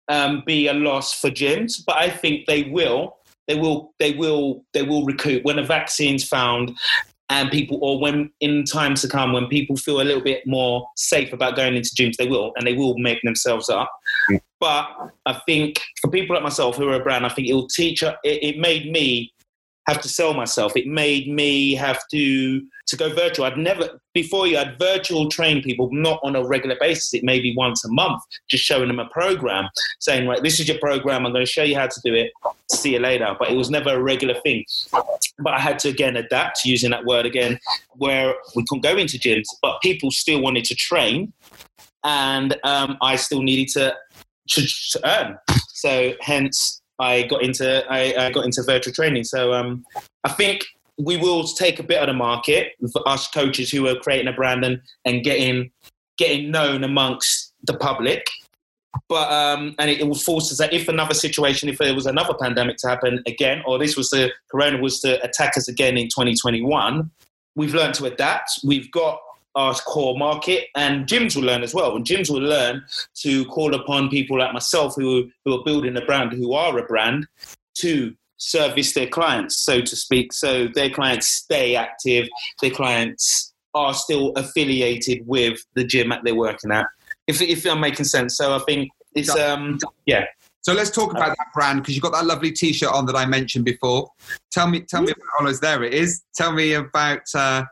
um, 0.08 0.42
be 0.44 0.66
a 0.66 0.74
loss 0.74 1.18
for 1.18 1.30
gyms. 1.30 1.80
But 1.86 1.96
I 1.96 2.10
think 2.10 2.46
they 2.46 2.64
will 2.64 3.18
they 3.46 3.54
will 3.54 3.94
they 4.00 4.14
will 4.14 4.64
they 4.72 4.82
will 4.82 5.04
recoup 5.04 5.44
when 5.44 5.60
a 5.60 5.64
vaccine's 5.64 6.26
found 6.26 6.76
and 7.28 7.50
people 7.50 7.78
or 7.82 8.00
when 8.00 8.30
in 8.40 8.64
times 8.64 9.02
to 9.02 9.08
come 9.08 9.32
when 9.32 9.46
people 9.48 9.76
feel 9.76 10.00
a 10.00 10.04
little 10.04 10.22
bit 10.22 10.46
more 10.46 10.86
safe 10.96 11.32
about 11.32 11.56
going 11.56 11.74
into 11.74 11.90
gyms 11.90 12.16
they 12.16 12.28
will 12.28 12.52
and 12.56 12.66
they 12.66 12.74
will 12.74 12.96
make 12.98 13.20
themselves 13.22 13.68
up 13.68 13.90
mm. 14.30 14.40
but 14.60 14.86
i 15.26 15.32
think 15.46 15.80
for 16.00 16.10
people 16.10 16.34
like 16.34 16.42
myself 16.42 16.76
who 16.76 16.88
are 16.88 17.00
a 17.00 17.02
brand 17.02 17.26
i 17.26 17.28
think 17.28 17.48
it 17.48 17.54
will 17.54 17.68
teach 17.68 18.02
it, 18.02 18.16
it 18.22 18.58
made 18.58 18.90
me 18.90 19.32
have 19.86 20.00
to 20.00 20.08
sell 20.08 20.34
myself. 20.34 20.76
It 20.76 20.86
made 20.86 21.28
me 21.28 21.74
have 21.74 22.00
to 22.10 22.60
to 22.88 22.96
go 22.96 23.12
virtual. 23.12 23.46
I'd 23.46 23.58
never 23.58 24.00
before 24.14 24.46
you 24.46 24.56
had 24.56 24.78
virtual 24.78 25.28
train 25.28 25.62
people, 25.62 25.88
not 25.92 26.20
on 26.22 26.36
a 26.36 26.46
regular 26.46 26.76
basis. 26.80 27.14
It 27.14 27.24
may 27.24 27.40
be 27.40 27.54
once 27.56 27.84
a 27.84 27.92
month, 27.92 28.22
just 28.48 28.64
showing 28.64 28.88
them 28.88 28.98
a 28.98 29.08
program, 29.08 29.68
saying, 30.00 30.26
right, 30.28 30.42
this 30.42 30.60
is 30.60 30.68
your 30.68 30.78
program. 30.78 31.26
I'm 31.26 31.32
going 31.32 31.44
to 31.44 31.50
show 31.50 31.62
you 31.62 31.76
how 31.76 31.86
to 31.86 32.00
do 32.04 32.14
it. 32.14 32.30
See 32.70 32.92
you 32.92 32.98
later. 32.98 33.34
But 33.38 33.50
it 33.50 33.56
was 33.56 33.70
never 33.70 33.90
a 33.90 34.02
regular 34.02 34.34
thing. 34.42 34.64
But 35.38 35.54
I 35.54 35.60
had 35.60 35.78
to 35.80 35.88
again 35.88 36.16
adapt 36.16 36.64
using 36.64 36.90
that 36.90 37.04
word 37.04 37.26
again, 37.26 37.58
where 37.92 38.34
we 38.54 38.64
couldn't 38.68 38.82
go 38.82 38.96
into 38.96 39.18
gyms, 39.18 39.46
but 39.62 39.80
people 39.82 40.10
still 40.10 40.40
wanted 40.40 40.64
to 40.66 40.74
train, 40.74 41.32
and 42.04 42.56
um, 42.64 42.96
I 43.02 43.16
still 43.16 43.42
needed 43.42 43.68
to, 43.74 43.94
to, 44.50 44.66
to 44.90 45.00
earn. 45.04 45.38
So 45.74 46.14
hence 46.20 46.80
I 46.98 47.22
got 47.22 47.42
into 47.42 47.84
I, 47.90 48.26
I 48.26 48.30
got 48.30 48.44
into 48.44 48.62
virtual 48.62 48.92
training. 48.92 49.24
So 49.24 49.52
um, 49.52 49.84
I 50.24 50.30
think 50.30 50.64
we 50.98 51.16
will 51.16 51.44
take 51.44 51.78
a 51.78 51.82
bit 51.82 52.00
of 52.00 52.06
the 52.06 52.14
market 52.14 52.72
for 52.92 53.06
us 53.06 53.28
coaches 53.28 53.70
who 53.70 53.86
are 53.86 53.96
creating 53.96 54.28
a 54.28 54.32
brand 54.32 54.64
and, 54.64 54.80
and 55.04 55.22
getting 55.22 55.70
getting 56.16 56.50
known 56.50 56.84
amongst 56.84 57.52
the 57.64 57.74
public. 57.74 58.26
But 59.08 59.30
um, 59.30 59.74
and 59.78 59.90
it, 59.90 60.00
it 60.00 60.08
will 60.08 60.14
force 60.14 60.50
us 60.50 60.58
that 60.58 60.72
if 60.72 60.88
another 60.88 61.12
situation, 61.14 61.68
if 61.68 61.78
there 61.78 61.94
was 61.94 62.06
another 62.06 62.34
pandemic 62.34 62.78
to 62.78 62.88
happen 62.88 63.22
again, 63.26 63.62
or 63.66 63.78
this 63.78 63.96
was 63.96 64.08
the 64.10 64.32
corona 64.50 64.78
was 64.78 65.00
to 65.00 65.22
attack 65.22 65.56
us 65.58 65.68
again 65.68 65.98
in 65.98 66.06
2021, 66.06 67.10
we've 67.56 67.74
learned 67.74 67.94
to 67.94 68.06
adapt. 68.06 68.60
We've 68.64 68.90
got 68.90 69.20
our 69.56 69.74
core 69.74 70.16
market, 70.16 70.66
and 70.76 71.06
gyms 71.06 71.34
will 71.34 71.42
learn 71.42 71.62
as 71.62 71.74
well. 71.74 71.96
And 71.96 72.04
gyms 72.04 72.30
will 72.30 72.42
learn 72.42 72.84
to 73.22 73.44
call 73.46 73.74
upon 73.74 74.10
people 74.10 74.38
like 74.38 74.52
myself 74.52 74.94
who, 74.94 75.30
who 75.44 75.54
are 75.54 75.64
building 75.64 75.96
a 75.96 76.04
brand, 76.04 76.32
who 76.32 76.52
are 76.52 76.78
a 76.78 76.84
brand, 76.84 77.26
to 77.78 78.14
service 78.36 78.92
their 78.92 79.06
clients, 79.08 79.56
so 79.56 79.80
to 79.80 79.96
speak. 79.96 80.32
So 80.32 80.68
their 80.68 80.90
clients 80.90 81.26
stay 81.26 81.74
active, 81.74 82.28
their 82.60 82.70
clients 82.70 83.54
are 83.74 83.94
still 83.94 84.32
affiliated 84.36 85.26
with 85.26 85.58
the 85.74 85.84
gym 85.84 86.10
that 86.10 86.20
they're 86.22 86.34
working 86.34 86.70
at. 86.70 86.86
If, 87.26 87.42
if 87.42 87.66
I'm 87.66 87.80
making 87.80 88.04
sense. 88.04 88.36
So 88.36 88.54
I 88.54 88.58
think 88.60 88.90
it's, 89.14 89.34
um, 89.36 89.78
yeah. 90.04 90.24
So 90.60 90.72
let's 90.72 90.90
talk 90.90 91.12
about 91.12 91.36
that 91.36 91.46
brand 91.54 91.82
because 91.82 91.94
you've 91.94 92.02
got 92.02 92.12
that 92.12 92.26
lovely 92.26 92.50
T-shirt 92.50 92.92
on 92.92 93.06
that 93.06 93.16
I 93.16 93.24
mentioned 93.24 93.64
before. 93.64 94.10
Tell 94.50 94.68
me, 94.68 94.80
tell 94.80 95.00
me 95.00 95.12
about. 95.12 95.48
Oh, 95.48 95.52
there 95.52 95.84
it 95.84 95.94
is. 95.94 96.24
Tell 96.34 96.52
me 96.52 96.74
about 96.74 97.22
uh, 97.34 97.64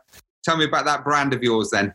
Tell 0.45 0.55
me 0.55 0.65
about 0.65 0.85
that 0.85 1.03
brand 1.03 1.33
of 1.33 1.43
yours 1.43 1.71
then. 1.71 1.93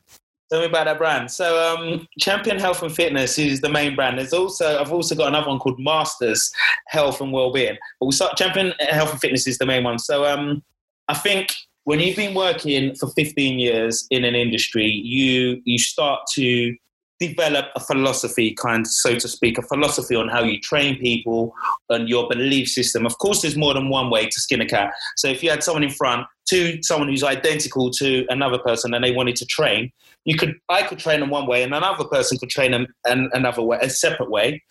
Tell 0.50 0.60
me 0.60 0.66
about 0.66 0.86
that 0.86 0.98
brand. 0.98 1.30
So, 1.30 1.62
um, 1.62 2.08
Champion 2.18 2.58
Health 2.58 2.82
and 2.82 2.92
Fitness 2.92 3.38
is 3.38 3.60
the 3.60 3.68
main 3.68 3.94
brand. 3.94 4.18
There's 4.18 4.32
also 4.32 4.80
I've 4.80 4.92
also 4.92 5.14
got 5.14 5.28
another 5.28 5.46
one 5.48 5.60
called 5.60 5.78
Masters 5.78 6.50
Health 6.88 7.20
and 7.20 7.32
Wellbeing. 7.32 7.78
But 8.00 8.06
we 8.06 8.12
start 8.12 8.36
Champion 8.36 8.72
Health 8.80 9.12
and 9.12 9.20
Fitness 9.20 9.46
is 9.46 9.58
the 9.58 9.66
main 9.66 9.84
one. 9.84 10.00
So, 10.00 10.24
um, 10.24 10.64
I 11.06 11.14
think 11.14 11.54
when 11.84 12.00
you've 12.00 12.16
been 12.16 12.34
working 12.34 12.96
for 12.96 13.08
15 13.10 13.60
years 13.60 14.08
in 14.10 14.24
an 14.24 14.34
industry, 14.34 14.86
you 14.86 15.62
you 15.64 15.78
start 15.78 16.22
to 16.34 16.74
develop 17.20 17.66
a 17.76 17.80
philosophy, 17.80 18.54
kind 18.54 18.86
so 18.86 19.14
to 19.14 19.28
speak, 19.28 19.58
a 19.58 19.62
philosophy 19.62 20.16
on 20.16 20.28
how 20.28 20.42
you 20.42 20.58
train 20.58 20.98
people 20.98 21.52
and 21.90 22.08
your 22.08 22.26
belief 22.28 22.68
system. 22.68 23.04
Of 23.04 23.18
course, 23.18 23.42
there's 23.42 23.56
more 23.56 23.74
than 23.74 23.90
one 23.90 24.08
way 24.10 24.26
to 24.26 24.40
skin 24.40 24.62
a 24.62 24.66
cat. 24.66 24.92
So 25.16 25.28
if 25.28 25.42
you 25.42 25.50
had 25.50 25.62
someone 25.62 25.84
in 25.84 25.90
front 25.90 26.26
to 26.48 26.82
someone 26.82 27.08
who's 27.08 27.22
identical 27.22 27.90
to 27.90 28.24
another 28.30 28.58
person 28.58 28.94
and 28.94 29.04
they 29.04 29.12
wanted 29.12 29.36
to 29.36 29.46
train, 29.46 29.92
you 30.24 30.36
could 30.36 30.58
I 30.70 30.82
could 30.82 30.98
train 30.98 31.20
them 31.20 31.30
one 31.30 31.46
way 31.46 31.62
and 31.62 31.74
another 31.74 32.04
person 32.04 32.38
could 32.38 32.50
train 32.50 32.72
them 32.72 32.86
an, 33.04 33.30
another 33.34 33.62
way, 33.62 33.78
a 33.80 33.90
separate 33.90 34.30
way, 34.30 34.62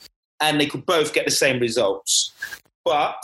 and 0.42 0.60
they 0.60 0.66
could 0.66 0.86
both 0.86 1.14
get 1.14 1.26
the 1.26 1.32
same 1.32 1.60
results. 1.60 2.34
But 2.84 3.24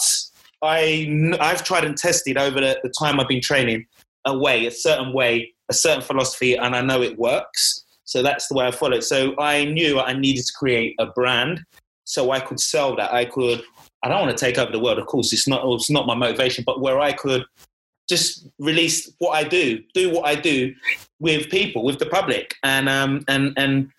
I 0.61 1.35
I've 1.39 1.63
tried 1.63 1.83
and 1.83 1.97
tested 1.97 2.37
over 2.37 2.61
the, 2.61 2.79
the 2.83 2.93
time 2.99 3.19
I've 3.19 3.27
been 3.27 3.41
training 3.41 3.87
a 4.25 4.37
way, 4.37 4.67
a 4.67 4.71
certain 4.71 5.13
way, 5.13 5.53
a 5.69 5.73
certain 5.73 6.01
philosophy, 6.01 6.55
and 6.55 6.75
I 6.75 6.81
know 6.81 7.01
it 7.01 7.17
works 7.17 7.84
so 8.05 8.21
that's 8.21 8.47
the 8.47 8.53
way 8.53 8.65
I 8.65 8.71
followed. 8.71 9.03
So 9.03 9.37
I 9.39 9.65
knew 9.65 9.99
I 9.99 10.13
needed 10.13 10.45
to 10.45 10.53
create 10.53 10.95
a 10.99 11.07
brand 11.07 11.63
so 12.05 12.31
I 12.31 12.39
could 12.39 12.59
sell 12.59 12.95
that. 12.95 13.13
I 13.13 13.25
could. 13.25 13.63
I 14.03 14.09
don't 14.09 14.21
want 14.21 14.37
to 14.37 14.45
take 14.45 14.59
over 14.59 14.71
the 14.71 14.79
world, 14.79 14.99
of 14.99 15.07
course. 15.07 15.33
It's 15.33 15.47
not. 15.47 15.63
It's 15.73 15.89
not 15.89 16.05
my 16.05 16.15
motivation, 16.15 16.63
but 16.65 16.79
where 16.79 16.99
I 16.99 17.11
could 17.11 17.43
just 18.07 18.47
release 18.59 19.11
what 19.17 19.31
I 19.31 19.43
do, 19.43 19.81
do 19.95 20.11
what 20.11 20.27
I 20.27 20.35
do 20.35 20.73
with 21.19 21.49
people, 21.49 21.83
with 21.83 21.97
the 21.97 22.05
public, 22.05 22.55
and 22.63 22.87
um 22.87 23.25
and 23.27 23.53
and 23.57 23.89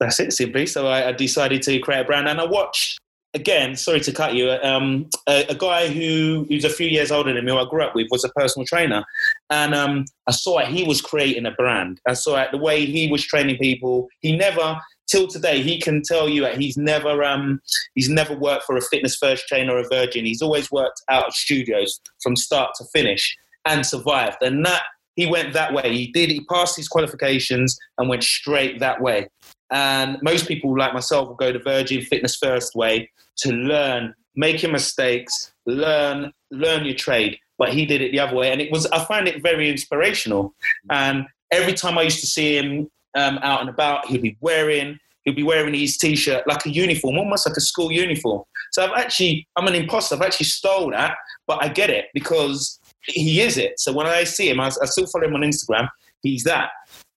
that's 0.00 0.20
it 0.20 0.32
simply. 0.32 0.66
So 0.66 0.88
I, 0.88 1.08
I 1.08 1.12
decided 1.12 1.62
to 1.62 1.78
create 1.78 2.00
a 2.00 2.04
brand, 2.04 2.28
and 2.28 2.40
I 2.40 2.44
watched 2.44 3.00
again, 3.36 3.76
sorry 3.76 4.00
to 4.00 4.12
cut 4.12 4.34
you, 4.34 4.50
um, 4.62 5.08
a, 5.28 5.44
a, 5.50 5.54
guy 5.54 5.88
who 5.88 6.46
who's 6.48 6.64
a 6.64 6.70
few 6.70 6.88
years 6.88 7.12
older 7.12 7.32
than 7.32 7.44
me, 7.44 7.52
who 7.52 7.58
I 7.58 7.68
grew 7.68 7.82
up 7.82 7.94
with, 7.94 8.08
was 8.10 8.24
a 8.24 8.30
personal 8.30 8.66
trainer, 8.66 9.04
and 9.50 9.74
um, 9.74 10.06
I 10.26 10.32
saw 10.32 10.58
it. 10.58 10.68
He 10.68 10.84
was 10.84 11.00
creating 11.00 11.46
a 11.46 11.52
brand. 11.52 12.00
I 12.08 12.14
saw 12.14 12.40
it 12.40 12.50
the 12.50 12.58
way 12.58 12.84
he 12.84 13.08
was 13.08 13.24
training 13.24 13.58
people. 13.58 14.08
He 14.20 14.36
never, 14.36 14.80
till 15.06 15.28
today, 15.28 15.62
he 15.62 15.78
can 15.80 16.02
tell 16.02 16.28
you 16.28 16.40
that 16.42 16.58
he's 16.58 16.76
never 16.76 17.22
um, 17.22 17.60
he's 17.94 18.08
never 18.08 18.34
worked 18.34 18.64
for 18.64 18.76
a 18.76 18.82
fitness 18.82 19.16
first 19.16 19.46
trainer 19.46 19.74
or 19.74 19.80
a 19.80 19.88
Virgin. 19.88 20.24
He's 20.24 20.42
always 20.42 20.72
worked 20.72 21.02
out 21.08 21.26
of 21.26 21.34
studios 21.34 22.00
from 22.22 22.34
start 22.34 22.74
to 22.78 22.84
finish 22.86 23.36
and 23.66 23.84
survived. 23.84 24.38
And 24.40 24.64
that 24.64 24.82
he 25.14 25.26
went 25.26 25.52
that 25.52 25.72
way. 25.74 25.92
He 25.92 26.06
did. 26.08 26.30
He 26.30 26.44
passed 26.44 26.76
his 26.76 26.88
qualifications 26.88 27.78
and 27.98 28.08
went 28.08 28.24
straight 28.24 28.80
that 28.80 29.00
way. 29.00 29.28
And 29.70 30.18
most 30.22 30.46
people, 30.46 30.76
like 30.78 30.94
myself, 30.94 31.28
will 31.28 31.34
go 31.34 31.52
the 31.52 31.58
Virgin 31.58 32.02
Fitness 32.02 32.36
First 32.36 32.74
way 32.74 33.10
to 33.38 33.52
learn, 33.52 34.14
make 34.34 34.62
your 34.62 34.72
mistakes, 34.72 35.52
learn, 35.66 36.32
learn 36.50 36.84
your 36.84 36.94
trade. 36.94 37.38
But 37.58 37.72
he 37.72 37.86
did 37.86 38.02
it 38.02 38.12
the 38.12 38.20
other 38.20 38.36
way, 38.36 38.52
and 38.52 38.60
it 38.60 38.70
was. 38.70 38.86
I 38.86 39.02
find 39.04 39.26
it 39.26 39.42
very 39.42 39.70
inspirational. 39.70 40.54
And 40.90 41.24
every 41.50 41.72
time 41.72 41.96
I 41.96 42.02
used 42.02 42.20
to 42.20 42.26
see 42.26 42.58
him 42.58 42.90
um, 43.16 43.38
out 43.42 43.60
and 43.60 43.70
about, 43.70 44.06
he'd 44.06 44.20
be 44.20 44.36
wearing 44.40 44.98
he'd 45.26 45.36
be 45.36 45.42
wearing 45.42 45.74
his 45.74 45.98
t-shirt 45.98 46.46
like 46.46 46.64
a 46.64 46.70
uniform, 46.70 47.18
almost 47.18 47.46
like 47.46 47.56
a 47.56 47.60
school 47.60 47.92
uniform. 47.92 48.42
So 48.72 48.84
I've 48.84 48.96
actually, 48.96 49.46
I'm 49.56 49.66
an 49.66 49.74
imposter. 49.74 50.14
I've 50.14 50.22
actually 50.22 50.46
stole 50.46 50.90
that, 50.92 51.16
but 51.46 51.62
I 51.62 51.68
get 51.68 51.90
it 51.90 52.06
because 52.14 52.78
he 53.02 53.40
is 53.40 53.58
it. 53.58 53.78
So 53.78 53.92
when 53.92 54.06
I 54.06 54.24
see 54.24 54.48
him, 54.48 54.60
I, 54.60 54.66
I 54.68 54.86
still 54.86 55.06
follow 55.06 55.26
him 55.26 55.34
on 55.34 55.42
Instagram. 55.42 55.88
He's 56.22 56.44
that, 56.44 56.70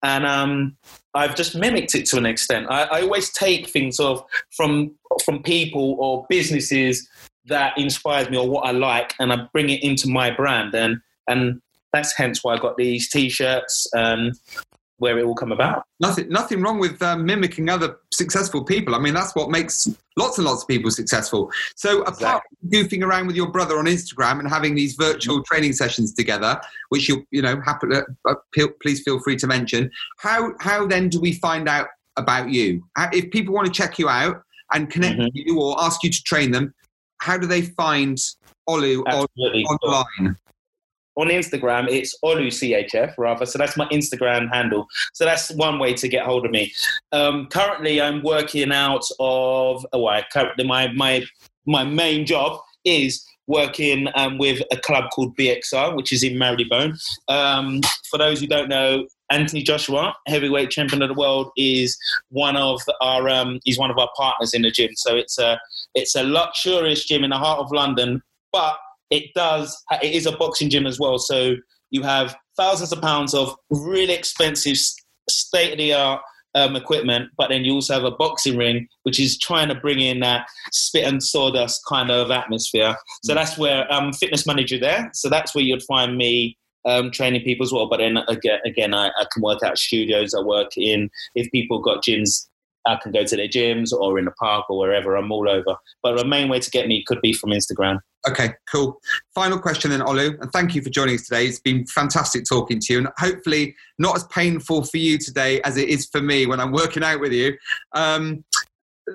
and 0.04 0.26
um, 0.26 0.78
I've 1.14 1.36
just 1.36 1.56
mimicked 1.56 1.96
it 1.96 2.06
to 2.08 2.18
an 2.18 2.26
extent. 2.26 2.68
I, 2.70 2.84
I 2.84 3.02
always 3.02 3.32
take 3.32 3.68
things 3.68 4.00
of 4.00 4.24
from 4.56 4.92
from 5.24 5.42
people 5.42 5.96
or 6.00 6.26
businesses 6.30 7.08
that 7.46 7.78
inspires 7.78 8.30
me 8.30 8.38
or 8.38 8.48
what 8.48 8.66
I 8.66 8.72
like, 8.72 9.16
and 9.20 9.34
I 9.34 9.48
bring 9.52 9.70
it 9.70 9.84
into 9.84 10.08
my 10.08 10.32
brand, 10.32 10.74
and 10.76 11.02
and 11.28 11.62
that's 11.94 12.16
hence 12.16 12.44
why 12.44 12.56
I 12.56 12.60
got 12.60 12.78
these 12.78 13.10
t-shirts 13.10 13.88
and 13.94 14.36
where 15.00 15.18
it 15.18 15.26
will 15.26 15.36
come 15.36 15.52
about. 15.52 15.84
Nothing, 16.00 16.30
nothing 16.30 16.62
wrong 16.62 16.80
with 16.80 17.02
um, 17.02 17.26
mimicking 17.26 17.70
other 17.70 17.98
successful 18.14 18.64
people. 18.64 18.96
I 18.96 19.00
mean, 19.00 19.14
that's 19.14 19.34
what 19.36 19.50
makes 19.50 19.88
lots 20.18 20.38
and 20.38 20.46
lots 20.46 20.62
of 20.62 20.68
people 20.68 20.92
successful. 20.92 21.52
So, 21.76 22.02
exactly. 22.02 22.26
apart 22.26 22.44
from 22.60 22.70
goofing 22.70 23.04
around 23.04 23.28
with 23.28 23.36
your 23.36 23.50
brother 23.50 23.80
on 23.80 23.86
Instagram 23.86 24.40
and 24.40 24.48
having 24.48 24.76
these 24.76 24.96
virtual 24.96 25.38
mm-hmm. 25.38 25.54
training 25.54 25.74
sessions 25.74 26.14
together, 26.14 26.60
which 26.90 27.10
you 27.10 27.26
you 27.32 27.42
know 27.42 27.60
happen, 27.62 27.94
uh, 27.94 28.36
please 28.82 29.02
feel 29.04 29.20
free 29.22 29.38
to 29.38 29.48
mention. 29.48 29.90
How 30.20 30.54
how 30.60 30.86
then 30.86 31.10
do 31.10 31.20
we 31.20 31.34
find 31.34 31.68
out 31.68 31.88
about 32.18 32.50
you? 32.50 32.84
If 33.12 33.32
people 33.32 33.54
want 33.54 33.68
to 33.68 33.74
check 33.74 33.98
you 33.98 34.10
out 34.10 34.42
and 34.74 34.90
connect 34.90 35.16
mm-hmm. 35.16 35.24
with 35.24 35.34
you 35.36 35.60
or 35.60 35.82
ask 35.82 36.04
you 36.04 36.12
to 36.12 36.24
train 36.24 36.52
them, 36.52 36.74
how 37.22 37.38
do 37.38 37.48
they 37.48 37.62
find 37.62 38.18
Olu 38.68 39.04
on, 39.08 39.26
online? 39.38 40.36
On 41.20 41.28
Instagram, 41.28 41.88
it's 41.90 42.16
OluCHF 42.24 43.16
rather. 43.18 43.46
So 43.46 43.58
that's 43.58 43.76
my 43.78 43.86
Instagram 43.88 44.54
handle. 44.54 44.88
So 45.14 45.26
that's 45.26 45.52
one 45.52 45.80
way 45.80 45.94
to 45.94 46.08
get 46.08 46.26
hold 46.26 46.46
of 46.46 46.52
me. 46.52 46.72
Um, 47.12 47.48
currently, 47.48 48.02
I'm 48.02 48.24
working 48.24 48.72
out 48.72 49.04
of. 49.20 49.86
Oh, 49.94 50.08
I 50.08 50.26
currently 50.32 50.66
my 50.66 50.92
my 50.94 51.26
my 51.66 51.84
main 51.84 52.26
job 52.26 52.60
is 52.86 53.26
working 53.48 54.08
um, 54.16 54.38
with 54.38 54.62
a 54.72 54.78
club 54.78 55.06
called 55.14 55.36
BXR, 55.36 55.96
which 55.96 56.14
is 56.14 56.24
in 56.24 56.38
Marylebone. 56.38 56.96
Um, 57.28 57.82
for 58.10 58.18
those 58.18 58.40
who 58.40 58.48
don't 58.48 58.70
know, 58.70 59.08
Anthony 59.32 59.64
Joshua, 59.64 60.16
heavyweight 60.28 60.70
champion 60.70 61.02
of 61.02 61.10
the 61.10 61.20
world, 61.20 61.52
is 61.58 61.98
one 62.30 62.56
of 62.56 62.80
our 63.02 63.28
um, 63.28 63.60
he's 63.66 63.78
one 63.78 63.92
of 63.92 63.98
our 63.98 64.10
partners 64.16 64.54
in 64.54 64.62
the 64.62 64.72
gym. 64.72 64.92
So 64.96 65.18
it's 65.18 65.38
a 65.38 65.60
it's 65.96 66.16
a 66.16 66.24
luxurious 66.24 67.06
gym 67.06 67.24
in 67.24 67.32
the 67.32 67.38
heart 67.38 67.60
of 67.60 67.72
London, 67.72 68.22
but 68.54 68.78
it 69.10 69.34
does 69.36 69.82
it 70.02 70.14
is 70.14 70.26
a 70.26 70.32
boxing 70.32 70.70
gym 70.70 70.86
as 70.86 71.00
well. 71.00 71.18
So 71.18 71.56
you 71.90 72.04
have 72.04 72.36
thousands 72.58 72.92
of 72.92 73.02
pounds 73.02 73.34
of 73.34 73.56
really 73.70 74.14
expensive 74.14 74.78
state 75.30 75.72
of 75.74 75.78
the 75.78 75.94
art 75.94 76.22
um, 76.56 76.76
equipment 76.76 77.30
but 77.38 77.50
then 77.50 77.64
you 77.64 77.74
also 77.74 77.94
have 77.94 78.04
a 78.04 78.12
boxing 78.12 78.58
ring 78.58 78.88
which 79.04 79.20
is 79.20 79.38
trying 79.38 79.68
to 79.68 79.76
bring 79.76 80.00
in 80.00 80.20
that 80.20 80.48
spit 80.72 81.06
and 81.06 81.22
sawdust 81.22 81.82
kind 81.88 82.10
of 82.10 82.32
atmosphere. 82.32 82.96
So 83.24 83.36
that's 83.36 83.58
where 83.58 83.92
i'm 83.92 84.06
um, 84.06 84.14
fitness 84.14 84.48
manager 84.48 84.80
there. 84.80 85.10
So 85.14 85.30
that's 85.30 85.54
where 85.54 85.64
you'd 85.64 85.84
find 85.84 86.18
me 86.18 86.58
um, 86.86 87.12
training 87.12 87.44
people 87.44 87.66
as 87.66 87.72
well. 87.72 87.88
But 87.88 87.98
then 87.98 88.18
again, 88.18 88.60
again 88.66 88.94
I, 88.94 89.10
I 89.10 89.26
can 89.32 89.44
work 89.44 89.62
out 89.64 89.78
studios 89.78 90.34
i 90.34 90.42
work 90.42 90.72
in 90.76 91.10
if 91.36 91.52
people 91.52 91.82
got 91.82 92.04
gyms 92.04 92.48
I 92.90 93.00
can 93.02 93.12
go 93.12 93.24
to 93.24 93.36
their 93.36 93.48
gyms 93.48 93.92
or 93.92 94.18
in 94.18 94.26
the 94.26 94.32
park 94.32 94.70
or 94.70 94.80
wherever. 94.80 95.16
I'm 95.16 95.32
all 95.32 95.50
over. 95.50 95.76
But 96.02 96.18
the 96.18 96.26
main 96.26 96.50
way 96.50 96.60
to 96.60 96.72
get 96.72 96.88
me 96.88 97.04
could 97.06 97.22
be 97.22 97.34
from 97.34 97.52
Instagram. 97.52 98.00
Okay, 98.28 98.54
cool. 98.70 99.00
Final 99.34 99.60
question 99.60 99.92
then, 99.92 100.02
Olu, 100.02 100.40
and 100.42 100.52
thank 100.52 100.76
you 100.76 100.82
for 100.82 100.90
joining 100.90 101.16
us 101.16 101.28
today. 101.28 101.46
It's 101.46 101.60
been 101.60 101.86
fantastic 101.86 102.44
talking 102.44 102.80
to 102.82 102.94
you, 102.94 103.00
and 103.00 103.08
hopefully 103.18 103.76
not 103.98 104.16
as 104.16 104.26
painful 104.26 104.84
for 104.84 104.98
you 104.98 105.18
today 105.18 105.62
as 105.62 105.78
it 105.78 105.88
is 105.88 106.08
for 106.12 106.22
me 106.22 106.46
when 106.46 106.60
I'm 106.60 106.74
working 106.74 107.04
out 107.04 107.22
with 107.22 107.32
you. 107.32 107.56
Um, 107.96 108.44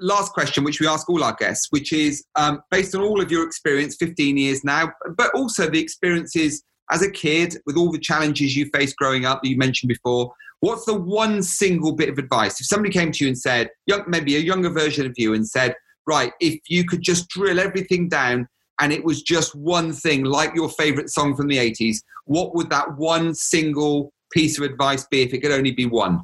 last 0.01 0.33
question, 0.33 0.65
which 0.65 0.81
we 0.81 0.87
ask 0.87 1.09
all 1.09 1.23
our 1.23 1.35
guests, 1.35 1.69
which 1.71 1.93
is 1.93 2.25
um, 2.37 2.63
based 2.71 2.95
on 2.95 3.03
all 3.03 3.21
of 3.21 3.31
your 3.31 3.47
experience, 3.47 3.97
15 3.97 4.37
years 4.37 4.65
now, 4.65 4.91
but 5.17 5.35
also 5.35 5.69
the 5.69 5.81
experiences 5.81 6.63
as 6.91 7.03
a 7.03 7.11
kid 7.11 7.57
with 7.67 7.77
all 7.77 7.91
the 7.91 7.99
challenges 7.99 8.57
you 8.57 8.71
faced 8.73 8.97
growing 8.97 9.25
up 9.25 9.43
that 9.43 9.49
you 9.49 9.57
mentioned 9.57 9.89
before. 9.89 10.33
What's 10.65 10.87
the 10.87 10.95
one 10.95 11.43
single 11.43 11.93
bit 11.93 12.09
of 12.09 12.17
advice 12.17 12.59
if 12.59 12.67
somebody 12.67 12.91
came 12.91 13.13
to 13.13 13.23
you 13.23 13.29
and 13.29 13.37
said, 13.39 13.69
maybe 14.07 14.37
a 14.37 14.41
younger 14.41 14.71
version 14.71 15.05
of 15.05 15.13
you, 15.19 15.35
and 15.35 15.47
said, 15.47 15.75
right, 16.07 16.33
if 16.41 16.59
you 16.71 16.87
could 16.87 17.03
just 17.03 17.29
drill 17.29 17.61
everything 17.61 18.09
down 18.09 18.49
and 18.81 18.91
it 18.91 19.05
was 19.05 19.23
just 19.23 19.55
one 19.55 19.93
thing, 19.93 20.25
like 20.25 20.55
your 20.55 20.71
favorite 20.71 21.11
song 21.11 21.37
from 21.37 21.49
the 21.49 21.59
80s, 21.59 21.99
what 22.25 22.55
would 22.55 22.71
that 22.71 22.97
one 22.97 23.35
single 23.35 24.11
piece 24.33 24.57
of 24.57 24.65
advice 24.65 25.07
be 25.07 25.21
if 25.21 25.35
it 25.35 25.41
could 25.43 25.53
only 25.53 25.73
be 25.73 25.85
one? 25.85 26.23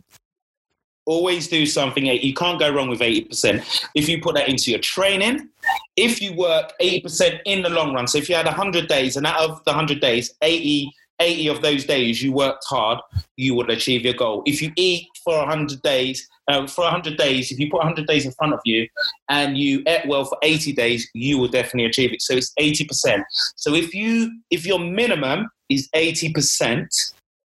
Always 1.05 1.47
do 1.47 1.66
something. 1.66 2.07
You 2.07 2.32
can't 2.32 2.59
go 2.59 2.72
wrong 2.72 2.88
with 2.88 3.01
80%. 3.01 3.88
If 3.95 4.09
you 4.09 4.22
put 4.22 4.36
that 4.36 4.49
into 4.49 4.70
your 4.70 4.80
training, 4.80 5.51
if 5.97 6.22
you 6.22 6.32
work 6.32 6.72
80% 6.80 7.41
in 7.45 7.61
the 7.61 7.68
long 7.68 7.93
run, 7.93 8.07
so 8.07 8.16
if 8.16 8.30
you 8.30 8.36
had 8.36 8.47
100 8.47 8.88
days 8.88 9.18
and 9.18 9.26
out 9.26 9.51
of 9.51 9.62
the 9.64 9.72
100 9.72 10.01
days, 10.01 10.32
80 10.41 10.91
80 11.21 11.49
of 11.49 11.62
those 11.62 11.85
days 11.85 12.23
you 12.23 12.33
worked 12.33 12.64
hard, 12.66 12.99
you 13.37 13.55
would 13.55 13.71
achieve 13.71 14.03
your 14.05 14.14
goal. 14.14 14.43
If 14.47 14.61
you 14.61 14.73
eat 14.77 15.07
for 15.25 15.39
100 15.39 15.83
days, 15.83 16.27
uh, 16.49 16.66
for 16.66 16.83
100 16.83 17.16
days, 17.16 17.53
if 17.53 17.59
you 17.59 17.71
put 17.71 17.79
100 17.79 18.07
days 18.07 18.25
in 18.25 18.33
front 18.33 18.55
of 18.55 18.61
you 18.64 18.89
and 19.29 19.57
you 19.57 19.83
ate 19.87 20.07
well 20.07 20.25
for 20.25 20.39
80 20.43 20.73
days, 20.73 21.09
you 21.14 21.39
will 21.39 21.49
definitely 21.49 21.85
achieve 21.85 22.12
it. 22.12 22.23
So 22.23 22.35
it's 22.35 22.53
80%. 22.59 23.23
So 23.57 23.75
if 23.75 23.95
you 23.95 24.31
if 24.51 24.66
your 24.66 24.79
minimum 24.79 25.49
is 25.68 25.89
80%, 25.95 26.87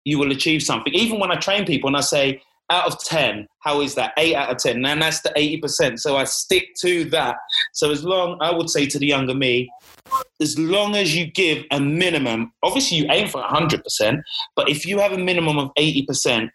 you 0.05 0.20
will 0.20 0.32
achieve 0.32 0.63
something. 0.63 0.93
Even 0.93 1.20
when 1.20 1.32
I 1.32 1.36
train 1.36 1.66
people 1.66 1.88
and 1.88 1.97
I 1.97 2.01
say 2.01 2.41
out 2.70 2.88
of 2.88 3.03
10, 3.03 3.47
how 3.59 3.82
is 3.82 3.95
that? 3.95 4.13
8 4.18 4.36
out 4.36 4.49
of 4.51 4.57
10. 4.57 4.86
And 4.86 5.01
that's 5.01 5.22
the 5.22 5.30
80%. 5.30 5.99
So 5.99 6.16
I 6.16 6.24
stick 6.24 6.70
to 6.82 7.05
that. 7.05 7.38
So 7.74 7.91
as 7.91 8.03
long 8.03 8.38
I 8.41 8.51
would 8.51 8.70
say 8.70 8.86
to 8.88 8.99
the 8.99 9.07
younger 9.07 9.36
me, 9.36 9.70
as 10.41 10.57
long 10.59 10.95
as 10.95 11.16
you 11.16 11.32
give 11.32 11.63
a 11.72 11.80
minimum, 11.80 12.51
obviously 12.63 12.97
you 12.97 13.05
aim 13.09 13.28
for 13.28 13.41
100%, 13.41 14.22
but 14.55 14.70
if 14.70 14.86
you 14.86 14.99
have 14.99 15.11
a 15.11 15.18
minimum 15.18 15.57
of 15.57 15.72
80%, 15.78 16.49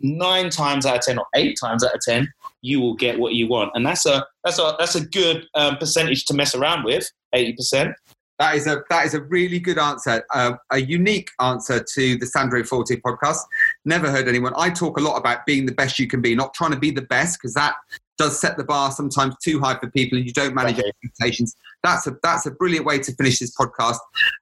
nine 0.00 0.50
times 0.50 0.86
out 0.86 0.96
of 0.96 1.02
10 1.02 1.18
or 1.18 1.26
eight 1.34 1.56
times 1.62 1.84
out 1.84 1.94
of 1.94 2.00
10, 2.00 2.28
you 2.62 2.80
will 2.80 2.94
get 2.94 3.18
what 3.18 3.34
you 3.34 3.48
want. 3.48 3.70
And 3.74 3.86
that's 3.86 4.06
a, 4.06 4.26
that's 4.44 4.58
a, 4.58 4.74
that's 4.78 4.94
a 4.94 5.04
good 5.06 5.46
um, 5.54 5.76
percentage 5.76 6.24
to 6.26 6.34
mess 6.34 6.54
around 6.54 6.84
with, 6.84 7.08
80%. 7.34 7.94
That 8.38 8.56
is 8.56 8.66
a 8.66 8.82
that 8.90 9.06
is 9.06 9.14
a 9.14 9.22
really 9.22 9.60
good 9.60 9.78
answer, 9.78 10.24
uh, 10.34 10.54
a 10.72 10.80
unique 10.80 11.30
answer 11.38 11.84
to 11.94 12.16
the 12.16 12.26
Sandro 12.26 12.64
Forte 12.64 12.96
podcast. 12.96 13.38
Never 13.84 14.10
heard 14.10 14.26
anyone. 14.26 14.52
I 14.56 14.70
talk 14.70 14.98
a 14.98 15.00
lot 15.00 15.16
about 15.16 15.46
being 15.46 15.64
the 15.64 15.72
best 15.72 16.00
you 16.00 16.08
can 16.08 16.20
be, 16.20 16.34
not 16.34 16.52
trying 16.52 16.72
to 16.72 16.78
be 16.78 16.90
the 16.90 17.02
best 17.02 17.38
because 17.38 17.54
that 17.54 17.74
does 18.22 18.40
set 18.40 18.56
the 18.56 18.64
bar 18.64 18.92
sometimes 18.92 19.34
too 19.42 19.58
high 19.58 19.76
for 19.78 19.90
people 19.90 20.16
and 20.16 20.26
you 20.26 20.32
don't 20.32 20.54
manage 20.54 20.76
right. 20.76 20.86
expectations. 20.86 21.56
That's 21.82 22.06
a 22.06 22.16
that's 22.22 22.46
a 22.46 22.52
brilliant 22.52 22.86
way 22.86 22.98
to 23.00 23.14
finish 23.14 23.38
this 23.40 23.54
podcast. 23.56 23.98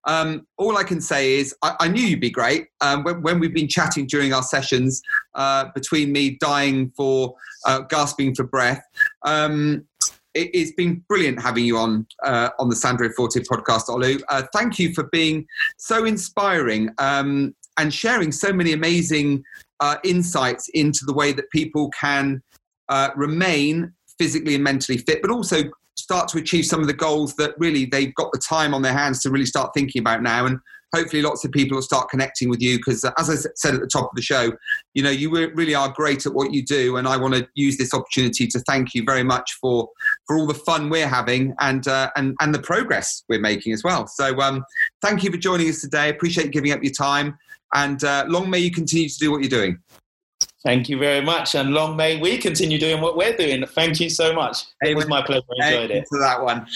Um, 0.07 0.47
all 0.59 0.77
I 0.77 0.85
can 0.85 1.01
say 1.01 1.35
is 1.35 1.55
I, 1.63 1.75
I 1.81 1.89
knew 1.89 2.03
you'd 2.03 2.21
be 2.21 2.31
great. 2.31 2.67
Um, 2.81 3.03
when, 3.05 3.23
when, 3.23 3.41
we've 3.41 3.55
been 3.55 3.69
chatting 3.69 4.07
during 4.07 4.35
our 4.35 4.43
sessions 4.43 5.01
uh, 5.35 5.67
between 5.75 6.13
me 6.13 6.37
dying 6.41 6.93
for 6.97 7.35
uh, 7.67 7.81
gasping 7.81 8.35
for 8.35 8.45
breath. 8.45 8.83
Um, 9.25 9.87
it, 10.35 10.55
has 10.55 10.73
been 10.73 11.03
brilliant 11.09 11.41
having 11.41 11.65
you 11.65 11.79
on 11.79 12.07
uh, 12.25 12.51
on 12.59 12.69
the 12.69 12.77
Sandro 12.77 13.09
Forte 13.17 13.41
podcast, 13.41 13.87
Olu. 13.89 14.21
Uh, 14.29 14.43
thank 14.53 14.79
you 14.79 14.93
for 14.93 15.05
being 15.05 15.47
so 15.79 16.05
inspiring 16.05 16.91
um, 16.99 17.55
and 17.79 17.93
sharing 17.93 18.31
so 18.31 18.53
many 18.53 18.73
amazing 18.73 19.43
uh, 19.81 19.97
insights 20.05 20.69
into 20.75 21.05
the 21.07 21.15
way 21.15 21.33
that 21.33 21.51
people 21.51 21.91
can 21.91 22.43
uh, 22.91 23.11
remain 23.17 23.93
physically 24.19 24.55
and 24.55 24.63
mentally 24.63 24.99
fit, 24.99 25.23
but 25.23 25.31
also 25.31 25.63
start 25.97 26.29
to 26.29 26.39
achieve 26.39 26.67
some 26.67 26.81
of 26.81 26.87
the 26.87 26.93
goals 26.93 27.35
that 27.37 27.55
really 27.59 27.85
they've 27.85 28.15
got 28.15 28.33
the 28.33 28.39
time 28.39 28.75
on 28.75 28.83
their 28.83 28.93
hands 28.93 29.21
to 29.21 29.31
really 29.31 29.47
start 29.47 29.73
thinking 29.75 30.01
about 30.01 30.23
now. 30.23 30.47
And 30.47 30.59
hopefully, 30.95 31.23
lots 31.23 31.45
of 31.45 31.53
people 31.53 31.77
will 31.77 31.83
start 31.83 32.09
connecting 32.09 32.49
with 32.49 32.61
you 32.61 32.79
because, 32.79 33.05
uh, 33.05 33.13
as 33.19 33.31
I 33.31 33.49
said 33.55 33.75
at 33.75 33.81
the 33.81 33.87
top 33.87 34.05
of 34.05 34.17
the 34.17 34.23
show, 34.23 34.53
you 34.95 35.03
know, 35.03 35.11
you 35.11 35.31
really 35.31 35.75
are 35.75 35.89
great 35.89 36.27
at 36.27 36.35
what 36.35 36.53
you 36.53 36.65
do. 36.65 36.97
And 36.97 37.07
I 37.07 37.17
want 37.17 37.35
to 37.35 37.47
use 37.55 37.79
this 37.79 37.95
opportunity 37.95 38.47
to 38.49 38.59
thank 38.61 38.95
you 38.95 39.05
very 39.05 39.23
much 39.23 39.57
for 39.61 39.89
for 40.27 40.37
all 40.37 40.47
the 40.47 40.55
fun 40.55 40.91
we're 40.91 41.09
having 41.09 41.55
and 41.61 41.87
uh, 41.87 42.11
and 42.17 42.35
and 42.41 42.55
the 42.55 42.61
progress 42.61 43.25
we're 43.29 43.41
making 43.41 43.73
as 43.73 43.85
well. 43.85 44.07
So, 44.07 44.39
um, 44.41 44.65
thank 45.03 45.23
you 45.23 45.31
for 45.31 45.39
joining 45.39 45.69
us 45.69 45.81
today. 45.81 46.09
Appreciate 46.09 46.51
giving 46.51 46.73
up 46.73 46.83
your 46.83 46.93
time. 46.93 47.39
And 47.73 48.03
uh, 48.03 48.25
long 48.27 48.51
may 48.51 48.59
you 48.59 48.73
continue 48.73 49.09
to 49.09 49.19
do 49.19 49.31
what 49.31 49.43
you're 49.43 49.49
doing. 49.49 49.79
Thank 50.63 50.91
you 50.91 50.99
very 50.99 51.23
much, 51.23 51.55
and 51.55 51.71
long 51.71 51.97
may 51.97 52.21
we 52.21 52.37
continue 52.37 52.79
doing 52.79 53.01
what 53.01 53.17
we're 53.17 53.35
doing. 53.35 53.65
Thank 53.67 53.99
you 53.99 54.11
so 54.11 54.35
much. 54.35 54.67
It 54.83 54.95
was 54.95 55.09
my 55.09 55.23
pleasure. 55.23 55.43
I 55.63 55.73
enjoyed 55.73 55.91
it. 55.91 56.05
To 56.13 56.19
that 56.19 56.43
one. 56.43 56.67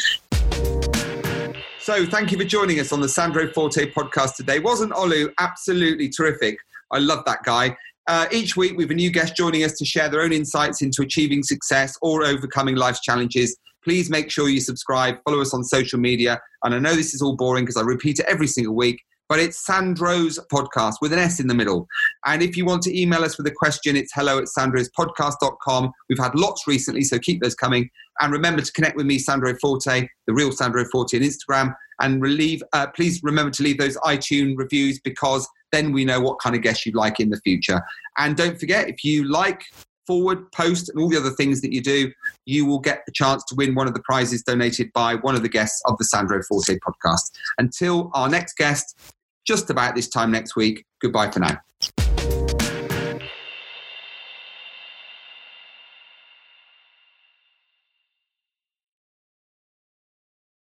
So, 1.80 2.06
thank 2.06 2.32
you 2.32 2.38
for 2.38 2.44
joining 2.44 2.80
us 2.80 2.92
on 2.94 3.02
the 3.02 3.08
Sandro 3.10 3.46
Forte 3.52 3.90
podcast 3.90 4.36
today. 4.36 4.58
Wasn't 4.58 4.92
Olu 4.92 5.30
absolutely 5.38 6.08
terrific? 6.08 6.56
I 6.92 6.98
love 6.98 7.26
that 7.26 7.42
guy. 7.44 7.76
Uh, 8.06 8.26
each 8.32 8.56
week, 8.56 8.74
we 8.78 8.84
have 8.84 8.90
a 8.90 8.94
new 8.94 9.10
guest 9.10 9.36
joining 9.36 9.64
us 9.64 9.72
to 9.72 9.84
share 9.84 10.08
their 10.08 10.22
own 10.22 10.32
insights 10.32 10.80
into 10.80 11.02
achieving 11.02 11.42
success 11.42 11.94
or 12.00 12.24
overcoming 12.24 12.76
life's 12.76 13.00
challenges. 13.00 13.54
Please 13.82 14.08
make 14.08 14.30
sure 14.30 14.48
you 14.48 14.60
subscribe, 14.60 15.16
follow 15.26 15.42
us 15.42 15.52
on 15.52 15.62
social 15.62 15.98
media. 15.98 16.40
And 16.62 16.74
I 16.74 16.78
know 16.78 16.94
this 16.94 17.12
is 17.12 17.20
all 17.20 17.36
boring 17.36 17.64
because 17.64 17.76
I 17.76 17.82
repeat 17.82 18.18
it 18.18 18.24
every 18.26 18.46
single 18.46 18.74
week 18.74 19.02
but 19.28 19.38
it's 19.38 19.64
Sandro's 19.64 20.38
podcast 20.52 20.96
with 21.00 21.12
an 21.12 21.18
S 21.18 21.40
in 21.40 21.46
the 21.46 21.54
middle. 21.54 21.86
And 22.26 22.42
if 22.42 22.56
you 22.56 22.64
want 22.64 22.82
to 22.82 22.98
email 22.98 23.24
us 23.24 23.38
with 23.38 23.46
a 23.46 23.50
question, 23.50 23.96
it's 23.96 24.12
hello 24.14 24.38
at 24.38 24.44
sandrospodcast.com. 24.44 25.92
We've 26.08 26.18
had 26.18 26.34
lots 26.34 26.66
recently, 26.66 27.02
so 27.02 27.18
keep 27.18 27.42
those 27.42 27.54
coming. 27.54 27.90
And 28.20 28.32
remember 28.32 28.62
to 28.62 28.72
connect 28.72 28.96
with 28.96 29.06
me, 29.06 29.18
Sandro 29.18 29.54
Forte, 29.60 30.08
the 30.26 30.34
real 30.34 30.52
Sandro 30.52 30.84
Forte 30.84 31.16
on 31.16 31.22
Instagram. 31.22 31.74
and 32.00 32.22
uh, 32.72 32.86
please 32.88 33.20
remember 33.22 33.50
to 33.52 33.62
leave 33.62 33.78
those 33.78 33.96
iTunes 33.98 34.54
reviews 34.56 35.00
because 35.00 35.48
then 35.72 35.92
we 35.92 36.04
know 36.04 36.20
what 36.20 36.38
kind 36.38 36.54
of 36.54 36.62
guests 36.62 36.86
you'd 36.86 36.94
like 36.94 37.18
in 37.18 37.30
the 37.30 37.40
future. 37.40 37.82
And 38.18 38.36
don't 38.36 38.58
forget, 38.58 38.88
if 38.88 39.02
you 39.04 39.24
like 39.24 39.64
forward, 40.06 40.50
post, 40.52 40.88
and 40.88 41.00
all 41.00 41.08
the 41.08 41.16
other 41.16 41.30
things 41.30 41.60
that 41.62 41.72
you 41.72 41.82
do, 41.82 42.12
you 42.46 42.66
will 42.66 42.78
get 42.78 43.02
the 43.06 43.12
chance 43.12 43.42
to 43.44 43.54
win 43.54 43.74
one 43.74 43.86
of 43.88 43.94
the 43.94 44.02
prizes 44.02 44.42
donated 44.42 44.92
by 44.92 45.16
one 45.16 45.34
of 45.34 45.42
the 45.42 45.48
guests 45.48 45.80
of 45.86 45.96
the 45.98 46.04
Sandro 46.04 46.42
Forte 46.42 46.78
podcast. 46.78 47.32
Until 47.58 48.10
our 48.14 48.28
next 48.28 48.56
guest, 48.56 49.13
just 49.46 49.70
about 49.70 49.94
this 49.94 50.08
time 50.08 50.30
next 50.30 50.56
week, 50.56 50.84
goodbye 51.00 51.30
for 51.30 51.40
now. 51.40 51.58